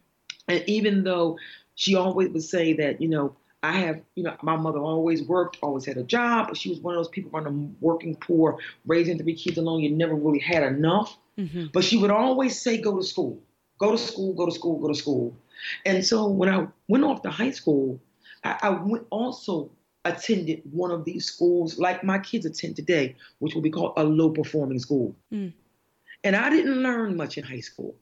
And 0.48 0.64
even 0.68 1.04
though 1.04 1.38
she 1.76 1.96
always 1.96 2.30
would 2.30 2.44
say 2.44 2.74
that, 2.74 3.02
you 3.02 3.08
know, 3.08 3.36
I 3.64 3.74
have, 3.80 4.02
you 4.16 4.24
know, 4.24 4.36
my 4.44 4.56
mother 4.56 4.80
always 4.80 5.24
worked, 5.24 5.58
always 5.62 5.86
had 5.86 5.98
a 5.98 6.04
job, 6.04 6.50
but 6.50 6.58
she 6.58 6.70
was 6.70 6.80
one 6.80 6.94
of 6.94 7.00
those 7.00 7.10
people 7.10 7.32
from 7.32 7.44
the 7.44 7.76
working 7.82 8.16
poor, 8.16 8.60
raising 8.86 9.18
three 9.18 9.36
kids 9.36 9.58
alone. 9.58 9.82
You 9.82 9.92
never 9.92 10.14
really 10.16 10.40
had 10.40 10.64
enough. 10.64 11.18
Mm-hmm. 11.38 11.66
But 11.74 11.84
she 11.84 11.98
would 11.98 12.12
always 12.12 12.60
say, 12.60 12.78
go 12.80 12.98
to 12.98 13.04
school, 13.04 13.42
go 13.80 13.92
to 13.92 13.98
school, 13.98 14.34
go 14.34 14.46
to 14.46 14.52
school, 14.52 14.80
go 14.80 14.88
to 14.88 14.96
school. 14.96 15.36
And 15.86 16.06
so 16.06 16.28
when 16.28 16.50
I 16.50 16.68
went 16.88 17.04
off 17.04 17.24
to 17.24 17.32
high 17.32 17.52
school, 17.52 18.00
I, 18.44 18.58
I 18.62 18.70
went 18.70 19.08
also 19.10 19.72
attended 20.06 20.62
one 20.72 20.92
of 20.92 21.04
these 21.04 21.26
schools 21.26 21.80
like 21.80 22.04
my 22.04 22.20
kids 22.20 22.46
attend 22.46 22.76
today, 22.76 23.16
which 23.40 23.56
will 23.56 23.64
be 23.64 23.72
called 23.72 23.94
a 23.98 24.04
low 24.04 24.30
performing 24.30 24.80
school. 24.80 25.16
Mm. 25.34 25.54
And 26.24 26.36
I 26.36 26.50
didn't 26.52 26.84
learn 26.84 27.18
much 27.18 27.38
in 27.38 27.44
high 27.44 27.62
school. 27.62 27.96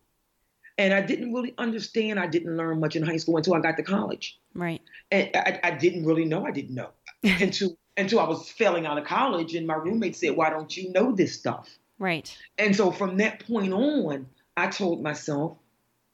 And 0.77 0.93
I 0.93 1.01
didn't 1.01 1.33
really 1.33 1.53
understand. 1.57 2.19
I 2.19 2.27
didn't 2.27 2.57
learn 2.57 2.79
much 2.79 2.95
in 2.95 3.03
high 3.03 3.17
school 3.17 3.37
until 3.37 3.53
I 3.53 3.59
got 3.59 3.77
to 3.77 3.83
college. 3.83 4.39
Right. 4.55 4.81
And 5.11 5.29
I, 5.35 5.59
I 5.63 5.71
didn't 5.71 6.05
really 6.05 6.25
know. 6.25 6.45
I 6.45 6.51
didn't 6.51 6.75
know 6.75 6.89
until 7.23 7.77
until 7.95 8.19
I 8.19 8.27
was 8.27 8.49
failing 8.49 8.87
out 8.87 8.97
of 8.97 9.05
college. 9.05 9.53
And 9.53 9.67
my 9.67 9.75
roommate 9.75 10.15
said, 10.15 10.35
"Why 10.35 10.49
don't 10.49 10.75
you 10.75 10.91
know 10.91 11.11
this 11.11 11.33
stuff?" 11.33 11.69
Right. 11.99 12.35
And 12.57 12.75
so 12.75 12.91
from 12.91 13.17
that 13.17 13.45
point 13.45 13.71
on, 13.71 14.27
I 14.57 14.67
told 14.67 15.01
myself, 15.03 15.57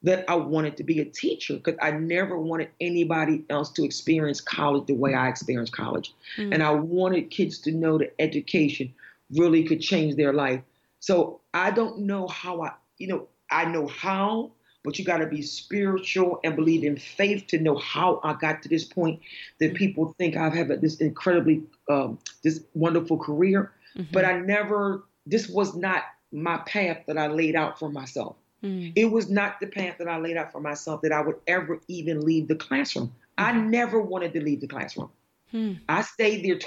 that 0.03 0.26
I 0.30 0.36
wanted 0.36 0.78
to 0.78 0.84
be 0.84 0.99
a 0.99 1.05
teacher 1.05 1.55
because 1.55 1.78
I 1.82 1.91
never 1.91 2.38
wanted 2.38 2.70
anybody 2.80 3.43
else 3.49 3.70
to 3.72 3.84
experience 3.84 4.39
college 4.39 4.88
the 4.88 4.93
way 4.93 5.14
I 5.14 5.28
experienced 5.28 5.74
college. 5.74 6.14
Mm-hmm. 6.38 6.53
And 6.53 6.64
I 6.64 6.72
wanted 6.72 7.30
kids 7.32 7.60
to 7.60 7.72
know 7.72 7.97
that 7.97 8.16
education 8.20 8.93
really 9.32 9.64
could 9.64 9.82
change 9.82 10.16
their 10.16 10.34
life. 10.34 10.62
So 10.99 11.41
I 11.53 11.72
don't 11.72 11.99
know 11.99 12.28
how 12.28 12.62
I, 12.62 12.72
you 12.97 13.07
know, 13.07 13.28
I 13.52 13.66
know 13.66 13.88
how, 13.88 14.52
but 14.84 14.97
you 14.97 15.06
got 15.06 15.18
to 15.18 15.26
be 15.26 15.41
spiritual 15.41 16.39
and 16.43 16.56
believe 16.56 16.84
in 16.84 16.97
faith 16.97 17.47
to 17.47 17.60
know 17.60 17.78
how 17.78 18.20
I 18.24 18.34
got 18.34 18.62
to 18.64 18.70
this 18.70 18.84
point 18.84 19.20
that 19.60 19.74
people 19.74 20.16
think 20.18 20.38
I've 20.38 20.54
had 20.54 20.70
this 20.82 20.97
incredibly, 20.97 21.64
um, 21.89 22.20
this 22.43 22.64
wonderful 22.74 23.18
career. 23.18 23.72
Mm-hmm. 23.97 24.14
But 24.14 24.26
I 24.26 24.39
never, 24.39 25.04
this 25.26 25.50
was 25.50 25.76
not 25.76 26.04
my 26.32 26.58
path 26.58 27.00
that 27.08 27.18
I 27.18 27.28
laid 27.28 27.56
out 27.56 27.80
for 27.80 27.89
myself. 27.89 28.36
Mm. 28.64 28.93
It 28.95 29.06
was 29.06 29.30
not 29.30 29.60
the 29.60 29.68
path 29.68 29.97
that 30.00 30.08
I 30.08 30.18
laid 30.18 30.38
out 30.38 30.52
for 30.52 30.60
myself 30.60 31.02
that 31.02 31.12
I 31.12 31.22
would 31.22 31.38
ever 31.47 31.80
even 31.88 32.22
leave 32.22 32.47
the 32.47 32.56
classroom. 32.56 33.14
I 33.38 33.52
mm-hmm. 33.52 33.70
never 33.70 34.02
wanted 34.02 34.34
to 34.34 34.43
leave 34.43 34.62
the 34.62 34.68
classroom. 34.68 35.10
Mm. 35.54 35.80
I 35.88 36.02
stayed 36.02 36.45
there 36.45 36.60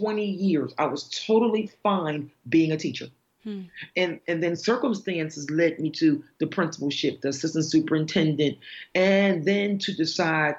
20 0.00 0.24
years. 0.24 0.74
I 0.76 0.86
was 0.86 1.08
totally 1.26 1.70
fine 1.82 2.30
being 2.48 2.72
a 2.72 2.76
teacher. 2.76 3.06
Hmm. 3.46 3.62
And 3.94 4.18
and 4.26 4.42
then 4.42 4.56
circumstances 4.56 5.48
led 5.50 5.78
me 5.78 5.90
to 5.90 6.24
the 6.40 6.48
principalship, 6.48 7.20
the 7.20 7.28
assistant 7.28 7.64
superintendent, 7.64 8.58
and 8.92 9.44
then 9.44 9.78
to 9.78 9.94
decide 9.94 10.56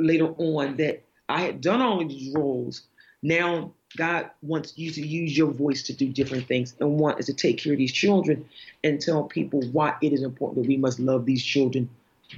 later 0.00 0.34
on 0.36 0.76
that 0.78 1.04
I 1.28 1.42
had 1.42 1.60
done 1.60 1.80
all 1.80 2.02
of 2.02 2.08
these 2.08 2.34
roles. 2.34 2.82
Now 3.22 3.72
God 3.96 4.30
wants 4.42 4.76
you 4.76 4.90
to 4.90 5.06
use 5.06 5.38
your 5.38 5.52
voice 5.52 5.84
to 5.84 5.92
do 5.92 6.08
different 6.08 6.48
things 6.48 6.74
and 6.80 6.98
want 6.98 7.20
is 7.20 7.26
to 7.26 7.34
take 7.34 7.58
care 7.58 7.72
of 7.72 7.78
these 7.78 7.92
children 7.92 8.48
and 8.82 9.00
tell 9.00 9.22
people 9.22 9.62
why 9.70 9.94
it 10.02 10.12
is 10.12 10.24
important 10.24 10.62
that 10.62 10.68
we 10.68 10.76
must 10.76 10.98
love 10.98 11.26
these 11.26 11.44
children 11.44 11.88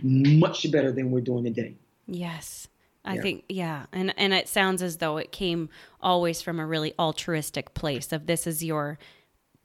much 0.03 0.71
better 0.71 0.93
than 0.93 1.11
we're 1.11 1.21
doing 1.23 1.45
today. 1.45 1.75
Yes. 2.07 2.69
I 3.07 3.15
yeah. 3.15 3.23
think 3.23 3.45
yeah, 3.49 3.87
and 3.93 4.13
and 4.17 4.35
it 4.35 4.49
sounds 4.49 4.83
as 4.83 4.97
though 4.97 5.17
it 5.17 5.31
came 5.31 5.69
always 6.01 6.43
from 6.43 6.59
a 6.59 6.67
really 6.67 6.93
altruistic 6.99 7.73
place 7.73 8.13
of 8.13 8.27
this 8.27 8.49
is 8.49 8.65
your 8.65 8.99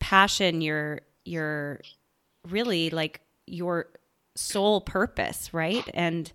passion, 0.01 0.59
your 0.59 1.01
your 1.23 1.79
really 2.49 2.89
like 2.89 3.21
your 3.47 3.87
sole 4.35 4.81
purpose, 4.81 5.53
right? 5.53 5.87
And 5.93 6.31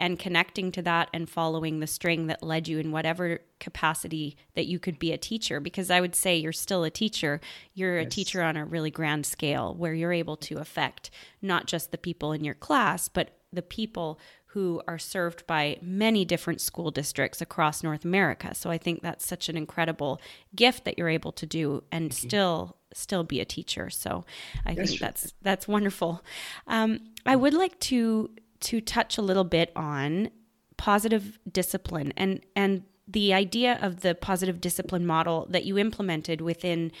and 0.00 0.16
connecting 0.16 0.70
to 0.70 0.80
that 0.82 1.08
and 1.12 1.28
following 1.28 1.80
the 1.80 1.86
string 1.86 2.28
that 2.28 2.40
led 2.40 2.68
you 2.68 2.78
in 2.78 2.92
whatever 2.92 3.40
capacity 3.58 4.36
that 4.54 4.66
you 4.66 4.78
could 4.78 4.96
be 4.96 5.12
a 5.12 5.18
teacher 5.18 5.58
because 5.58 5.90
i 5.90 6.00
would 6.00 6.14
say 6.14 6.36
you're 6.36 6.52
still 6.52 6.84
a 6.84 6.90
teacher 6.90 7.40
you're 7.74 7.98
yes. 7.98 8.06
a 8.06 8.08
teacher 8.08 8.40
on 8.40 8.56
a 8.56 8.64
really 8.64 8.92
grand 8.92 9.26
scale 9.26 9.74
where 9.74 9.92
you're 9.92 10.12
able 10.12 10.36
to 10.36 10.58
affect 10.58 11.10
not 11.42 11.66
just 11.66 11.90
the 11.90 11.98
people 11.98 12.32
in 12.32 12.44
your 12.44 12.54
class 12.54 13.08
but 13.08 13.38
the 13.52 13.60
people 13.60 14.20
who 14.52 14.80
are 14.88 14.98
served 14.98 15.46
by 15.46 15.78
many 15.82 16.24
different 16.24 16.60
school 16.60 16.90
districts 16.90 17.40
across 17.40 17.82
North 17.82 18.04
America. 18.04 18.54
So 18.54 18.70
I 18.70 18.78
think 18.78 19.02
that's 19.02 19.26
such 19.26 19.50
an 19.50 19.56
incredible 19.56 20.20
gift 20.56 20.84
that 20.84 20.98
you're 20.98 21.10
able 21.10 21.32
to 21.32 21.46
do 21.46 21.84
and 21.92 22.12
still 22.14 22.76
still 22.94 23.24
be 23.24 23.40
a 23.40 23.44
teacher. 23.44 23.90
So 23.90 24.24
I 24.64 24.74
that's 24.74 24.90
think 24.90 25.00
that's 25.00 25.34
that's 25.42 25.68
wonderful. 25.68 26.24
Um, 26.66 27.00
I 27.26 27.36
would 27.36 27.52
like 27.52 27.78
to 27.80 28.30
to 28.60 28.80
touch 28.80 29.18
a 29.18 29.22
little 29.22 29.44
bit 29.44 29.70
on 29.76 30.30
positive 30.78 31.38
discipline 31.50 32.12
and 32.16 32.40
and 32.56 32.84
the 33.06 33.34
idea 33.34 33.78
of 33.82 34.00
the 34.00 34.14
positive 34.14 34.60
discipline 34.60 35.04
model 35.04 35.46
that 35.50 35.64
you 35.64 35.78
implemented 35.78 36.40
within 36.40 36.92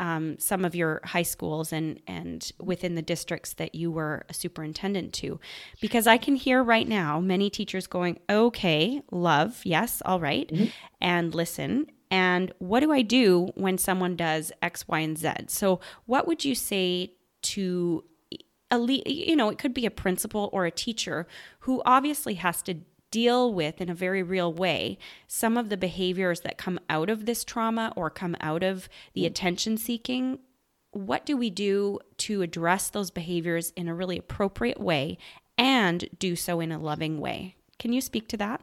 um, 0.00 0.38
some 0.38 0.64
of 0.64 0.74
your 0.74 1.00
high 1.04 1.22
schools 1.22 1.72
and 1.72 2.00
and 2.06 2.50
within 2.58 2.94
the 2.94 3.02
districts 3.02 3.52
that 3.54 3.74
you 3.74 3.92
were 3.92 4.24
a 4.28 4.34
superintendent 4.34 5.12
to, 5.14 5.38
because 5.80 6.06
I 6.06 6.16
can 6.16 6.34
hear 6.34 6.62
right 6.62 6.88
now 6.88 7.20
many 7.20 7.50
teachers 7.50 7.86
going, 7.86 8.18
"Okay, 8.28 9.02
love, 9.12 9.60
yes, 9.62 10.02
all 10.04 10.18
right, 10.18 10.48
mm-hmm. 10.48 10.66
and 11.00 11.34
listen." 11.34 11.86
And 12.10 12.52
what 12.58 12.80
do 12.80 12.90
I 12.90 13.02
do 13.02 13.52
when 13.54 13.78
someone 13.78 14.16
does 14.16 14.50
X, 14.62 14.88
Y, 14.88 14.98
and 14.98 15.16
Z? 15.16 15.32
So, 15.46 15.78
what 16.06 16.26
would 16.26 16.44
you 16.44 16.54
say 16.56 17.12
to 17.42 18.02
a 18.70 18.78
you 19.06 19.36
know 19.36 19.50
it 19.50 19.58
could 19.58 19.74
be 19.74 19.84
a 19.84 19.90
principal 19.90 20.48
or 20.52 20.64
a 20.64 20.70
teacher 20.70 21.26
who 21.60 21.82
obviously 21.84 22.34
has 22.34 22.62
to 22.62 22.78
deal 23.10 23.52
with 23.52 23.80
in 23.80 23.88
a 23.88 23.94
very 23.94 24.22
real 24.22 24.52
way 24.52 24.98
some 25.26 25.56
of 25.56 25.68
the 25.68 25.76
behaviors 25.76 26.40
that 26.40 26.58
come 26.58 26.78
out 26.88 27.10
of 27.10 27.26
this 27.26 27.44
trauma 27.44 27.92
or 27.96 28.10
come 28.10 28.36
out 28.40 28.62
of 28.62 28.88
the 29.14 29.22
mm. 29.22 29.26
attention 29.26 29.76
seeking 29.76 30.38
what 30.92 31.24
do 31.24 31.36
we 31.36 31.50
do 31.50 31.98
to 32.18 32.42
address 32.42 32.90
those 32.90 33.10
behaviors 33.10 33.72
in 33.76 33.88
a 33.88 33.94
really 33.94 34.18
appropriate 34.18 34.80
way 34.80 35.18
and 35.56 36.08
do 36.18 36.34
so 36.34 36.60
in 36.60 36.72
a 36.72 36.78
loving 36.78 37.20
way? 37.20 37.54
Can 37.78 37.92
you 37.92 38.00
speak 38.00 38.28
to 38.28 38.36
that? 38.38 38.60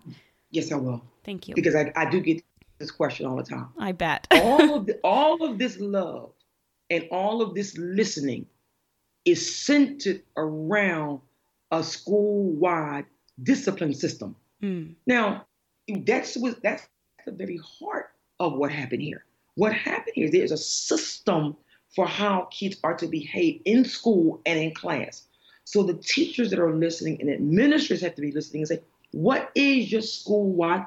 Yes 0.52 0.72
i 0.72 0.76
will. 0.76 1.04
Thank 1.24 1.48
you. 1.48 1.56
Because 1.56 1.76
i, 1.76 1.92
I 1.96 2.10
do 2.10 2.20
get 2.20 2.44
this 2.80 2.92
question 2.92 3.26
all 3.26 3.36
the 3.36 3.44
time. 3.44 3.68
I 3.78 3.92
bet. 3.92 4.28
All 4.32 4.76
of 4.76 4.86
the, 4.86 5.00
all 5.04 5.44
of 5.44 5.58
this 5.58 5.80
love 5.80 6.32
and 6.92 7.08
all 7.12 7.42
of 7.42 7.56
this 7.56 7.76
listening 7.76 8.46
is 9.26 9.56
centered 9.66 10.22
around 10.38 11.22
a 11.72 11.84
school-wide 11.84 13.06
discipline 13.44 13.94
system. 13.94 14.36
Mm. 14.62 14.96
Now, 15.06 15.46
that's 15.88 16.36
what 16.38 16.62
that's 16.62 16.88
the 17.26 17.32
very 17.32 17.60
heart 17.80 18.12
of 18.40 18.54
what 18.54 18.72
happened 18.72 19.02
here. 19.02 19.24
What 19.56 19.74
happened 19.74 20.14
here 20.16 20.26
is 20.26 20.32
there's 20.32 20.52
a 20.52 20.58
system 20.58 21.56
for 21.96 22.06
how 22.06 22.48
kids 22.52 22.78
are 22.84 22.96
to 22.98 23.08
behave 23.08 23.62
in 23.66 23.86
school 23.86 24.42
and 24.46 24.60
in 24.60 24.74
class. 24.74 25.24
So 25.64 25.84
the 25.84 25.96
teachers 25.96 26.50
that 26.52 26.60
are 26.60 26.74
listening 26.74 27.20
and 27.22 27.30
administrators 27.30 28.02
have 28.02 28.16
to 28.16 28.22
be 28.22 28.32
listening 28.32 28.62
and 28.62 28.68
say, 28.68 28.82
what 29.12 29.52
is 29.56 29.92
your 29.92 30.02
school-wide 30.02 30.86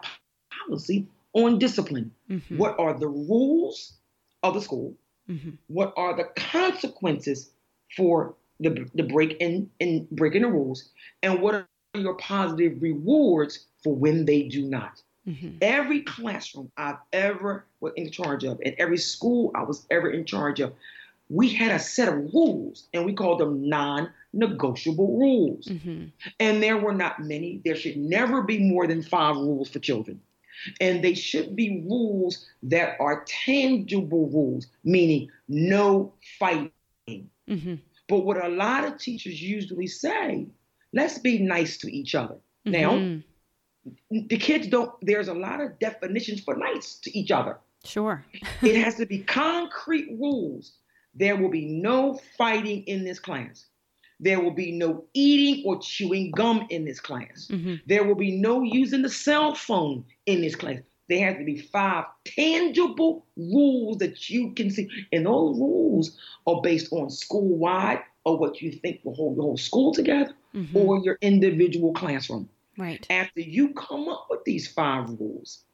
policy 0.51 1.07
on 1.33 1.59
discipline? 1.59 2.13
Mm-hmm. 2.31 2.57
What 2.57 2.79
are 2.79 2.95
the 2.95 3.09
rules 3.09 3.95
of 4.43 4.55
the 4.55 4.61
school? 4.61 4.95
Mm-hmm. 5.29 5.51
What 5.69 5.93
are 5.97 6.17
the 6.17 6.25
consequences 6.37 7.51
for 7.97 8.35
the, 8.61 8.89
the 8.95 9.03
break 9.03 9.37
in, 9.41 9.71
in 9.81 10.07
breaking 10.13 10.43
the 10.43 10.49
rules, 10.49 10.91
and 11.23 11.41
what 11.41 11.55
are 11.55 11.69
your 11.95 12.15
positive 12.15 12.81
rewards 12.81 13.67
for 13.83 13.95
when 13.95 14.25
they 14.25 14.45
do 14.45 14.63
not. 14.63 15.03
Mm-hmm. 15.27 15.59
Every 15.61 16.03
classroom 16.03 16.71
I've 16.77 16.99
ever 17.13 17.67
was 17.81 17.93
in 17.97 18.11
charge 18.11 18.45
of, 18.45 18.61
and 18.65 18.75
every 18.79 18.99
school 18.99 19.51
I 19.55 19.63
was 19.63 19.87
ever 19.91 20.11
in 20.11 20.25
charge 20.25 20.61
of, 20.61 20.73
we 21.29 21.49
had 21.49 21.71
a 21.71 21.79
set 21.79 22.09
of 22.09 22.33
rules, 22.35 22.89
and 22.93 23.05
we 23.05 23.13
called 23.13 23.39
them 23.39 23.69
non-negotiable 23.69 25.19
rules. 25.19 25.67
Mm-hmm. 25.67 26.07
And 26.41 26.63
there 26.63 26.79
were 26.79 26.95
not 26.95 27.21
many. 27.23 27.61
There 27.65 27.77
should 27.77 27.97
never 27.97 28.43
be 28.43 28.59
more 28.59 28.87
than 28.87 29.03
five 29.03 29.37
rules 29.37 29.69
for 29.69 29.79
children. 29.79 30.21
And 30.81 31.05
they 31.05 31.15
should 31.15 31.55
be 31.55 31.85
rules 31.87 32.47
that 32.65 32.97
are 33.01 33.25
tangible 33.27 34.29
rules, 34.29 34.67
meaning 34.83 35.31
no 35.49 36.13
fighting. 36.39 36.73
Mm-hmm. 37.07 37.75
But 38.09 38.25
what 38.25 38.45
a 38.45 38.49
lot 38.49 38.85
of 38.85 38.99
teachers 38.99 39.41
usually 39.41 39.87
say, 39.87 40.47
let's 40.93 41.19
be 41.19 41.39
nice 41.39 41.79
to 41.79 41.95
each 41.95 42.15
other. 42.15 42.37
Mm-hmm. 42.67 42.73
Now, 42.73 43.23
the 44.11 44.37
kids 44.37 44.67
don't, 44.67 44.93
there's 45.03 45.29
a 45.29 45.35
lot 45.35 45.61
of 45.61 45.79
definitions 45.79 46.41
for 46.41 46.55
nice 46.57 46.97
to 46.97 47.19
each 47.19 47.31
other. 47.31 47.59
Sure. 47.85 48.25
it 48.63 48.77
has 48.83 48.97
to 48.97 49.07
be 49.07 49.21
concrete 49.21 50.17
rules. 50.19 50.73
There 51.15 51.37
will 51.37 51.51
be 51.51 51.67
no 51.67 52.21
fighting 52.37 52.85
in 52.85 53.05
this 53.05 53.19
class. 53.19 53.67
There 54.21 54.41
will 54.41 54.53
be 54.53 54.73
no 54.73 55.05
eating 55.15 55.65
or 55.67 55.81
chewing 55.81 56.31
gum 56.33 56.67
in 56.69 56.85
this 56.85 57.01
class. 57.01 57.49
Mm-hmm. 57.51 57.77
There 57.87 58.05
will 58.05 58.15
be 58.15 58.37
no 58.37 58.63
using 58.63 59.03
the 59.03 59.09
cell 59.09 59.55
phone 59.55 60.05
in 60.27 60.43
this 60.43 60.55
class. 60.55 60.81
There 61.09 61.27
has 61.27 61.39
to 61.39 61.45
be 61.45 61.59
five 61.59 62.05
tangible 62.25 63.27
rules 63.37 63.99
that 63.99 64.31
you 64.31 64.53
can 64.53 64.71
see. 64.71 64.89
And 65.11 65.27
those 65.27 65.59
rules 65.59 66.17
are 66.47 66.61
based 66.61 66.93
on 66.93 67.11
school 67.11 67.57
wide 67.57 68.03
or 68.25 68.39
what 68.39 68.61
you 68.61 68.73
think 68.73 69.01
will 69.05 69.15
hold 69.15 69.37
the 69.37 69.43
whole 69.43 69.57
school 69.57 69.93
together 69.93 70.33
mm-hmm. 70.55 70.77
or 70.77 70.99
your 70.99 71.19
individual 71.21 71.93
classroom. 71.93 72.49
Right. 72.77 73.07
After 73.11 73.41
you 73.41 73.75
come 73.75 74.09
up 74.09 74.27
with 74.31 74.45
these 74.45 74.69
five 74.69 75.09
rules, 75.19 75.65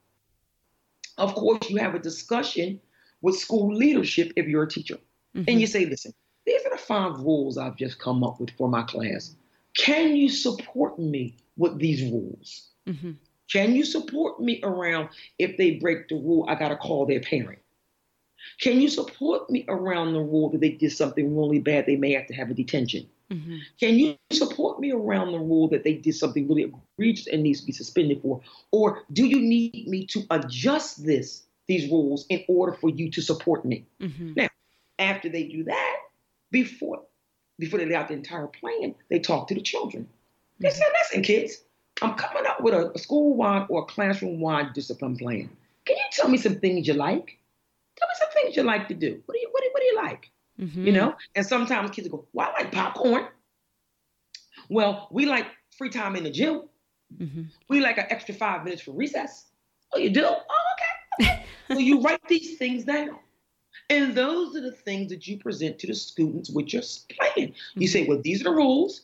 of 1.19 1.35
course, 1.35 1.71
you 1.71 1.77
have 1.79 1.95
a 1.95 1.99
discussion 1.99 2.81
with 3.23 3.37
school 3.37 3.75
leadership 3.75 4.33
if 4.37 4.47
you're 4.47 4.65
a 4.65 4.69
teacher. 4.69 4.99
Mm-hmm. 5.35 5.45
And 5.49 5.61
you 5.61 5.67
say, 5.67 5.87
listen, 5.87 6.13
these 6.45 6.65
are 6.65 6.71
the 6.71 6.83
five 6.83 7.19
rules 7.19 7.59
I've 7.59 7.77
just 7.77 7.99
come 7.99 8.23
up 8.23 8.41
with 8.41 8.51
for 8.57 8.69
my 8.69 8.83
class. 8.83 9.35
Can 9.77 10.17
you 10.17 10.29
support 10.29 10.99
me 10.99 11.37
with 11.57 11.79
these 11.79 12.03
rules? 12.11 12.69
Mm-hmm. 12.87 13.13
Can 13.51 13.75
you 13.75 13.85
support 13.85 14.41
me 14.41 14.61
around 14.63 15.11
if 15.39 15.57
they 15.57 15.73
break 15.73 16.09
the 16.09 16.17
rule? 16.17 16.47
I 16.49 16.55
got 16.55 16.69
to 16.69 16.77
call 16.77 17.07
their 17.07 17.21
parent. 17.21 17.59
Can 18.61 18.81
you 18.81 18.89
support 18.89 19.49
me 19.51 19.65
around 19.69 20.13
the 20.13 20.21
rule 20.21 20.51
that 20.51 20.61
they 20.61 20.71
did 20.71 20.93
something 20.93 21.37
really 21.37 21.59
bad? 21.59 21.87
They 21.87 21.97
may 21.97 22.13
have 22.13 22.27
to 22.29 22.35
have 22.35 22.51
a 22.51 22.55
detention. 22.55 23.07
Mm-hmm. 23.31 23.57
Can 23.81 23.99
you 23.99 24.17
support 24.31 24.79
me 24.79 24.93
around 24.93 25.33
the 25.33 25.39
rule 25.39 25.69
that 25.69 25.83
they 25.83 25.95
did 25.95 26.15
something 26.15 26.49
really 26.49 26.73
egregious 26.99 27.27
and 27.27 27.43
needs 27.43 27.61
to 27.61 27.67
be 27.67 27.73
suspended 27.73 28.23
for? 28.23 28.41
Or 28.71 29.03
do 29.13 29.27
you 29.27 29.41
need 29.41 29.89
me 29.89 30.07
to 30.07 30.25
adjust 30.31 31.05
this, 31.05 31.43
these 31.67 31.91
rules, 31.91 32.27
in 32.29 32.45
order 32.49 32.73
for 32.73 32.89
you 32.89 33.11
to 33.11 33.21
support 33.21 33.65
me? 33.65 33.85
Mm-hmm. 34.01 34.35
Now, 34.37 34.49
after 34.99 35.29
they 35.29 35.45
do 35.45 35.65
that, 35.65 35.97
before 36.51 37.03
before 37.59 37.79
they 37.79 37.87
lay 37.87 37.95
out 37.95 38.09
the 38.09 38.15
entire 38.15 38.47
plan, 38.47 38.95
they 39.09 39.19
talk 39.19 39.49
to 39.49 39.55
the 39.55 39.61
children. 39.61 40.09
They 40.61 40.69
mm-hmm. 40.69 40.77
say, 40.77 40.85
listen, 41.01 41.23
kids, 41.23 41.63
I'm 42.03 42.15
coming 42.15 42.45
up 42.47 42.61
with 42.61 42.75
a, 42.75 42.93
a 42.95 42.99
school-wide 42.99 43.67
or 43.71 43.83
a 43.83 43.87
classroom-wide 43.87 44.75
discipline 44.75 45.17
plan. 45.17 45.49
Can 45.87 45.97
you 45.97 46.05
tell 46.13 46.29
me 46.29 46.37
some 46.37 46.61
things 46.61 46.87
you 46.87 46.95
like? 46.95 47.39
Tell 47.99 48.09
me 48.09 48.15
some 48.19 48.26
things 48.37 48.57
you 48.57 48.63
like 48.63 48.89
to 48.89 48.95
do. 48.95 49.21
What 49.27 49.35
do 49.35 49.41
you 49.41 49.49
what 49.51 49.63
do, 49.63 49.69
what 49.73 49.81
do 49.81 49.87
you 49.87 49.97
like? 49.97 50.31
Mm-hmm. 50.61 50.87
You 50.87 50.93
know? 50.93 51.17
And 51.35 51.47
sometimes 51.47 51.91
kids 51.91 52.09
go, 52.09 52.27
Well, 52.33 52.53
I 52.55 52.63
like 52.63 52.73
popcorn. 52.73 53.27
Well, 54.69 55.09
we 55.11 55.27
like 55.27 55.47
free 55.77 55.91
time 55.91 56.17
in 56.17 56.25
the 56.25 56.31
gym. 56.31 56.63
Mm-hmm. 57.17 57.43
We 57.69 57.81
like 57.81 57.99
an 57.99 58.07
extra 58.11 58.35
five 58.35 58.65
minutes 58.65 58.83
for 58.83 58.93
recess. 58.93 59.47
Oh, 59.93 59.99
you 59.99 60.11
do? 60.11 60.25
Oh, 60.25 60.41
okay. 61.21 61.45
so 61.69 61.79
you 61.79 62.01
write 62.01 62.27
these 62.29 62.59
things 62.59 62.85
down. 62.85 63.19
And 63.89 64.15
those 64.15 64.57
are 64.57 64.61
the 64.61 64.73
things 64.73 65.11
that 65.11 65.29
you 65.29 65.39
present 65.39 65.79
to 65.81 65.87
the 65.87 65.95
students 65.95 66.51
with 66.51 66.73
your 66.73 66.83
plan. 67.11 67.55
You 67.75 67.87
say, 67.87 68.03
mm-hmm. 68.03 68.11
well, 68.11 68.21
these 68.23 68.41
are 68.41 68.45
the 68.45 68.51
rules. 68.51 69.03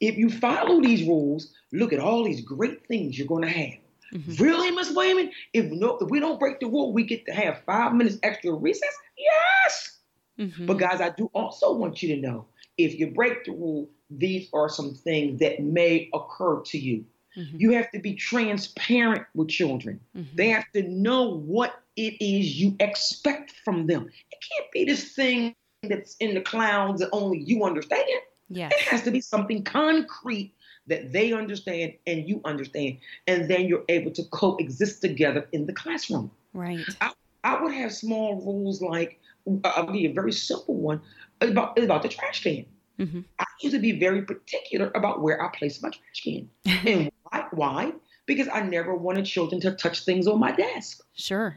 If 0.00 0.16
you 0.16 0.30
follow 0.30 0.80
these 0.80 1.06
rules, 1.06 1.52
look 1.72 1.92
at 1.92 1.98
all 1.98 2.24
these 2.24 2.40
great 2.40 2.86
things 2.86 3.18
you're 3.18 3.26
going 3.26 3.42
to 3.42 3.50
have. 3.50 3.78
Mm-hmm. 4.12 4.42
Really, 4.42 4.70
Miss 4.70 4.94
Wayman? 4.94 5.30
If 5.52 5.66
no, 5.70 5.98
if 5.98 6.08
we 6.08 6.20
don't 6.20 6.40
break 6.40 6.60
the 6.60 6.66
rule, 6.66 6.92
we 6.92 7.04
get 7.04 7.26
to 7.26 7.32
have 7.32 7.62
five 7.66 7.94
minutes 7.94 8.18
extra 8.22 8.52
recess. 8.52 8.94
Yes. 9.16 9.98
Mm-hmm. 10.38 10.66
But 10.66 10.78
guys, 10.78 11.00
I 11.00 11.10
do 11.10 11.30
also 11.34 11.74
want 11.74 12.02
you 12.02 12.14
to 12.14 12.20
know 12.20 12.46
if 12.78 12.98
you 12.98 13.10
break 13.10 13.44
the 13.44 13.52
rule, 13.52 13.90
these 14.10 14.48
are 14.54 14.68
some 14.68 14.94
things 14.94 15.40
that 15.40 15.60
may 15.60 16.08
occur 16.14 16.60
to 16.62 16.78
you. 16.78 17.04
Mm-hmm. 17.36 17.56
You 17.58 17.72
have 17.72 17.90
to 17.92 18.00
be 18.00 18.14
transparent 18.14 19.26
with 19.34 19.48
children. 19.48 20.00
Mm-hmm. 20.16 20.36
They 20.36 20.48
have 20.48 20.64
to 20.74 20.82
know 20.82 21.38
what 21.38 21.82
it 21.96 22.14
is 22.24 22.56
you 22.56 22.76
expect 22.80 23.52
from 23.64 23.86
them. 23.86 24.08
It 24.30 24.38
can't 24.52 24.70
be 24.72 24.84
this 24.84 25.12
thing 25.14 25.54
that's 25.82 26.16
in 26.16 26.34
the 26.34 26.40
clouds 26.40 27.00
that 27.00 27.10
only 27.12 27.40
you 27.40 27.64
understand. 27.64 28.08
Yes. 28.48 28.72
It 28.72 28.80
has 28.88 29.02
to 29.02 29.10
be 29.10 29.20
something 29.20 29.62
concrete 29.62 30.54
that 30.88 31.12
they 31.12 31.32
understand 31.32 31.94
and 32.06 32.28
you 32.28 32.40
understand. 32.44 32.98
And 33.26 33.48
then 33.48 33.66
you're 33.66 33.84
able 33.88 34.10
to 34.12 34.24
coexist 34.24 35.00
together 35.00 35.46
in 35.52 35.66
the 35.66 35.72
classroom. 35.72 36.30
Right. 36.52 36.84
I, 37.00 37.12
I 37.44 37.62
would 37.62 37.72
have 37.74 37.92
small 37.92 38.40
rules 38.40 38.82
like, 38.82 39.20
I'll 39.64 39.86
give 39.86 39.96
you 39.96 40.10
a 40.10 40.14
very 40.14 40.32
simple 40.32 40.74
one 40.74 41.00
about, 41.40 41.78
about 41.78 42.02
the 42.02 42.08
trash 42.08 42.42
can. 42.42 42.66
Mm-hmm. 42.98 43.20
I 43.38 43.44
used 43.62 43.74
to 43.74 43.80
be 43.80 43.98
very 43.98 44.22
particular 44.22 44.90
about 44.94 45.22
where 45.22 45.42
I 45.42 45.48
place 45.56 45.80
my 45.82 45.90
trash 45.90 46.22
can. 46.24 46.50
and 46.86 47.10
why? 47.30 47.44
Why? 47.52 47.92
Because 48.26 48.48
I 48.52 48.62
never 48.62 48.94
wanted 48.94 49.24
children 49.24 49.60
to 49.62 49.72
touch 49.72 50.04
things 50.04 50.26
on 50.26 50.40
my 50.40 50.52
desk. 50.52 51.00
Sure. 51.14 51.56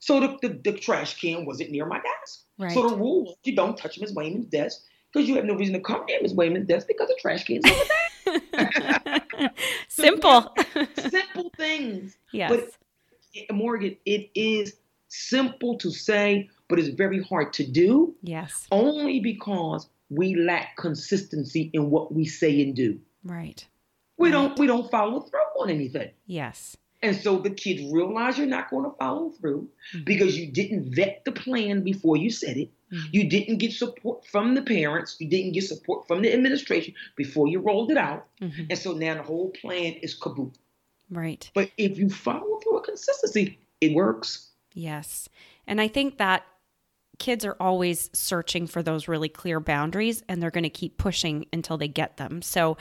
So 0.00 0.20
the, 0.20 0.38
the, 0.42 0.60
the 0.70 0.78
trash 0.78 1.20
can 1.20 1.44
wasn't 1.44 1.70
near 1.70 1.86
my 1.86 2.00
desk. 2.00 2.44
Right. 2.58 2.72
So 2.72 2.88
the 2.88 2.96
rule 2.96 3.24
was 3.24 3.36
you 3.44 3.54
don't 3.54 3.76
touch 3.76 3.98
Ms. 4.00 4.14
Wayman's 4.14 4.46
desk 4.46 4.82
because 5.12 5.28
you 5.28 5.36
have 5.36 5.44
no 5.44 5.54
reason 5.54 5.74
to 5.74 5.80
come 5.80 6.04
near 6.06 6.20
Ms. 6.22 6.34
Wayman's 6.34 6.66
desk 6.66 6.86
because 6.86 7.08
the 7.08 7.18
trash 7.20 7.44
can's 7.44 7.64
over 7.64 7.74
there. 7.74 8.07
simple. 9.88 10.54
simple 10.96 11.50
things. 11.56 12.16
Yes. 12.32 12.50
But 12.50 13.54
Morgan, 13.54 13.96
it 14.04 14.30
is 14.34 14.74
simple 15.08 15.78
to 15.78 15.90
say, 15.90 16.48
but 16.68 16.78
it's 16.78 16.88
very 16.88 17.22
hard 17.22 17.52
to 17.54 17.66
do. 17.66 18.14
Yes. 18.22 18.66
Only 18.70 19.20
because 19.20 19.88
we 20.10 20.34
lack 20.34 20.76
consistency 20.76 21.70
in 21.72 21.90
what 21.90 22.12
we 22.12 22.24
say 22.24 22.60
and 22.62 22.74
do. 22.74 22.98
Right. 23.24 23.66
We 24.16 24.28
right. 24.28 24.32
don't 24.32 24.58
we 24.58 24.66
don't 24.66 24.90
follow 24.90 25.20
through 25.20 25.40
on 25.60 25.70
anything. 25.70 26.10
Yes. 26.26 26.76
And 27.00 27.16
so 27.16 27.38
the 27.38 27.50
kids 27.50 27.92
realize 27.92 28.38
you're 28.38 28.46
not 28.46 28.70
going 28.70 28.84
to 28.84 28.96
follow 28.96 29.30
through 29.30 29.68
mm-hmm. 29.94 30.04
because 30.04 30.36
you 30.36 30.50
didn't 30.50 30.94
vet 30.94 31.22
the 31.24 31.32
plan 31.32 31.82
before 31.82 32.16
you 32.16 32.30
said 32.30 32.56
it. 32.56 32.70
Mm-hmm. 32.92 33.08
You 33.12 33.28
didn't 33.28 33.58
get 33.58 33.72
support 33.72 34.26
from 34.26 34.54
the 34.54 34.62
parents. 34.62 35.16
You 35.18 35.28
didn't 35.28 35.52
get 35.52 35.64
support 35.64 36.06
from 36.06 36.22
the 36.22 36.32
administration 36.32 36.94
before 37.16 37.48
you 37.48 37.60
rolled 37.60 37.90
it 37.90 37.98
out. 37.98 38.26
Mm-hmm. 38.40 38.64
And 38.70 38.78
so 38.78 38.92
now 38.92 39.14
the 39.14 39.22
whole 39.22 39.50
plan 39.50 39.94
is 39.94 40.18
kaboom. 40.18 40.54
Right. 41.10 41.50
But 41.54 41.70
if 41.76 41.98
you 41.98 42.10
follow 42.10 42.58
through 42.58 42.74
with 42.74 42.84
consistency, 42.84 43.58
it 43.80 43.94
works. 43.94 44.50
Yes. 44.74 45.28
And 45.66 45.80
I 45.80 45.88
think 45.88 46.18
that 46.18 46.44
kids 47.18 47.44
are 47.44 47.56
always 47.58 48.10
searching 48.12 48.66
for 48.66 48.82
those 48.82 49.08
really 49.08 49.28
clear 49.28 49.60
boundaries 49.60 50.22
and 50.28 50.42
they're 50.42 50.50
going 50.50 50.62
to 50.62 50.70
keep 50.70 50.98
pushing 50.98 51.46
until 51.52 51.76
they 51.76 51.88
get 51.88 52.16
them. 52.16 52.42
So 52.42 52.76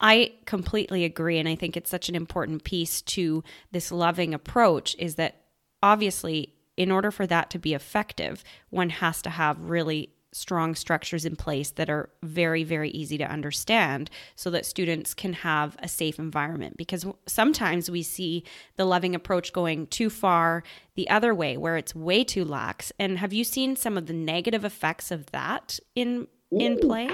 I 0.00 0.32
completely 0.46 1.04
agree. 1.04 1.38
And 1.38 1.48
I 1.48 1.54
think 1.54 1.76
it's 1.76 1.90
such 1.90 2.08
an 2.08 2.14
important 2.14 2.64
piece 2.64 3.02
to 3.02 3.42
this 3.72 3.92
loving 3.92 4.34
approach 4.34 4.96
is 4.98 5.14
that 5.16 5.42
obviously, 5.82 6.54
in 6.78 6.92
order 6.92 7.10
for 7.10 7.26
that 7.26 7.50
to 7.50 7.58
be 7.58 7.74
effective, 7.74 8.44
one 8.70 8.88
has 8.88 9.20
to 9.22 9.30
have 9.30 9.58
really 9.60 10.10
strong 10.30 10.76
structures 10.76 11.24
in 11.24 11.34
place 11.34 11.70
that 11.72 11.90
are 11.90 12.08
very, 12.22 12.62
very 12.62 12.90
easy 12.90 13.18
to 13.18 13.24
understand 13.24 14.08
so 14.36 14.48
that 14.50 14.64
students 14.64 15.12
can 15.12 15.32
have 15.32 15.76
a 15.80 15.88
safe 15.88 16.20
environment. 16.20 16.76
Because 16.76 17.04
sometimes 17.26 17.90
we 17.90 18.04
see 18.04 18.44
the 18.76 18.84
loving 18.84 19.16
approach 19.16 19.52
going 19.52 19.88
too 19.88 20.08
far 20.08 20.62
the 20.94 21.10
other 21.10 21.34
way, 21.34 21.56
where 21.56 21.76
it's 21.76 21.96
way 21.96 22.22
too 22.22 22.44
lax. 22.44 22.92
And 22.96 23.18
have 23.18 23.32
you 23.32 23.42
seen 23.42 23.74
some 23.74 23.98
of 23.98 24.06
the 24.06 24.12
negative 24.12 24.64
effects 24.64 25.10
of 25.10 25.26
that 25.32 25.80
in 25.96 26.28
Ooh. 26.54 26.58
in 26.58 26.78
play? 26.78 27.10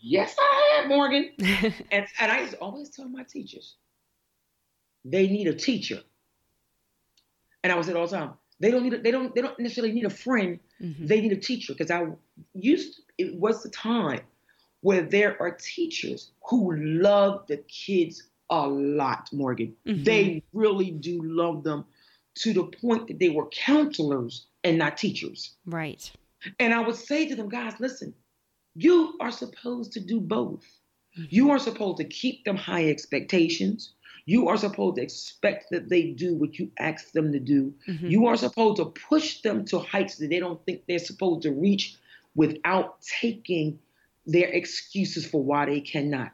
Yes, 0.00 0.36
I 0.38 0.76
have, 0.76 0.88
Morgan. 0.88 1.30
and, 1.38 2.06
and 2.20 2.32
I 2.32 2.48
always 2.60 2.90
tell 2.90 3.08
my 3.08 3.22
teachers, 3.22 3.76
they 5.06 5.26
need 5.26 5.48
a 5.48 5.54
teacher. 5.54 6.00
And 7.64 7.72
I 7.72 7.76
would 7.76 7.86
say 7.86 7.94
all 7.94 8.06
the 8.06 8.16
time, 8.16 8.34
they 8.60 8.70
don't 8.70 8.82
need 8.82 8.94
a, 8.94 8.98
they 9.00 9.10
don't 9.10 9.34
they 9.34 9.40
don't 9.40 9.58
necessarily 9.58 9.92
need 9.92 10.04
a 10.04 10.10
friend. 10.10 10.58
Mm-hmm. 10.82 11.06
They 11.06 11.20
need 11.20 11.32
a 11.32 11.36
teacher 11.36 11.72
because 11.72 11.90
I 11.90 12.06
used 12.54 12.96
to, 12.96 13.02
it 13.18 13.34
was 13.34 13.62
the 13.62 13.70
time 13.70 14.20
where 14.80 15.02
there 15.02 15.40
are 15.40 15.50
teachers 15.50 16.30
who 16.48 16.74
love 16.76 17.46
the 17.48 17.56
kids 17.56 18.22
a 18.50 18.66
lot, 18.66 19.28
Morgan. 19.32 19.74
Mm-hmm. 19.86 20.04
They 20.04 20.42
really 20.52 20.90
do 20.90 21.20
love 21.22 21.64
them 21.64 21.84
to 22.36 22.52
the 22.52 22.64
point 22.64 23.08
that 23.08 23.18
they 23.18 23.28
were 23.30 23.46
counselors 23.48 24.46
and 24.64 24.78
not 24.78 24.96
teachers. 24.96 25.54
Right. 25.66 26.10
And 26.58 26.72
I 26.72 26.80
would 26.80 26.94
say 26.94 27.28
to 27.28 27.34
them, 27.34 27.48
guys, 27.48 27.74
listen, 27.80 28.14
you 28.74 29.14
are 29.20 29.32
supposed 29.32 29.92
to 29.92 30.00
do 30.00 30.20
both. 30.20 30.64
Mm-hmm. 31.18 31.26
You 31.30 31.50
are 31.50 31.58
supposed 31.58 31.98
to 31.98 32.04
keep 32.04 32.44
them 32.44 32.56
high 32.56 32.88
expectations. 32.88 33.94
You 34.28 34.48
are 34.48 34.58
supposed 34.58 34.96
to 34.96 35.02
expect 35.02 35.70
that 35.70 35.88
they 35.88 36.10
do 36.10 36.34
what 36.34 36.58
you 36.58 36.70
ask 36.78 37.12
them 37.12 37.32
to 37.32 37.40
do. 37.40 37.72
Mm-hmm. 37.88 38.08
You 38.08 38.26
are 38.26 38.36
supposed 38.36 38.76
to 38.76 38.84
push 39.08 39.40
them 39.40 39.64
to 39.64 39.78
heights 39.78 40.16
that 40.16 40.28
they 40.28 40.38
don't 40.38 40.62
think 40.66 40.82
they're 40.86 40.98
supposed 40.98 41.44
to 41.44 41.50
reach 41.50 41.96
without 42.34 43.00
taking 43.00 43.78
their 44.26 44.48
excuses 44.48 45.24
for 45.24 45.42
why 45.42 45.64
they 45.64 45.80
cannot. 45.80 46.32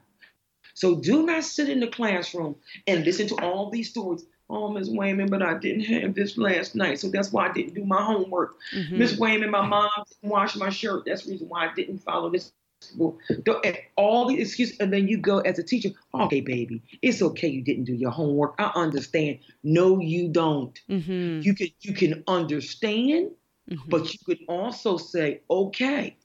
So 0.75 0.97
do 0.97 1.25
not 1.25 1.45
sit 1.45 1.69
in 1.69 1.79
the 1.79 1.87
classroom 1.87 2.57
and 2.89 3.05
listen 3.05 3.29
to 3.29 3.37
all 3.37 3.71
these 3.71 3.91
stories. 3.91 4.27
Oh, 4.51 4.71
Miss 4.71 4.89
Wayman, 4.89 5.31
but 5.31 5.41
I 5.41 5.57
didn't 5.57 5.85
have 5.85 6.17
this 6.17 6.37
last 6.37 6.75
night, 6.75 6.99
so 6.99 7.11
that's 7.11 7.31
why 7.31 7.49
I 7.49 7.53
didn't 7.53 7.75
do 7.75 7.85
my 7.85 8.03
homework. 8.03 8.57
Mm-hmm. 8.75 8.99
Miss 8.99 9.13
mm-hmm. 9.13 9.23
Wayman, 9.23 9.51
my 9.51 9.65
mom 9.65 9.89
didn't 10.09 10.33
wash 10.33 10.57
my 10.57 10.71
shirt. 10.71 11.05
That's 11.07 11.27
the 11.27 11.31
reason 11.31 11.49
why 11.49 11.69
I 11.69 11.75
didn't 11.77 11.99
follow 11.99 12.29
this. 12.29 12.51
All 13.97 14.28
the 14.28 14.41
excuses, 14.41 14.78
and 14.80 14.93
then 14.93 15.09
you 15.09 15.18
go 15.18 15.39
as 15.41 15.59
a 15.59 15.62
teacher. 15.62 15.91
Okay, 16.14 16.41
baby, 16.41 16.82
it's 17.03 17.22
okay. 17.22 17.49
You 17.49 17.62
didn't 17.62 17.85
do 17.85 17.95
your 17.95 18.11
homework. 18.11 18.55
I 18.59 18.70
understand. 18.74 19.39
No, 19.62 20.01
you 20.01 20.28
don't. 20.28 20.78
Mm-hmm. 20.89 21.41
You 21.43 21.55
can 21.55 21.68
you 21.80 21.95
can 21.95 22.24
understand, 22.26 23.30
mm-hmm. 23.70 23.89
but 23.89 24.12
you 24.12 24.18
could 24.24 24.41
also 24.49 24.97
say, 24.97 25.41
okay. 25.49 26.16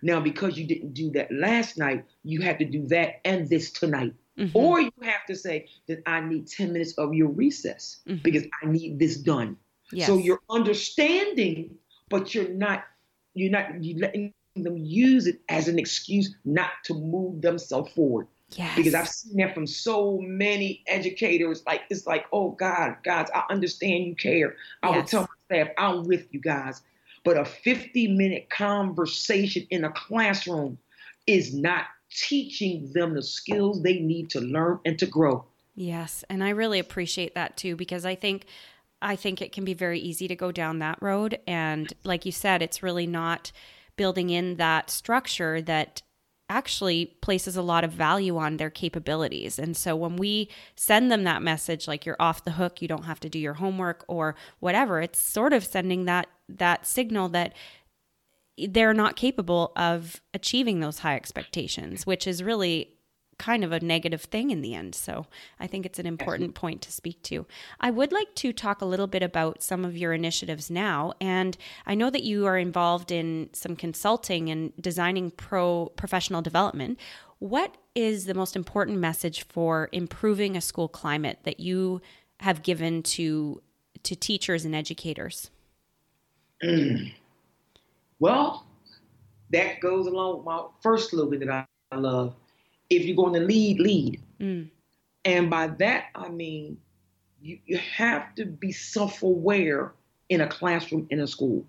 Now, 0.00 0.20
because 0.20 0.56
you 0.56 0.66
didn't 0.66 0.94
do 0.94 1.10
that 1.10 1.30
last 1.30 1.76
night, 1.76 2.06
you 2.24 2.40
have 2.42 2.58
to 2.58 2.64
do 2.64 2.86
that 2.86 3.20
and 3.26 3.48
this 3.48 3.70
tonight. 3.70 4.14
Mm-hmm. 4.38 4.56
Or 4.56 4.80
you 4.80 4.92
have 5.02 5.26
to 5.26 5.36
say 5.36 5.68
that 5.86 6.02
I 6.06 6.20
need 6.20 6.48
10 6.48 6.72
minutes 6.72 6.94
of 6.94 7.12
your 7.12 7.28
recess 7.28 8.00
mm-hmm. 8.08 8.22
because 8.22 8.44
I 8.62 8.66
need 8.66 8.98
this 8.98 9.16
done. 9.16 9.58
Yes. 9.92 10.06
So 10.06 10.16
you're 10.16 10.40
understanding, 10.48 11.76
but 12.08 12.34
you're 12.34 12.48
not 12.48 12.84
you're 13.34 13.50
not 13.50 13.82
you 13.82 13.98
letting 13.98 14.32
them 14.54 14.76
use 14.76 15.26
it 15.26 15.40
as 15.48 15.68
an 15.68 15.78
excuse 15.78 16.34
not 16.44 16.70
to 16.84 16.94
move 16.94 17.42
themselves 17.42 17.92
forward. 17.92 18.26
Yes. 18.50 18.76
Because 18.76 18.94
I've 18.94 19.08
seen 19.08 19.38
that 19.38 19.54
from 19.54 19.66
so 19.66 20.18
many 20.18 20.82
educators. 20.86 21.62
Like 21.66 21.82
it's 21.88 22.06
like, 22.06 22.26
oh 22.32 22.50
God, 22.50 22.96
guys, 23.02 23.28
I 23.34 23.44
understand 23.50 24.04
you 24.04 24.14
care. 24.14 24.56
I 24.82 24.90
yes. 24.90 24.96
will 24.96 25.04
tell 25.04 25.20
my 25.22 25.56
staff, 25.56 25.74
I'm 25.78 26.04
with 26.04 26.26
you 26.32 26.40
guys. 26.40 26.82
But 27.24 27.38
a 27.38 27.44
50 27.44 28.08
minute 28.08 28.50
conversation 28.50 29.66
in 29.70 29.84
a 29.84 29.90
classroom 29.90 30.78
is 31.26 31.54
not 31.54 31.86
teaching 32.10 32.92
them 32.92 33.14
the 33.14 33.22
skills 33.22 33.82
they 33.82 33.98
need 33.98 34.30
to 34.30 34.40
learn 34.40 34.80
and 34.84 34.98
to 34.98 35.06
grow. 35.06 35.44
Yes, 35.74 36.24
and 36.28 36.44
I 36.44 36.50
really 36.50 36.78
appreciate 36.78 37.34
that 37.34 37.56
too 37.56 37.76
because 37.76 38.04
I 38.04 38.14
think 38.14 38.44
I 39.00 39.16
think 39.16 39.40
it 39.40 39.52
can 39.52 39.64
be 39.64 39.74
very 39.74 39.98
easy 39.98 40.28
to 40.28 40.36
go 40.36 40.52
down 40.52 40.78
that 40.80 40.98
road 41.00 41.38
and 41.46 41.92
like 42.04 42.26
you 42.26 42.32
said 42.32 42.62
it's 42.62 42.82
really 42.82 43.06
not 43.06 43.50
building 43.96 44.30
in 44.30 44.56
that 44.56 44.90
structure 44.90 45.60
that 45.62 46.02
actually 46.48 47.06
places 47.22 47.56
a 47.56 47.62
lot 47.62 47.82
of 47.82 47.92
value 47.92 48.36
on 48.36 48.58
their 48.58 48.68
capabilities. 48.68 49.58
And 49.58 49.74
so 49.76 49.96
when 49.96 50.16
we 50.16 50.50
send 50.76 51.10
them 51.10 51.24
that 51.24 51.42
message 51.42 51.88
like 51.88 52.04
you're 52.04 52.16
off 52.20 52.44
the 52.44 52.52
hook, 52.52 52.82
you 52.82 52.88
don't 52.88 53.06
have 53.06 53.20
to 53.20 53.30
do 53.30 53.38
your 53.38 53.54
homework 53.54 54.04
or 54.06 54.34
whatever, 54.60 55.00
it's 55.00 55.18
sort 55.18 55.52
of 55.52 55.64
sending 55.64 56.04
that 56.04 56.28
that 56.48 56.86
signal 56.86 57.30
that 57.30 57.54
they're 58.58 58.92
not 58.92 59.16
capable 59.16 59.72
of 59.76 60.20
achieving 60.34 60.80
those 60.80 60.98
high 60.98 61.16
expectations, 61.16 62.06
which 62.06 62.26
is 62.26 62.42
really 62.42 62.98
kind 63.42 63.64
of 63.64 63.72
a 63.72 63.80
negative 63.80 64.22
thing 64.22 64.50
in 64.50 64.62
the 64.62 64.72
end. 64.72 64.94
So 64.94 65.26
I 65.58 65.66
think 65.66 65.84
it's 65.84 65.98
an 65.98 66.06
important 66.06 66.54
point 66.54 66.80
to 66.82 66.92
speak 66.92 67.20
to. 67.24 67.44
I 67.80 67.90
would 67.90 68.12
like 68.12 68.32
to 68.36 68.52
talk 68.52 68.80
a 68.80 68.84
little 68.84 69.08
bit 69.08 69.20
about 69.20 69.64
some 69.64 69.84
of 69.84 69.96
your 69.96 70.12
initiatives 70.12 70.70
now. 70.70 71.14
And 71.20 71.56
I 71.84 71.96
know 71.96 72.08
that 72.08 72.22
you 72.22 72.46
are 72.46 72.56
involved 72.56 73.10
in 73.10 73.50
some 73.52 73.74
consulting 73.74 74.48
and 74.48 74.72
designing 74.80 75.32
pro 75.32 75.90
professional 75.96 76.40
development. 76.40 77.00
What 77.40 77.76
is 77.96 78.26
the 78.26 78.34
most 78.34 78.54
important 78.54 78.98
message 78.98 79.44
for 79.48 79.88
improving 79.90 80.56
a 80.56 80.60
school 80.60 80.86
climate 80.86 81.40
that 81.42 81.58
you 81.58 82.00
have 82.38 82.62
given 82.62 83.02
to 83.02 83.60
to 84.04 84.14
teachers 84.14 84.64
and 84.64 84.74
educators? 84.74 85.50
Well, 88.20 88.64
that 89.50 89.80
goes 89.80 90.06
along 90.06 90.36
with 90.36 90.46
my 90.46 90.62
first 90.80 91.10
slogan 91.10 91.44
that 91.48 91.66
I 91.90 91.96
love 91.96 92.36
if 92.92 93.06
you're 93.06 93.16
going 93.16 93.32
to 93.32 93.40
lead, 93.40 93.80
lead. 93.80 94.20
Mm. 94.38 94.68
And 95.24 95.48
by 95.48 95.68
that, 95.78 96.06
I 96.14 96.28
mean, 96.28 96.76
you, 97.40 97.58
you 97.64 97.78
have 97.78 98.34
to 98.34 98.44
be 98.44 98.70
self 98.72 99.22
aware 99.22 99.92
in 100.28 100.42
a 100.42 100.46
classroom, 100.46 101.06
in 101.10 101.20
a 101.20 101.26
school. 101.26 101.64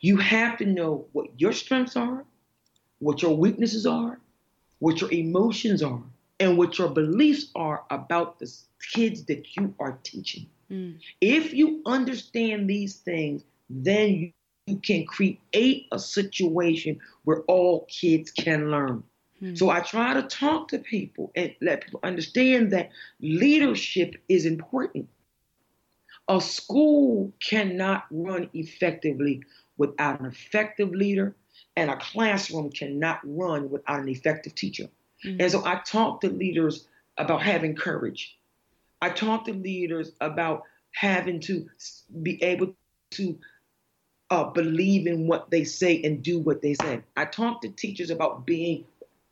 You 0.00 0.16
have 0.18 0.58
to 0.58 0.64
know 0.64 1.06
what 1.12 1.28
your 1.38 1.52
strengths 1.52 1.96
are, 1.96 2.24
what 2.98 3.22
your 3.22 3.36
weaknesses 3.36 3.86
are, 3.86 4.18
what 4.78 5.00
your 5.00 5.12
emotions 5.12 5.82
are, 5.82 6.02
and 6.38 6.56
what 6.56 6.78
your 6.78 6.88
beliefs 6.88 7.50
are 7.54 7.84
about 7.90 8.38
the 8.38 8.52
kids 8.92 9.24
that 9.24 9.56
you 9.56 9.74
are 9.80 9.98
teaching. 10.02 10.46
Mm. 10.70 10.98
If 11.20 11.52
you 11.52 11.82
understand 11.84 12.68
these 12.70 12.96
things, 12.96 13.42
then 13.68 14.10
you, 14.10 14.32
you 14.66 14.76
can 14.76 15.04
create 15.04 15.86
a 15.90 15.98
situation 15.98 17.00
where 17.24 17.40
all 17.42 17.86
kids 17.86 18.30
can 18.30 18.70
learn. 18.70 19.02
Hmm. 19.42 19.56
So 19.56 19.70
I 19.70 19.80
try 19.80 20.14
to 20.14 20.22
talk 20.22 20.68
to 20.68 20.78
people 20.78 21.32
and 21.34 21.52
let 21.60 21.84
people 21.84 21.98
understand 22.04 22.72
that 22.72 22.90
leadership 23.20 24.14
is 24.28 24.46
important. 24.46 25.08
A 26.28 26.40
school 26.40 27.32
cannot 27.42 28.04
run 28.12 28.48
effectively 28.54 29.42
without 29.76 30.20
an 30.20 30.26
effective 30.26 30.92
leader, 30.92 31.34
and 31.76 31.90
a 31.90 31.96
classroom 31.96 32.70
cannot 32.70 33.18
run 33.24 33.68
without 33.68 33.98
an 33.98 34.08
effective 34.08 34.54
teacher. 34.54 34.88
Mm-hmm. 35.24 35.40
And 35.40 35.50
so 35.50 35.64
I 35.64 35.80
talk 35.84 36.20
to 36.20 36.28
leaders 36.28 36.86
about 37.18 37.42
having 37.42 37.74
courage. 37.74 38.38
I 39.00 39.10
talk 39.10 39.46
to 39.46 39.52
leaders 39.52 40.12
about 40.20 40.62
having 40.92 41.40
to 41.40 41.68
be 42.22 42.40
able 42.44 42.74
to 43.12 43.38
uh, 44.30 44.44
believe 44.44 45.08
in 45.08 45.26
what 45.26 45.50
they 45.50 45.64
say 45.64 46.00
and 46.04 46.22
do 46.22 46.38
what 46.38 46.62
they 46.62 46.74
say. 46.74 47.02
I 47.16 47.24
talk 47.24 47.62
to 47.62 47.68
teachers 47.68 48.10
about 48.10 48.46
being 48.46 48.84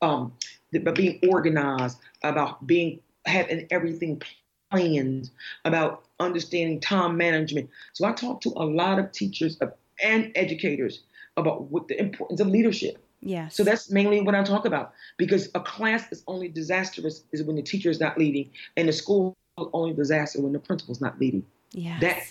um, 0.03 0.32
about 0.74 0.94
being 0.94 1.20
organized, 1.28 1.98
about 2.22 2.66
being 2.66 3.01
having 3.26 3.66
everything 3.70 4.22
planned, 4.70 5.30
about 5.64 6.05
understanding 6.18 6.80
time 6.80 7.16
management. 7.16 7.68
So 7.92 8.07
I 8.07 8.12
talk 8.12 8.40
to 8.42 8.51
a 8.51 8.64
lot 8.64 8.98
of 8.98 9.12
teachers 9.12 9.59
and 10.03 10.32
educators 10.34 11.03
about 11.36 11.64
what 11.64 11.88
the 11.88 11.98
importance 11.98 12.40
of 12.40 12.48
leadership. 12.48 12.98
Yeah. 13.20 13.48
So 13.48 13.64
that's 13.64 13.90
mainly 13.90 14.22
what 14.22 14.34
I 14.34 14.42
talk 14.42 14.64
about 14.64 14.92
because 15.18 15.51
a 15.55 15.61
class 15.61 16.11
is 16.11 16.22
only 16.26 16.48
disastrous 16.48 17.24
is 17.32 17.42
when 17.42 17.57
the 17.57 17.62
teacher 17.62 17.90
is 17.90 18.01
not 18.01 18.16
leading, 18.18 18.51
and 18.76 18.88
the 18.88 18.92
school 18.92 19.36
is 19.59 19.66
only 19.72 19.92
disaster 19.92 20.40
when 20.40 20.53
the 20.53 20.59
principal 20.59 20.92
is 20.92 21.01
not 21.01 21.20
leading. 21.20 21.44
Yeah. 21.72 21.98
That 22.01 22.22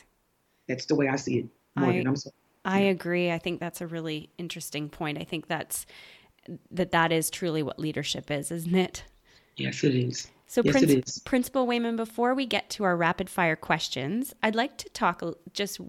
that's 0.68 0.86
the 0.86 0.96
way 0.96 1.08
I 1.08 1.16
see 1.16 1.40
it. 1.40 1.46
Morgan, 1.76 2.08
I, 2.08 2.10
I'm 2.10 2.16
sorry. 2.16 2.34
I 2.66 2.80
agree. 2.80 3.32
I 3.32 3.38
think 3.38 3.60
that's 3.60 3.82
a 3.82 3.88
really 3.88 4.30
interesting 4.38 4.90
point. 4.90 5.18
I 5.18 5.24
think 5.24 5.48
that's 5.48 5.86
that 6.72 6.92
that 6.92 7.12
is 7.12 7.30
truly 7.30 7.64
what 7.64 7.80
leadership 7.80 8.32
is, 8.32 8.52
isn't 8.52 8.76
it? 8.76 9.04
Yes, 9.56 9.84
it 9.84 9.96
is. 9.96 10.28
So, 10.50 10.64
yes, 10.66 10.82
is. 10.82 11.20
Principal 11.20 11.68
Wayman, 11.68 11.96
before 11.96 12.34
we 12.34 12.48
get 12.48 12.72
to 12.72 12.84
our 12.84 12.98
rapid 12.98 13.30
fire 13.30 13.56
questions, 13.56 14.34
I'd 14.42 14.56
like 14.56 14.78
to 14.80 14.90
talk 14.90 15.22
just 15.54 15.80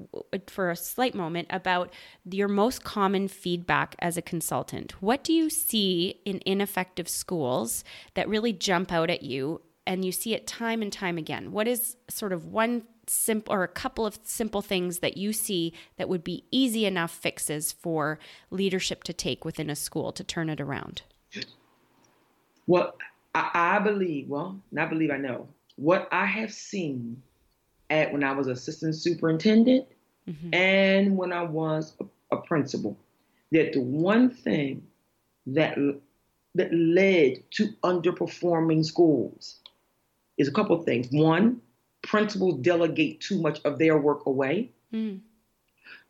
for 0.48 0.70
a 0.70 0.76
slight 0.76 1.14
moment 1.14 1.48
about 1.48 1.94
your 2.30 2.46
most 2.46 2.84
common 2.84 3.28
feedback 3.28 3.96
as 4.00 4.18
a 4.18 4.22
consultant. 4.22 5.00
What 5.00 5.24
do 5.24 5.32
you 5.32 5.48
see 5.48 6.20
in 6.26 6.42
ineffective 6.44 7.08
schools 7.08 7.84
that 8.12 8.28
really 8.28 8.52
jump 8.52 8.92
out 8.92 9.08
at 9.08 9.22
you 9.22 9.62
and 9.86 10.04
you 10.04 10.12
see 10.12 10.34
it 10.34 10.46
time 10.46 10.82
and 10.82 10.92
time 10.92 11.16
again? 11.16 11.52
What 11.52 11.66
is 11.66 11.96
sort 12.11 12.34
of 12.34 12.44
one 12.44 12.82
simple 13.11 13.52
or 13.52 13.62
a 13.62 13.68
couple 13.68 14.06
of 14.06 14.18
simple 14.22 14.62
things 14.62 15.00
that 15.00 15.16
you 15.16 15.32
see 15.32 15.72
that 15.96 16.08
would 16.08 16.24
be 16.24 16.44
easy 16.50 16.86
enough 16.86 17.11
fixes 17.11 17.72
for 17.72 18.18
leadership 18.50 19.02
to 19.04 19.12
take 19.12 19.44
within 19.44 19.68
a 19.68 19.76
school 19.76 20.12
to 20.12 20.24
turn 20.24 20.48
it 20.48 20.61
around? 20.61 21.02
Well, 22.66 22.94
I, 23.34 23.50
I 23.54 23.78
believe, 23.80 24.28
well, 24.28 24.61
not 24.70 24.90
believe, 24.90 25.11
I 25.11 25.16
know, 25.16 25.48
what 25.76 26.08
I 26.12 26.26
have 26.26 26.52
seen 26.52 27.22
at 27.88 28.12
when 28.12 28.22
I 28.22 28.32
was 28.32 28.46
assistant 28.46 28.94
superintendent 28.94 29.86
mm-hmm. 30.28 30.54
and 30.54 31.16
when 31.16 31.32
I 31.32 31.42
was 31.42 31.94
a, 32.00 32.36
a 32.36 32.40
principal, 32.42 32.96
that 33.50 33.72
the 33.72 33.80
one 33.80 34.30
thing 34.30 34.84
that 35.46 35.76
that 36.54 36.72
led 36.72 37.42
to 37.52 37.68
underperforming 37.82 38.84
schools 38.84 39.61
is 40.36 40.48
a 40.48 40.52
couple 40.52 40.76
of 40.76 40.84
things. 40.84 41.08
One, 41.11 41.61
principals 42.03 42.61
delegate 42.61 43.20
too 43.20 43.40
much 43.40 43.61
of 43.64 43.78
their 43.78 43.98
work 43.98 44.26
away. 44.26 44.70
Mm. 44.92 45.20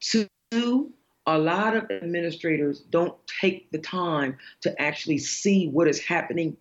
Two, 0.01 0.93
a 1.27 1.39
lot 1.39 1.77
of 1.77 1.91
administrators 1.91 2.81
don't 2.81 3.15
take 3.27 3.71
the 3.71 3.79
time 3.79 4.37
to 4.63 4.81
actually 4.81 5.19
see 5.19 5.69
what 5.69 5.89
is 5.89 6.01
happening 6.01 6.57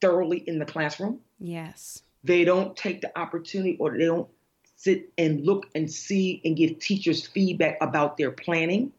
thoroughly 0.00 0.38
in 0.46 0.58
the 0.58 0.64
classroom. 0.64 1.20
Yes. 1.38 2.02
They 2.24 2.44
don't 2.44 2.76
take 2.76 3.00
the 3.00 3.18
opportunity 3.18 3.76
or 3.78 3.96
they 3.96 4.04
don't 4.04 4.28
sit 4.76 5.12
and 5.18 5.44
look 5.44 5.66
and 5.74 5.90
see 5.90 6.40
and 6.44 6.56
give 6.56 6.78
teachers 6.78 7.26
feedback 7.26 7.76
about 7.80 8.16
their 8.16 8.30
planning. 8.30 8.92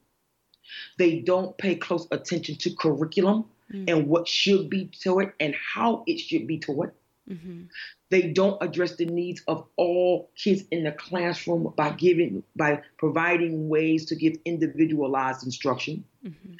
They 0.97 1.19
don't 1.19 1.57
pay 1.57 1.75
close 1.75 2.07
attention 2.11 2.55
to 2.57 2.75
curriculum 2.75 3.45
mm. 3.73 3.89
and 3.89 4.07
what 4.07 4.27
should 4.27 4.69
be 4.69 4.91
taught 5.03 5.33
and 5.39 5.55
how 5.55 6.03
it 6.07 6.19
should 6.19 6.47
be 6.47 6.59
taught. 6.59 6.93
Mm-hmm. 7.31 7.63
They 8.09 8.23
don't 8.31 8.61
address 8.61 8.95
the 8.95 9.05
needs 9.05 9.41
of 9.47 9.65
all 9.77 10.31
kids 10.35 10.63
in 10.71 10.83
the 10.83 10.91
classroom 10.91 11.73
by 11.75 11.91
giving 11.91 12.43
by 12.55 12.81
providing 12.97 13.69
ways 13.69 14.05
to 14.05 14.15
give 14.15 14.33
individualized 14.45 15.45
instruction. 15.45 16.03
Mm-hmm. 16.25 16.53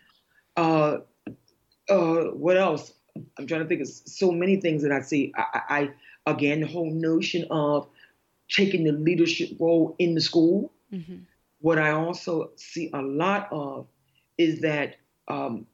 Uh, 0.55 0.97
uh, 1.89 2.32
what 2.32 2.57
else? 2.57 2.93
I'm 3.38 3.47
trying 3.47 3.61
to 3.61 3.67
think 3.67 3.82
of 3.82 3.88
so 3.88 4.32
many 4.32 4.61
things 4.61 4.84
that 4.84 4.91
I 4.91 5.01
see. 5.01 5.34
I, 5.36 5.61
I 5.69 5.89
again 6.26 6.61
the 6.61 6.67
whole 6.67 6.91
notion 6.91 7.45
of 7.51 7.88
taking 8.49 8.84
the 8.84 8.91
leadership 8.91 9.49
role 9.59 9.95
in 9.99 10.15
the 10.15 10.22
school. 10.22 10.72
Mm-hmm. 10.93 11.17
What 11.59 11.80
I 11.80 11.91
also 11.91 12.51
see 12.55 12.89
a 12.93 13.01
lot 13.01 13.47
of 13.51 13.88
is 14.38 14.61
that, 14.61 14.95
um, 15.28 15.67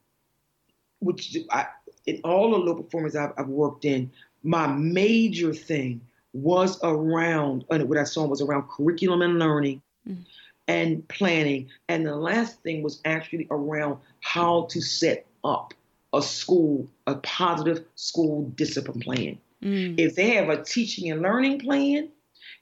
which 1.00 1.36
I, 1.50 1.66
in 2.06 2.20
all 2.24 2.50
the 2.50 2.58
low 2.58 2.74
performers 2.74 3.16
I've, 3.16 3.32
I've 3.36 3.48
worked 3.48 3.84
in, 3.84 4.12
my 4.42 4.66
major 4.66 5.52
thing 5.52 6.00
was 6.32 6.78
around 6.82 7.64
what 7.68 7.98
I 7.98 8.04
saw 8.04 8.26
was 8.26 8.40
around 8.40 8.68
curriculum 8.68 9.22
and 9.22 9.38
learning 9.38 9.82
mm. 10.08 10.24
and 10.66 11.06
planning. 11.08 11.68
And 11.88 12.06
the 12.06 12.16
last 12.16 12.62
thing 12.62 12.82
was 12.82 13.00
actually 13.04 13.48
around 13.50 13.98
how 14.20 14.66
to 14.70 14.80
set 14.80 15.26
up 15.44 15.74
a 16.12 16.22
school, 16.22 16.88
a 17.06 17.16
positive 17.16 17.84
school 17.94 18.44
discipline 18.56 19.00
plan. 19.00 19.38
Mm. 19.62 19.98
If 19.98 20.14
they 20.14 20.30
have 20.30 20.48
a 20.48 20.62
teaching 20.62 21.10
and 21.10 21.22
learning 21.22 21.60
plan, 21.60 22.08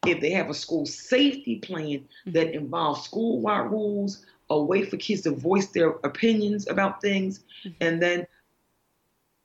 if 0.06 0.20
they 0.20 0.30
have 0.30 0.50
a 0.50 0.54
school 0.54 0.86
safety 0.86 1.56
plan 1.58 2.04
mm. 2.26 2.32
that 2.32 2.54
involves 2.54 3.04
school-wide 3.04 3.70
rules, 3.70 4.24
a 4.48 4.62
way 4.62 4.84
for 4.84 4.96
kids 4.96 5.22
to 5.22 5.32
voice 5.32 5.66
their 5.68 5.90
opinions 6.04 6.68
about 6.68 7.00
things, 7.00 7.40
mm. 7.64 7.74
and 7.80 8.00
then 8.00 8.26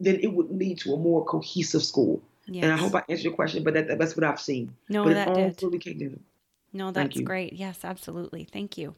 then 0.03 0.19
it 0.21 0.33
would 0.33 0.49
lead 0.49 0.79
to 0.79 0.93
a 0.93 0.97
more 0.97 1.23
cohesive 1.25 1.83
school. 1.83 2.21
Yes. 2.47 2.63
And 2.63 2.73
I 2.73 2.77
hope 2.77 2.95
I 2.95 3.03
answered 3.07 3.23
your 3.23 3.33
question, 3.33 3.63
but 3.63 3.73
that, 3.75 3.97
that's 3.97 4.15
what 4.15 4.23
I've 4.23 4.41
seen. 4.41 4.73
No, 4.89 5.05
but 5.05 5.13
that 5.13 5.33
did. 5.33 5.61
Really 5.63 6.17
no, 6.73 6.91
that's 6.91 7.19
great. 7.19 7.53
Yes, 7.53 7.79
absolutely. 7.83 8.45
Thank 8.45 8.77
you. 8.77 8.95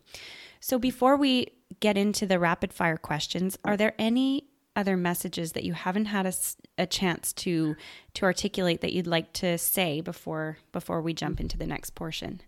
So 0.60 0.78
before 0.78 1.18
we 1.18 1.48
get 1.80 1.98
into 1.98 2.26
the 2.26 2.40
rapid 2.40 2.72
fire 2.72 2.98
questions, 2.98 3.58
are 3.66 3.76
there 3.76 3.94
any 3.98 4.46
other 4.76 4.98
messages 4.98 5.52
that 5.52 5.64
you 5.64 5.74
haven't 5.74 6.06
had 6.06 6.26
a, 6.26 6.34
a 6.78 6.88
chance 6.88 7.32
to 7.32 7.76
to 8.16 8.26
articulate 8.26 8.82
that 8.82 8.94
you'd 8.94 9.08
like 9.08 9.32
to 9.34 9.58
say 9.58 10.02
before 10.02 10.58
before 10.72 11.02
we 11.02 11.14
jump 11.14 11.40
into 11.40 11.58
the 11.58 11.68
next 11.68 11.92
portion? 11.92 12.42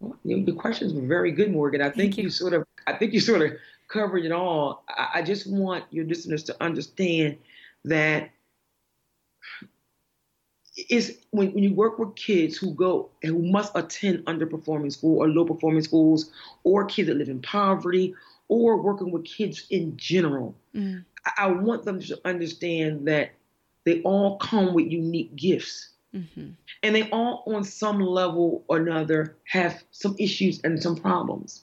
Well, 0.00 0.18
the 0.24 0.52
questions 0.52 0.92
were 0.92 1.06
very 1.06 1.32
good, 1.32 1.50
Morgan. 1.50 1.80
I 1.80 1.90
think 1.90 2.16
you. 2.18 2.24
you. 2.24 2.30
sort 2.30 2.52
of 2.52 2.64
I 2.86 2.92
think 2.92 3.12
you 3.12 3.20
sort 3.20 3.42
of 3.42 3.52
covered 3.88 4.24
it 4.24 4.32
all. 4.32 4.84
I, 4.88 5.08
I 5.14 5.22
just 5.22 5.50
want 5.50 5.84
your 5.90 6.04
listeners 6.04 6.42
to 6.44 6.62
understand 6.62 7.38
that 7.86 8.30
is 10.90 11.18
when, 11.30 11.52
when 11.52 11.64
you 11.64 11.72
work 11.72 11.98
with 11.98 12.14
kids 12.16 12.56
who 12.56 12.72
go 12.72 13.08
who 13.22 13.38
must 13.38 13.72
attend 13.74 14.24
underperforming 14.26 14.92
school 14.92 15.22
or 15.22 15.28
low 15.28 15.44
performing 15.44 15.82
schools 15.82 16.30
or 16.64 16.84
kids 16.84 17.08
that 17.08 17.16
live 17.16 17.28
in 17.28 17.40
poverty 17.40 18.14
or 18.48 18.76
working 18.76 19.10
with 19.10 19.24
kids 19.24 19.66
in 19.70 19.96
general 19.96 20.54
mm. 20.74 21.02
I, 21.24 21.44
I, 21.44 21.46
want 21.48 21.84
them 21.84 22.00
to 22.00 22.20
understand 22.26 23.08
that 23.08 23.32
they 23.84 24.02
all 24.02 24.36
come 24.36 24.74
with 24.74 24.90
unique 24.90 25.34
gifts 25.34 25.90
mm-hmm. 26.14 26.50
and 26.82 26.94
they 26.94 27.08
all 27.10 27.42
on 27.46 27.64
some 27.64 28.00
level 28.00 28.64
or 28.68 28.76
another 28.76 29.36
have 29.44 29.82
some 29.92 30.14
issues 30.18 30.60
and 30.62 30.82
some 30.82 30.96
problems 30.96 31.62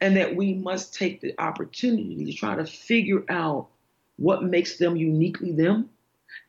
and 0.00 0.16
that 0.16 0.36
we 0.36 0.54
must 0.54 0.94
take 0.94 1.20
the 1.20 1.34
opportunity 1.40 2.24
to 2.24 2.32
try 2.32 2.54
to 2.54 2.66
figure 2.66 3.24
out 3.28 3.68
what 4.16 4.42
makes 4.42 4.78
them 4.78 4.96
uniquely 4.96 5.52
them 5.52 5.88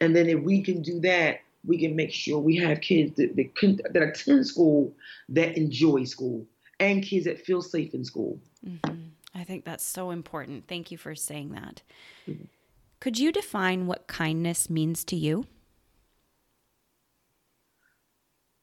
and 0.01 0.16
then 0.16 0.28
if 0.28 0.41
we 0.41 0.61
can 0.61 0.82
do 0.82 0.99
that 0.99 1.39
we 1.66 1.80
can 1.80 1.95
make 1.95 2.11
sure 2.11 2.39
we 2.39 2.57
have 2.57 2.80
kids 2.82 3.16
that, 3.16 3.36
that, 3.36 3.93
that 3.93 4.03
attend 4.03 4.45
school 4.45 4.93
that 5.30 5.57
enjoy 5.57 6.03
school 6.03 6.45
and 6.80 7.03
kids 7.03 7.26
that 7.26 7.39
feel 7.39 7.61
safe 7.61 7.93
in 7.93 8.03
school. 8.03 8.39
Mm-hmm. 8.68 8.99
I 9.34 9.43
think 9.43 9.66
that's 9.66 9.84
so 9.84 10.11
important. 10.11 10.68
Thank 10.68 10.91
you 10.91 10.97
for 10.97 11.16
saying 11.16 11.49
that. 11.51 11.82
Mm-hmm. 12.28 12.45
Could 12.99 13.20
you 13.20 13.32
define 13.32 13.88
what 13.88 14.07
kindness 14.07 14.70
means 14.70 15.03
to 15.05 15.16
you? 15.16 15.45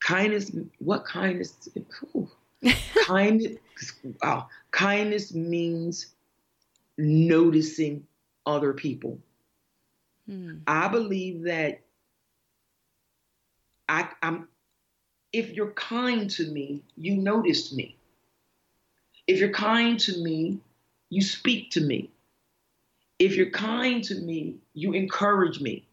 Kindness, 0.05 0.51
what 0.79 1.05
kindness? 1.05 1.69
kindness, 3.07 3.59
wow. 4.23 4.49
Kindness 4.73 5.35
means 5.35 6.07
noticing 6.99 8.05
other 8.47 8.73
people. 8.73 9.19
Hmm. 10.29 10.59
I 10.67 10.89
believe 10.89 11.45
that 11.45 11.81
I, 13.89 14.09
I'm, 14.23 14.49
if 15.33 15.53
you're 15.53 15.73
kind 15.73 16.31
to 16.31 16.47
me, 16.47 16.83
you 16.97 17.17
noticed 17.17 17.75
me. 17.75 17.97
If 19.27 19.39
you're 19.39 19.53
kind 19.53 19.99
to 20.01 20.23
me, 20.23 20.59
you 21.11 21.23
speak 21.23 21.71
to 21.73 21.81
me. 21.81 22.11
If 23.19 23.37
you're 23.37 23.51
kind 23.51 24.03
to 24.05 24.15
me, 24.15 24.57
you 24.75 24.93
encourage 24.93 25.61
me. 25.61 25.87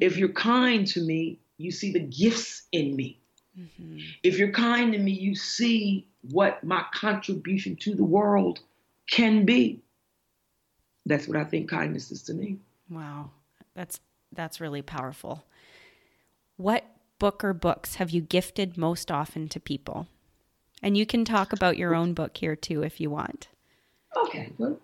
If 0.00 0.16
you're 0.16 0.30
kind 0.30 0.86
to 0.88 1.00
me, 1.00 1.38
you 1.58 1.70
see 1.70 1.92
the 1.92 2.00
gifts 2.00 2.62
in 2.72 2.96
me. 2.96 3.20
Mm-hmm. 3.58 3.98
If 4.22 4.38
you're 4.38 4.50
kind 4.50 4.92
to 4.92 4.98
me, 4.98 5.12
you 5.12 5.36
see 5.36 6.08
what 6.30 6.64
my 6.64 6.84
contribution 6.92 7.76
to 7.76 7.94
the 7.94 8.04
world 8.04 8.60
can 9.08 9.44
be. 9.44 9.83
That's 11.06 11.28
what 11.28 11.36
I 11.36 11.44
think 11.44 11.68
kindness 11.68 12.10
is 12.10 12.22
to 12.24 12.34
me. 12.34 12.58
Wow. 12.90 13.30
That's 13.74 14.00
that's 14.32 14.60
really 14.60 14.82
powerful. 14.82 15.44
What 16.56 16.84
book 17.18 17.44
or 17.44 17.52
books 17.52 17.96
have 17.96 18.10
you 18.10 18.20
gifted 18.20 18.76
most 18.76 19.10
often 19.10 19.48
to 19.48 19.60
people? 19.60 20.08
And 20.82 20.96
you 20.96 21.06
can 21.06 21.24
talk 21.24 21.52
about 21.52 21.78
your 21.78 21.94
own 21.94 22.14
book 22.14 22.36
here 22.36 22.56
too 22.56 22.82
if 22.82 23.00
you 23.00 23.10
want. 23.10 23.48
Okay. 24.16 24.52
Well, 24.58 24.78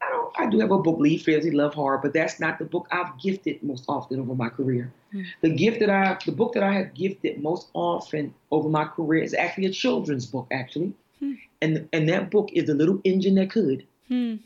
I 0.00 0.10
don't 0.10 0.34
I 0.38 0.46
do 0.50 0.58
have 0.60 0.70
a 0.70 0.78
book, 0.78 0.98
Lead 0.98 1.22
Fearlessly 1.22 1.50
Love 1.50 1.74
Hard, 1.74 2.02
but 2.02 2.12
that's 2.12 2.40
not 2.40 2.58
the 2.58 2.64
book 2.64 2.88
I've 2.90 3.18
gifted 3.20 3.62
most 3.62 3.84
often 3.88 4.18
over 4.20 4.34
my 4.34 4.48
career. 4.48 4.92
Hmm. 5.12 5.22
The 5.42 5.50
gift 5.50 5.80
that 5.80 5.90
I 5.90 6.18
the 6.24 6.32
book 6.32 6.54
that 6.54 6.62
I 6.62 6.72
have 6.72 6.94
gifted 6.94 7.42
most 7.42 7.68
often 7.74 8.34
over 8.50 8.68
my 8.68 8.84
career 8.84 9.22
is 9.22 9.34
actually 9.34 9.66
a 9.66 9.72
children's 9.72 10.26
book, 10.26 10.48
actually. 10.50 10.92
Hmm. 11.18 11.34
And 11.60 11.88
and 11.92 12.08
that 12.08 12.30
book 12.30 12.50
is 12.52 12.66
The 12.66 12.74
Little 12.74 13.00
Engine 13.04 13.36
That 13.36 13.50
Could. 13.50 13.86
Hmm. 14.08 14.36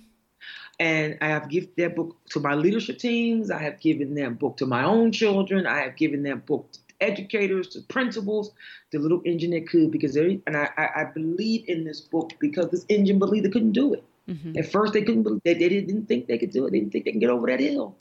And 0.78 1.16
I 1.22 1.28
have 1.28 1.48
given 1.48 1.70
that 1.78 1.96
book 1.96 2.16
to 2.30 2.40
my 2.40 2.54
leadership 2.54 2.98
teams. 2.98 3.50
I 3.50 3.62
have 3.62 3.80
given 3.80 4.14
that 4.16 4.38
book 4.38 4.58
to 4.58 4.66
my 4.66 4.84
own 4.84 5.10
children. 5.10 5.66
I 5.66 5.78
have 5.78 5.96
given 5.96 6.22
that 6.24 6.44
book 6.44 6.70
to 6.72 6.80
educators, 7.00 7.68
to 7.68 7.80
principals, 7.82 8.52
the 8.90 8.98
little 8.98 9.22
engine 9.24 9.52
that 9.52 9.68
could, 9.68 9.90
because 9.90 10.14
they, 10.14 10.40
and 10.46 10.56
I, 10.56 10.68
I, 10.76 11.04
believe 11.04 11.64
in 11.68 11.84
this 11.84 12.00
book 12.00 12.32
because 12.40 12.70
this 12.70 12.84
engine 12.88 13.18
believed 13.18 13.44
they 13.44 13.50
couldn't 13.50 13.72
do 13.72 13.94
it. 13.94 14.04
Mm-hmm. 14.28 14.58
At 14.58 14.70
first, 14.70 14.92
they 14.92 15.02
couldn't 15.02 15.22
believe, 15.22 15.42
they, 15.44 15.54
they 15.54 15.68
didn't 15.68 16.06
think 16.06 16.26
they 16.26 16.38
could 16.38 16.50
do 16.50 16.66
it. 16.66 16.72
They 16.72 16.80
didn't 16.80 16.92
think 16.92 17.04
they 17.04 17.12
can 17.12 17.20
get 17.20 17.30
over 17.30 17.46
that 17.46 17.60
hill. 17.60 17.96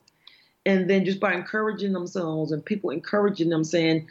And 0.65 0.89
then 0.89 1.05
just 1.05 1.19
by 1.19 1.34
encouraging 1.34 1.93
themselves 1.93 2.51
and 2.51 2.65
people 2.65 2.89
encouraging 2.89 3.49
them, 3.49 3.63
saying 3.63 4.07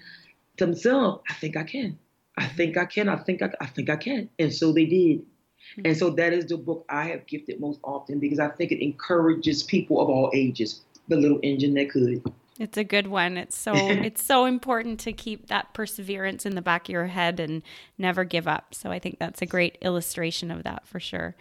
to 0.57 0.67
themselves, 0.67 1.23
I 1.29 1.35
think 1.35 1.57
I 1.57 1.65
can. 1.65 1.99
I 2.37 2.47
think 2.47 2.77
I 2.77 2.85
can. 2.85 3.09
I 3.09 3.17
think 3.17 3.43
I, 3.43 3.51
I 3.61 3.67
think 3.67 3.91
I 3.91 3.97
can. 3.97 4.31
And 4.39 4.55
so 4.55 4.73
they 4.73 4.87
did. 4.87 5.25
Mm-hmm. 5.73 5.87
And 5.87 5.97
so 5.97 6.11
that 6.11 6.33
is 6.33 6.47
the 6.47 6.57
book 6.57 6.85
I 6.89 7.05
have 7.07 7.27
gifted 7.27 7.61
most 7.61 7.81
often 7.83 8.19
because 8.19 8.39
I 8.39 8.49
think 8.49 8.73
it 8.73 8.83
encourages 8.83 9.63
people 9.63 10.01
of 10.01 10.09
all 10.09 10.31
ages, 10.35 10.83
the 11.09 11.17
little 11.17 11.41
engine 11.43 11.75
that 11.75 11.91
could. 11.91 12.23
It's 12.59 12.79
a 12.79 12.85
good 12.85 13.09
one. 13.09 13.37
It's 13.37 13.57
so 13.57 13.73
it's 13.77 14.25
so 14.25 14.45
important 14.45 15.01
to 15.01 15.13
keep 15.13 15.49
that 15.49 15.75
perseverance 15.75 16.47
in 16.47 16.55
the 16.55 16.63
back 16.63 16.89
of 16.89 16.93
your 16.93 17.07
head 17.07 17.41
and 17.41 17.63
never 17.99 18.25
give 18.25 18.47
up. 18.47 18.75
So 18.75 18.91
I 18.91 18.99
think 18.99 19.19
that's 19.19 19.43
a 19.43 19.47
great 19.47 19.79
illustration 19.83 20.51
of 20.51 20.63
that 20.63 20.87
for 20.87 21.01
sure. 21.01 21.35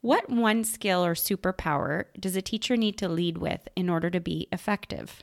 What 0.00 0.30
one 0.30 0.62
skill 0.62 1.04
or 1.04 1.14
superpower 1.14 2.04
does 2.18 2.36
a 2.36 2.42
teacher 2.42 2.76
need 2.76 2.96
to 2.98 3.08
lead 3.08 3.38
with 3.38 3.66
in 3.74 3.88
order 3.88 4.10
to 4.10 4.20
be 4.20 4.46
effective? 4.52 5.22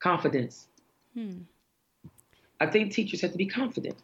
Confidence. 0.00 0.66
Hmm. 1.14 1.42
I 2.60 2.66
think 2.66 2.92
teachers 2.92 3.20
have 3.20 3.32
to 3.32 3.38
be 3.38 3.46
confident. 3.46 3.96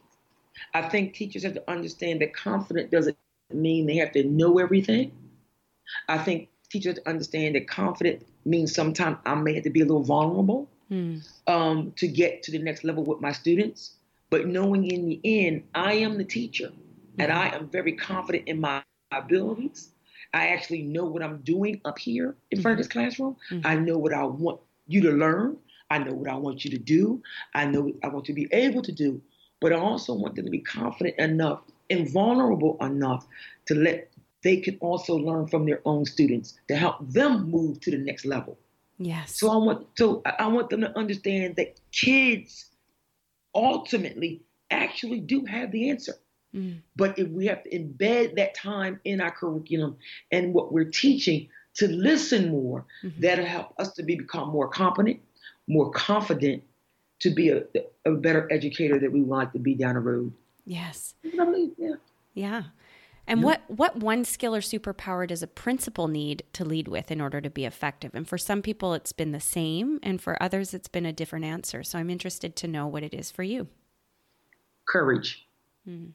I 0.74 0.82
think 0.88 1.14
teachers 1.14 1.42
have 1.44 1.54
to 1.54 1.70
understand 1.70 2.20
that 2.20 2.34
confident 2.34 2.90
doesn't 2.90 3.16
mean 3.52 3.86
they 3.86 3.96
have 3.96 4.12
to 4.12 4.24
know 4.24 4.58
everything. 4.58 5.12
I 6.08 6.18
think 6.18 6.48
teachers 6.70 6.94
have 6.94 7.04
to 7.04 7.10
understand 7.10 7.54
that 7.54 7.68
confident 7.68 8.26
means 8.44 8.74
sometimes 8.74 9.18
I 9.24 9.34
may 9.34 9.54
have 9.54 9.64
to 9.64 9.70
be 9.70 9.80
a 9.80 9.84
little 9.84 10.02
vulnerable 10.02 10.68
hmm. 10.88 11.18
um, 11.46 11.92
to 11.96 12.08
get 12.08 12.42
to 12.44 12.50
the 12.50 12.58
next 12.58 12.84
level 12.84 13.04
with 13.04 13.20
my 13.20 13.32
students. 13.32 13.92
But 14.30 14.46
knowing 14.46 14.90
in 14.90 15.06
the 15.06 15.20
end, 15.24 15.64
I 15.74 15.94
am 15.94 16.18
the 16.18 16.24
teacher 16.24 16.68
mm-hmm. 16.68 17.20
and 17.20 17.32
I 17.32 17.48
am 17.48 17.68
very 17.68 17.92
confident 17.92 18.46
in 18.46 18.60
my 18.60 18.82
abilities. 19.10 19.90
I 20.34 20.48
actually 20.48 20.82
know 20.82 21.06
what 21.06 21.22
I'm 21.22 21.38
doing 21.38 21.80
up 21.84 21.98
here 21.98 22.36
in 22.50 22.60
front 22.60 22.78
of 22.78 22.78
this 22.78 22.88
mm-hmm. 22.88 22.98
classroom. 22.98 23.36
Mm-hmm. 23.50 23.66
I 23.66 23.76
know 23.76 23.96
what 23.96 24.12
I 24.12 24.24
want 24.24 24.60
you 24.86 25.00
to 25.02 25.10
learn. 25.10 25.56
I 25.90 25.98
know 25.98 26.12
what 26.12 26.28
I 26.28 26.36
want 26.36 26.64
you 26.64 26.70
to 26.72 26.78
do. 26.78 27.22
I 27.54 27.64
know 27.64 27.82
what 27.82 27.94
I 28.02 28.08
want 28.08 28.26
to 28.26 28.34
be 28.34 28.46
able 28.52 28.82
to 28.82 28.92
do. 28.92 29.22
But 29.60 29.72
I 29.72 29.76
also 29.76 30.14
want 30.14 30.36
them 30.36 30.44
to 30.44 30.50
be 30.50 30.60
confident 30.60 31.18
enough 31.18 31.60
and 31.90 32.10
vulnerable 32.10 32.76
enough 32.80 33.26
to 33.66 33.74
let 33.74 34.10
they 34.44 34.58
can 34.58 34.78
also 34.80 35.16
learn 35.16 35.48
from 35.48 35.66
their 35.66 35.80
own 35.84 36.04
students 36.04 36.54
to 36.68 36.76
help 36.76 36.96
them 37.00 37.50
move 37.50 37.80
to 37.80 37.90
the 37.90 37.98
next 37.98 38.24
level. 38.24 38.56
Yes. 38.98 39.38
So 39.38 39.50
I 39.50 39.56
want 39.56 39.86
so 39.96 40.22
I 40.24 40.46
want 40.48 40.70
them 40.70 40.80
to 40.82 40.96
understand 40.96 41.56
that 41.56 41.80
kids 41.92 42.66
ultimately 43.54 44.42
actually 44.70 45.20
do 45.20 45.44
have 45.44 45.72
the 45.72 45.90
answer. 45.90 46.14
Mm. 46.54 46.80
But 46.96 47.18
if 47.18 47.28
we 47.28 47.46
have 47.46 47.62
to 47.64 47.70
embed 47.70 48.36
that 48.36 48.54
time 48.54 49.00
in 49.04 49.20
our 49.20 49.30
curriculum 49.30 49.96
and 50.32 50.54
what 50.54 50.72
we're 50.72 50.84
teaching 50.84 51.48
to 51.74 51.88
listen 51.88 52.50
more, 52.50 52.84
mm-hmm. 53.04 53.20
that'll 53.20 53.44
help 53.44 53.74
us 53.78 53.92
to 53.94 54.02
be, 54.02 54.16
become 54.16 54.48
more 54.48 54.68
competent, 54.68 55.20
more 55.68 55.90
confident, 55.90 56.64
to 57.20 57.30
be 57.30 57.50
a, 57.50 57.62
a 58.04 58.12
better 58.12 58.48
educator 58.50 58.98
that 58.98 59.12
we 59.12 59.22
want 59.22 59.52
to 59.52 59.58
be 59.58 59.74
down 59.74 59.94
the 59.94 60.00
road. 60.00 60.32
Yes. 60.64 61.14
Yeah. 61.22 61.94
Yeah. 62.34 62.62
And 63.28 63.42
what 63.42 63.60
what 63.68 63.96
one 63.96 64.24
skill 64.24 64.56
or 64.56 64.60
superpower 64.60 65.28
does 65.28 65.42
a 65.42 65.46
principal 65.46 66.08
need 66.08 66.44
to 66.54 66.64
lead 66.64 66.88
with 66.88 67.10
in 67.10 67.20
order 67.20 67.42
to 67.42 67.50
be 67.50 67.66
effective? 67.66 68.12
And 68.14 68.26
for 68.26 68.38
some 68.38 68.62
people 68.62 68.94
it's 68.94 69.12
been 69.12 69.32
the 69.32 69.40
same 69.40 70.00
and 70.02 70.20
for 70.20 70.42
others 70.42 70.72
it's 70.72 70.88
been 70.88 71.04
a 71.04 71.12
different 71.12 71.44
answer. 71.44 71.82
So 71.82 71.98
I'm 71.98 72.08
interested 72.08 72.56
to 72.56 72.68
know 72.68 72.86
what 72.86 73.02
it 73.02 73.12
is 73.12 73.30
for 73.30 73.42
you. 73.42 73.68
Courage. 74.86 75.46
Hmm. 75.84 76.06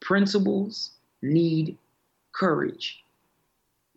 Principals 0.00 0.92
need 1.20 1.76
courage. 2.32 3.04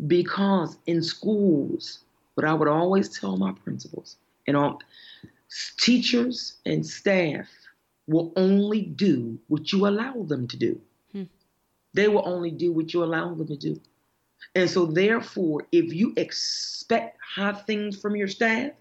Because 0.06 0.78
in 0.86 1.02
schools, 1.02 2.00
what 2.36 2.46
I 2.46 2.54
would 2.54 2.68
always 2.68 3.18
tell 3.18 3.38
my 3.38 3.54
principals 3.54 4.18
and 4.48 4.58
all 4.58 4.80
teachers 5.78 6.58
and 6.66 6.86
staff 6.86 7.48
will 8.08 8.34
only 8.36 8.82
do 8.82 9.40
what 9.48 9.72
you 9.72 9.88
allow 9.88 10.24
them 10.24 10.48
to 10.48 10.58
do. 10.58 10.82
They 11.98 12.08
will 12.08 12.28
only 12.28 12.52
do 12.52 12.72
what 12.72 12.94
you 12.94 13.04
allow 13.04 13.34
them 13.34 13.48
to 13.48 13.56
do. 13.56 13.82
And 14.54 14.70
so, 14.70 14.86
therefore, 14.86 15.66
if 15.72 15.92
you 15.92 16.14
expect 16.16 17.18
high 17.36 17.54
things 17.54 18.00
from 18.00 18.16
your 18.16 18.28
staff, 18.28 18.72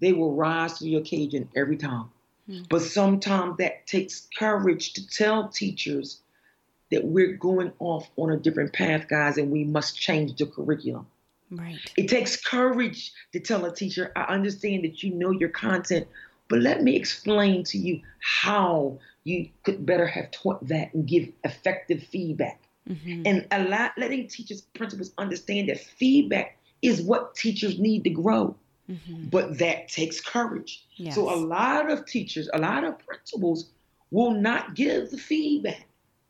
they 0.00 0.12
will 0.12 0.34
rise 0.34 0.78
to 0.78 0.84
the 0.84 0.96
occasion 0.96 1.48
every 1.54 1.76
time. 1.76 2.10
Mm-hmm. 2.48 2.64
But 2.68 2.82
sometimes 2.82 3.58
that 3.58 3.86
takes 3.86 4.26
courage 4.36 4.94
to 4.94 5.06
tell 5.06 5.48
teachers 5.48 6.22
that 6.90 7.04
we're 7.04 7.36
going 7.36 7.72
off 7.78 8.10
on 8.16 8.32
a 8.32 8.36
different 8.36 8.72
path, 8.72 9.06
guys, 9.06 9.38
and 9.38 9.52
we 9.52 9.62
must 9.62 9.96
change 9.96 10.36
the 10.36 10.46
curriculum. 10.46 11.06
Right. 11.50 11.78
It 11.96 12.08
takes 12.08 12.36
courage 12.36 13.12
to 13.32 13.40
tell 13.40 13.64
a 13.64 13.74
teacher, 13.74 14.12
I 14.14 14.22
understand 14.22 14.84
that 14.84 15.02
you 15.02 15.14
know 15.14 15.30
your 15.30 15.48
content, 15.48 16.06
but 16.48 16.60
let 16.60 16.82
me 16.82 16.96
explain 16.96 17.64
to 17.64 17.78
you 17.78 18.00
how 18.20 18.98
you 19.24 19.48
could 19.64 19.84
better 19.84 20.06
have 20.06 20.30
taught 20.30 20.66
that 20.68 20.94
and 20.94 21.06
give 21.06 21.28
effective 21.44 22.02
feedback. 22.04 22.60
Mm-hmm. 22.88 23.22
And 23.26 23.46
a 23.50 23.64
lot, 23.64 23.92
letting 23.96 24.28
teachers, 24.28 24.62
principals 24.74 25.12
understand 25.18 25.68
that 25.68 25.80
feedback 25.80 26.56
is 26.82 27.02
what 27.02 27.34
teachers 27.34 27.78
need 27.78 28.04
to 28.04 28.10
grow. 28.10 28.56
Mm-hmm. 28.90 29.28
But 29.28 29.58
that 29.58 29.88
takes 29.88 30.20
courage. 30.20 30.84
Yes. 30.96 31.14
So 31.14 31.32
a 31.32 31.36
lot 31.36 31.90
of 31.90 32.06
teachers, 32.06 32.48
a 32.52 32.58
lot 32.58 32.84
of 32.84 32.98
principals 33.06 33.70
will 34.10 34.32
not 34.32 34.74
give 34.74 35.10
the 35.10 35.18
feedback 35.18 35.86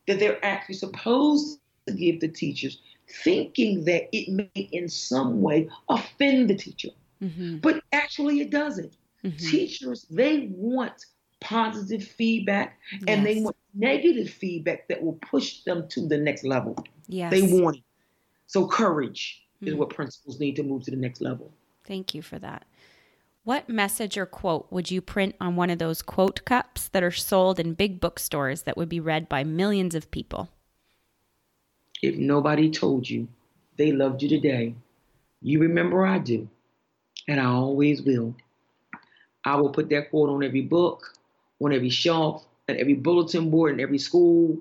that 0.06 0.18
they're 0.18 0.44
actually 0.44 0.74
supposed 0.74 1.58
to 1.86 1.94
give 1.94 2.20
the 2.20 2.28
teachers, 2.28 2.80
thinking 3.24 3.84
that 3.84 4.08
it 4.12 4.30
may 4.30 4.68
in 4.72 4.88
some 4.88 5.42
way 5.42 5.68
offend 5.88 6.50
the 6.50 6.54
teacher. 6.54 6.90
Mm-hmm. 7.22 7.58
But 7.58 7.82
actually, 7.92 8.40
it 8.40 8.50
doesn't. 8.50 8.96
Mm-hmm. 9.24 9.46
Teachers, 9.50 10.06
they 10.10 10.48
want 10.52 11.04
positive 11.40 12.02
feedback 12.04 12.78
yes. 12.92 13.02
and 13.08 13.24
they 13.24 13.40
want 13.40 13.56
negative 13.74 14.30
feedback 14.30 14.88
that 14.88 15.02
will 15.02 15.18
push 15.30 15.62
them 15.64 15.88
to 15.88 16.06
the 16.06 16.18
next 16.18 16.44
level. 16.44 16.76
Yes. 17.08 17.30
They 17.30 17.42
want 17.42 17.76
it. 17.76 17.82
So, 18.46 18.66
courage 18.66 19.42
mm-hmm. 19.56 19.68
is 19.68 19.74
what 19.74 19.90
principals 19.90 20.40
need 20.40 20.56
to 20.56 20.62
move 20.62 20.84
to 20.84 20.90
the 20.90 20.96
next 20.96 21.20
level. 21.20 21.52
Thank 21.84 22.14
you 22.14 22.22
for 22.22 22.38
that. 22.38 22.66
What 23.42 23.68
message 23.68 24.18
or 24.18 24.26
quote 24.26 24.66
would 24.70 24.90
you 24.90 25.00
print 25.00 25.34
on 25.40 25.56
one 25.56 25.70
of 25.70 25.78
those 25.78 26.02
quote 26.02 26.44
cups 26.44 26.88
that 26.88 27.02
are 27.02 27.10
sold 27.10 27.58
in 27.58 27.72
big 27.72 27.98
bookstores 27.98 28.62
that 28.62 28.76
would 28.76 28.88
be 28.88 29.00
read 29.00 29.28
by 29.28 29.44
millions 29.44 29.94
of 29.94 30.10
people? 30.10 30.50
If 32.02 32.16
nobody 32.16 32.70
told 32.70 33.08
you 33.08 33.28
they 33.76 33.92
loved 33.92 34.22
you 34.22 34.28
today, 34.28 34.74
you 35.42 35.60
remember 35.60 36.06
I 36.06 36.18
do, 36.18 36.48
and 37.28 37.40
I 37.40 37.46
always 37.46 38.02
will. 38.02 38.34
I 39.44 39.56
will 39.56 39.70
put 39.70 39.88
that 39.90 40.10
quote 40.10 40.28
on 40.28 40.42
every 40.42 40.62
book, 40.62 41.14
on 41.60 41.72
every 41.72 41.90
shelf, 41.90 42.46
at 42.68 42.76
every 42.76 42.94
bulletin 42.94 43.50
board 43.50 43.74
in 43.74 43.80
every 43.80 43.98
school. 43.98 44.58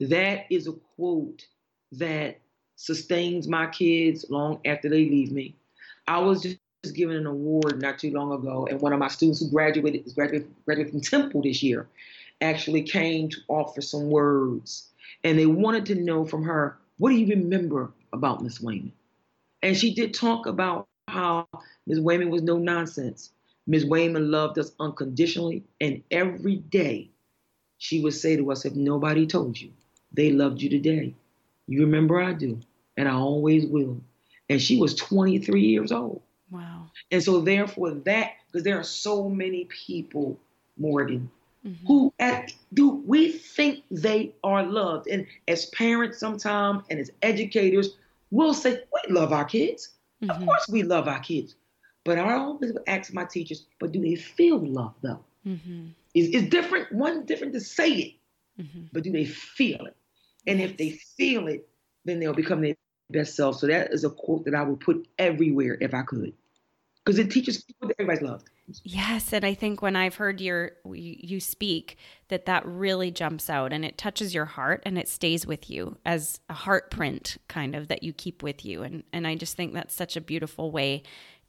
That 0.00 0.46
is 0.50 0.66
a 0.66 0.72
quote 0.96 1.46
that 1.92 2.38
sustains 2.76 3.46
my 3.46 3.66
kids 3.66 4.26
long 4.28 4.60
after 4.64 4.88
they 4.88 5.08
leave 5.08 5.32
me. 5.32 5.54
I 6.08 6.18
was 6.18 6.42
just 6.42 6.58
given 6.94 7.16
an 7.16 7.26
award 7.26 7.80
not 7.80 7.98
too 7.98 8.10
long 8.10 8.32
ago, 8.32 8.66
and 8.68 8.80
one 8.80 8.92
of 8.92 8.98
my 8.98 9.08
students 9.08 9.40
who 9.40 9.50
graduated 9.50 10.12
graduated, 10.14 10.52
graduated 10.64 10.92
from 10.92 11.00
Temple 11.00 11.42
this 11.42 11.62
year 11.62 11.86
actually 12.40 12.82
came 12.82 13.28
to 13.28 13.36
offer 13.48 13.80
some 13.80 14.10
words, 14.10 14.88
and 15.24 15.38
they 15.38 15.46
wanted 15.46 15.86
to 15.86 15.94
know 15.94 16.24
from 16.24 16.42
her, 16.44 16.78
what 16.98 17.10
do 17.10 17.16
you 17.16 17.26
remember 17.26 17.92
about 18.12 18.42
Miss 18.42 18.60
Wayman? 18.60 18.92
And 19.62 19.76
she 19.76 19.94
did 19.94 20.14
talk 20.14 20.46
about 20.46 20.88
how 21.08 21.48
Miss 21.86 21.98
Wayman 21.98 22.30
was 22.30 22.42
no 22.42 22.58
nonsense. 22.58 23.30
Miss 23.66 23.84
Wayman 23.84 24.30
loved 24.30 24.58
us 24.58 24.72
unconditionally, 24.80 25.62
and 25.80 26.02
every 26.10 26.56
day 26.56 27.10
she 27.78 28.00
would 28.00 28.14
say 28.14 28.36
to 28.36 28.50
us, 28.50 28.64
If 28.64 28.74
nobody 28.74 29.26
told 29.26 29.60
you, 29.60 29.70
they 30.12 30.32
loved 30.32 30.60
you 30.60 30.68
today. 30.68 31.14
You 31.68 31.80
remember 31.80 32.20
I 32.20 32.32
do, 32.32 32.60
and 32.96 33.08
I 33.08 33.12
always 33.12 33.66
will. 33.66 34.00
And 34.48 34.60
she 34.60 34.78
was 34.78 34.94
23 34.94 35.60
years 35.60 35.92
old. 35.92 36.22
Wow. 36.50 36.90
And 37.10 37.22
so, 37.22 37.40
therefore, 37.40 37.92
that, 38.04 38.32
because 38.46 38.64
there 38.64 38.78
are 38.78 38.84
so 38.84 39.28
many 39.28 39.64
people, 39.64 40.38
Morgan, 40.76 41.30
mm-hmm. 41.66 41.86
who 41.86 42.12
at, 42.18 42.52
do 42.74 43.02
we 43.06 43.32
think 43.32 43.84
they 43.90 44.34
are 44.44 44.62
loved. 44.62 45.08
And 45.08 45.26
as 45.48 45.66
parents, 45.66 46.18
sometimes, 46.18 46.84
and 46.90 46.98
as 46.98 47.10
educators, 47.22 47.96
we'll 48.30 48.54
say, 48.54 48.82
We 48.92 49.14
love 49.14 49.32
our 49.32 49.44
kids. 49.44 49.90
Mm-hmm. 50.22 50.30
Of 50.30 50.46
course, 50.46 50.68
we 50.68 50.82
love 50.82 51.08
our 51.08 51.20
kids. 51.20 51.54
But 52.04 52.18
I 52.18 52.34
always 52.34 52.72
ask 52.86 53.12
my 53.12 53.24
teachers, 53.24 53.66
but 53.78 53.92
do 53.92 54.00
they 54.00 54.16
feel 54.16 54.58
love 54.58 54.94
though? 55.02 55.24
Mm-hmm. 55.46 55.88
It's, 56.14 56.34
it's, 56.36 56.48
different. 56.48 56.92
One 56.92 57.24
different 57.24 57.52
to 57.54 57.60
say 57.60 57.90
it, 57.90 58.14
mm-hmm. 58.60 58.82
but 58.92 59.04
do 59.04 59.12
they 59.12 59.24
feel 59.24 59.86
it? 59.86 59.96
And 60.46 60.60
if 60.60 60.76
they 60.76 60.90
feel 60.90 61.46
it, 61.46 61.68
then 62.04 62.18
they'll 62.18 62.34
become 62.34 62.60
their 62.60 62.74
best 63.10 63.36
self. 63.36 63.56
So 63.58 63.68
that 63.68 63.92
is 63.92 64.04
a 64.04 64.10
quote 64.10 64.44
that 64.46 64.54
I 64.54 64.62
would 64.62 64.80
put 64.80 65.06
everywhere 65.18 65.78
if 65.80 65.94
I 65.94 66.02
could, 66.02 66.32
because 67.04 67.18
it 67.18 67.30
teaches 67.30 67.62
people 67.62 67.88
that 67.88 67.96
everybody's 68.00 68.28
loved. 68.28 68.50
Yes, 68.84 69.32
and 69.32 69.44
I 69.44 69.54
think 69.54 69.82
when 69.82 69.96
I've 69.96 70.14
heard 70.14 70.40
your 70.40 70.72
you 70.94 71.40
speak 71.40 71.98
that 72.28 72.46
that 72.46 72.64
really 72.64 73.10
jumps 73.10 73.50
out 73.50 73.72
and 73.72 73.84
it 73.84 73.98
touches 73.98 74.34
your 74.34 74.44
heart 74.44 74.82
and 74.86 74.96
it 74.96 75.08
stays 75.08 75.46
with 75.46 75.68
you 75.68 75.98
as 76.06 76.40
a 76.48 76.54
heart 76.54 76.90
print 76.90 77.38
kind 77.48 77.74
of 77.74 77.88
that 77.88 78.02
you 78.02 78.12
keep 78.12 78.42
with 78.42 78.64
you 78.64 78.82
and 78.82 79.02
and 79.12 79.26
I 79.26 79.34
just 79.34 79.56
think 79.56 79.74
that's 79.74 79.94
such 79.94 80.16
a 80.16 80.20
beautiful 80.20 80.70
way 80.70 81.02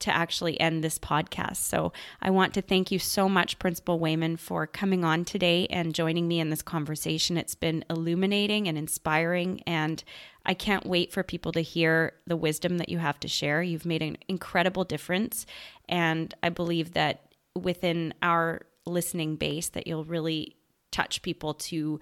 to 0.04 0.14
actually 0.14 0.60
end 0.60 0.84
this 0.84 0.99
podcast. 0.99 1.56
So 1.58 1.93
I 2.22 2.30
want 2.30 2.54
to 2.56 2.62
thank 2.62 2.91
you 2.91 2.99
so 2.99 3.30
much, 3.30 3.58
Principal 3.58 3.99
Wayman, 3.99 4.36
for 4.36 4.68
coming 4.68 5.06
on 5.06 5.24
today 5.24 5.66
and 5.70 5.95
joining 5.95 6.28
me 6.28 6.41
in 6.41 6.49
this 6.49 6.62
conversation. 6.62 7.38
It's 7.38 7.56
been 7.56 7.86
illuminating 7.89 8.68
and 8.68 8.78
inspiring, 8.78 9.62
and 9.66 10.04
I 10.45 10.56
can't 10.56 10.86
wait 10.86 11.14
for 11.14 11.24
people 11.24 11.54
to 11.54 11.62
hear 11.62 12.14
the 12.28 12.36
wisdom 12.36 12.80
that 12.80 12.89
you 12.89 12.97
have 12.97 13.18
to 13.22 13.30
share. 13.30 13.64
You've 13.64 13.86
made 13.86 14.01
an 14.01 14.18
incredible 14.28 14.84
difference, 14.84 15.45
and 15.88 16.34
I 16.43 16.49
believe 16.49 16.93
that 16.93 17.34
within 17.56 18.14
our 18.22 18.64
listening 18.86 19.38
base 19.38 19.70
that 19.70 19.88
you'll 19.88 20.04
really 20.04 20.58
touch 20.91 21.22
people 21.22 21.54
to 21.54 22.01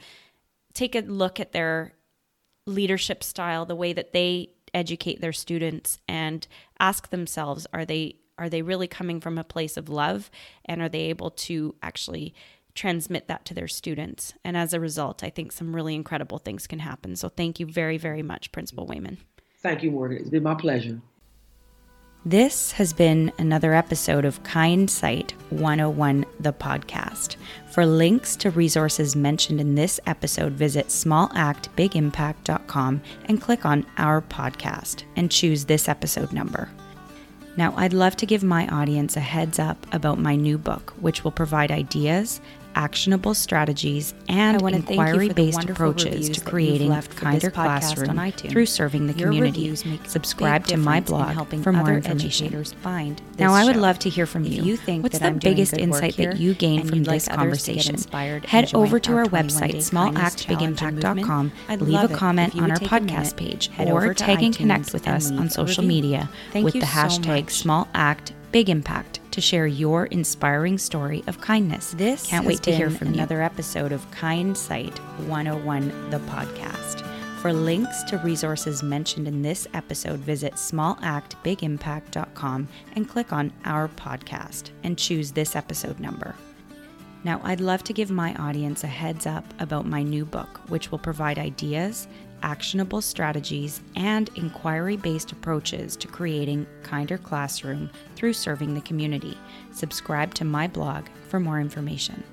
take 0.74 0.96
a 0.96 1.02
look 1.02 1.40
at 1.40 1.52
their 1.52 1.94
leadership 2.66 3.24
style, 3.24 3.66
the 3.68 3.76
way 3.76 3.94
that 3.94 4.12
they 4.12 4.54
educate 4.74 5.22
their 5.22 5.34
students 5.34 6.00
and 6.08 6.48
ask 6.80 7.10
themselves 7.10 7.68
are 7.74 7.86
they 7.86 8.16
are 8.38 8.50
they 8.50 8.62
really 8.62 8.88
coming 8.88 9.20
from 9.20 9.38
a 9.38 9.44
place 9.44 9.78
of 9.78 9.88
love? 9.88 10.32
And 10.66 10.82
are 10.82 10.90
they 10.90 11.02
able 11.02 11.30
to 11.32 11.76
actually 11.84 12.34
transmit 12.74 13.28
that 13.28 13.46
to 13.46 13.54
their 13.54 13.68
students? 13.68 14.34
And 14.44 14.58
as 14.58 14.74
a 14.74 14.80
result 14.80 15.24
i 15.24 15.30
think 15.30 15.52
some 15.52 15.76
really 15.76 15.96
incredible 15.96 16.38
things 16.38 16.68
can 16.68 16.80
happen. 16.80 17.16
So 17.16 17.30
thank 17.30 17.60
you 17.60 17.66
very 17.66 17.98
very 17.98 18.24
much 18.24 18.52
principal 18.52 18.86
wayman. 18.86 19.18
Thank 19.60 19.84
you 19.84 19.92
morgan. 19.92 20.18
It's 20.18 20.30
been 20.30 20.44
my 20.44 20.56
pleasure 20.56 21.02
this 22.24 22.74
has 22.74 22.94
been 22.94 23.32
another 23.40 23.74
episode 23.74 24.26
of 24.26 24.44
Kind 24.44 24.92
Sight 24.92 25.34
101, 25.50 26.24
the 26.40 26.54
podcast. 26.54 27.38
For 27.72 27.84
links 27.86 28.36
to 28.38 28.50
resources 28.52 29.14
mentioned 29.16 29.60
in 29.60 29.74
this 29.74 30.00
episode, 30.06 30.54
visit 30.54 30.90
smallactbigimpact.com 30.90 33.02
and 33.26 33.42
click 33.42 33.66
on 33.66 33.88
Our 33.98 34.22
Podcast 34.22 35.04
and 35.16 35.32
choose 35.32 35.66
this 35.66 35.90
episode 35.90 36.32
number. 36.32 36.70
Now, 37.58 37.74
I'd 37.76 37.94
love 37.94 38.16
to 38.18 38.28
give 38.28 38.44
my 38.44 38.68
audience 38.68 39.18
a 39.18 39.22
heads 39.22 39.58
up 39.58 39.88
about 39.92 40.20
my 40.20 40.36
new 40.36 40.60
book, 40.60 40.94
which 41.00 41.24
will 41.24 41.32
provide 41.32 41.72
ideas 41.72 42.40
actionable 42.76 43.34
strategies, 43.34 44.14
and 44.28 44.62
inquiry 44.62 45.30
based 45.30 45.64
approaches 45.64 46.30
to 46.30 46.42
creating 46.42 46.92
a 46.92 47.02
kinder 47.02 47.52
classroom 47.52 48.32
through 48.32 48.66
serving 48.66 49.08
the 49.08 49.14
Your 49.14 49.28
community. 49.28 49.76
Subscribe 50.08 50.66
to 50.68 50.78
my 50.78 51.00
blog 51.00 51.62
for 51.64 51.72
more 51.72 51.94
information. 51.94 52.64
Find 52.64 53.22
now, 53.42 53.54
I 53.54 53.66
would 53.66 53.76
love 53.76 53.98
to 54.00 54.10
hear 54.10 54.26
from 54.28 54.44
you. 54.44 54.64
you 54.64 54.78
think 54.78 55.04
What's 55.04 55.18
the 55.18 55.32
biggest 55.32 55.74
insight 55.74 56.16
that 56.18 56.38
you 56.38 56.54
gain 56.54 56.86
from 56.86 57.04
this 57.04 57.28
like 57.28 57.38
conversation? 57.38 57.98
Head 58.44 58.74
over 58.76 59.00
to 59.00 59.14
our 59.18 59.26
website, 59.26 59.76
smallactbigimpact.com, 59.78 61.52
leave 61.80 62.12
a 62.12 62.14
comment 62.14 62.56
on 62.56 62.72
our 62.72 62.78
podcast 62.78 63.38
page, 63.38 63.72
or 63.80 64.14
tag 64.14 64.44
and 64.44 64.56
connect 64.56 64.94
with 64.94 65.08
us 65.08 65.32
on 65.32 65.50
social 65.50 65.84
media 65.84 66.30
with 66.54 66.74
the 66.74 66.82
hashtag 66.82 67.50
SmallActBigImpact 68.52 69.20
to 69.32 69.42
share 69.42 69.68
your 69.68 70.06
inspiring 70.08 70.78
story 70.78 71.24
of 71.28 71.40
kindness. 71.40 71.92
This 71.92 72.28
can't 72.28 72.46
wait 72.46 72.62
to 72.64 72.76
hear 72.76 72.90
from 72.90 73.08
another 73.10 73.38
you. 73.38 73.44
episode 73.44 73.94
of 73.94 74.10
Kind 74.12 74.58
Sight 74.58 74.98
101 75.28 76.10
the 76.10 76.18
podcast. 76.20 77.08
For 77.38 77.54
links 77.54 78.04
to 78.04 78.18
resources 78.18 78.84
mentioned 78.84 79.28
in 79.28 79.42
this 79.42 79.68
episode, 79.74 80.20
visit 80.20 80.54
smallactbigimpact.com 80.56 82.68
and 82.96 83.10
click 83.10 83.34
on 83.34 83.52
our 83.66 83.88
podcast 83.88 84.70
and 84.84 84.96
choose 84.98 85.32
this 85.32 85.56
episode 85.56 86.00
number. 86.00 86.36
Now, 87.24 87.40
I'd 87.44 87.62
love 87.62 87.84
to 87.86 87.94
give 87.94 88.12
my 88.12 88.36
audience 88.36 88.84
a 88.84 88.88
heads 88.88 89.26
up 89.26 89.46
about 89.60 89.86
my 89.86 90.04
new 90.04 90.26
book, 90.26 90.60
which 90.70 90.92
will 90.92 91.00
provide 91.00 91.40
ideas 91.40 92.08
actionable 92.44 93.02
strategies, 93.02 93.82
and 93.96 94.30
inquiry 94.36 94.98
based 94.98 95.32
approaches 95.32 95.96
to 95.98 96.08
creating 96.08 96.68
kinder 96.84 97.18
classroom 97.18 97.90
through 98.16 98.34
serving 98.34 98.74
the 98.74 98.82
community. 98.82 99.38
Subscribe 99.72 100.34
to 100.36 100.46
my 100.46 100.68
blog 100.68 101.06
for 101.28 101.40
more 101.40 101.60
information. 101.60 102.24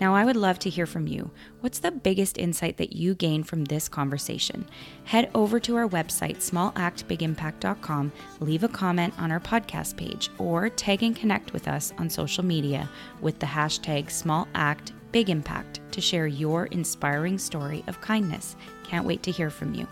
Now, 0.00 0.14
I 0.14 0.24
would 0.24 0.36
love 0.36 0.58
to 0.60 0.70
hear 0.70 0.86
from 0.86 1.06
you. 1.06 1.30
What's 1.60 1.78
the 1.78 1.90
biggest 1.90 2.36
insight 2.36 2.78
that 2.78 2.94
you 2.94 3.14
gain 3.14 3.44
from 3.44 3.64
this 3.64 3.88
conversation? 3.88 4.66
Head 5.04 5.30
over 5.34 5.60
to 5.60 5.76
our 5.76 5.88
website, 5.88 6.38
smallactbigimpact.com, 6.38 8.12
leave 8.40 8.64
a 8.64 8.68
comment 8.68 9.14
on 9.18 9.30
our 9.30 9.40
podcast 9.40 9.96
page, 9.96 10.30
or 10.38 10.68
tag 10.68 11.02
and 11.02 11.14
connect 11.14 11.52
with 11.52 11.68
us 11.68 11.92
on 11.98 12.10
social 12.10 12.44
media 12.44 12.88
with 13.20 13.38
the 13.38 13.46
hashtag 13.46 14.06
SmallActBigImpact 14.06 15.78
to 15.92 16.00
share 16.00 16.26
your 16.26 16.66
inspiring 16.66 17.38
story 17.38 17.84
of 17.86 18.00
kindness 18.00 18.56
can't 18.84 19.06
wait 19.06 19.22
to 19.24 19.30
hear 19.30 19.50
from 19.50 19.74
you. 19.74 19.88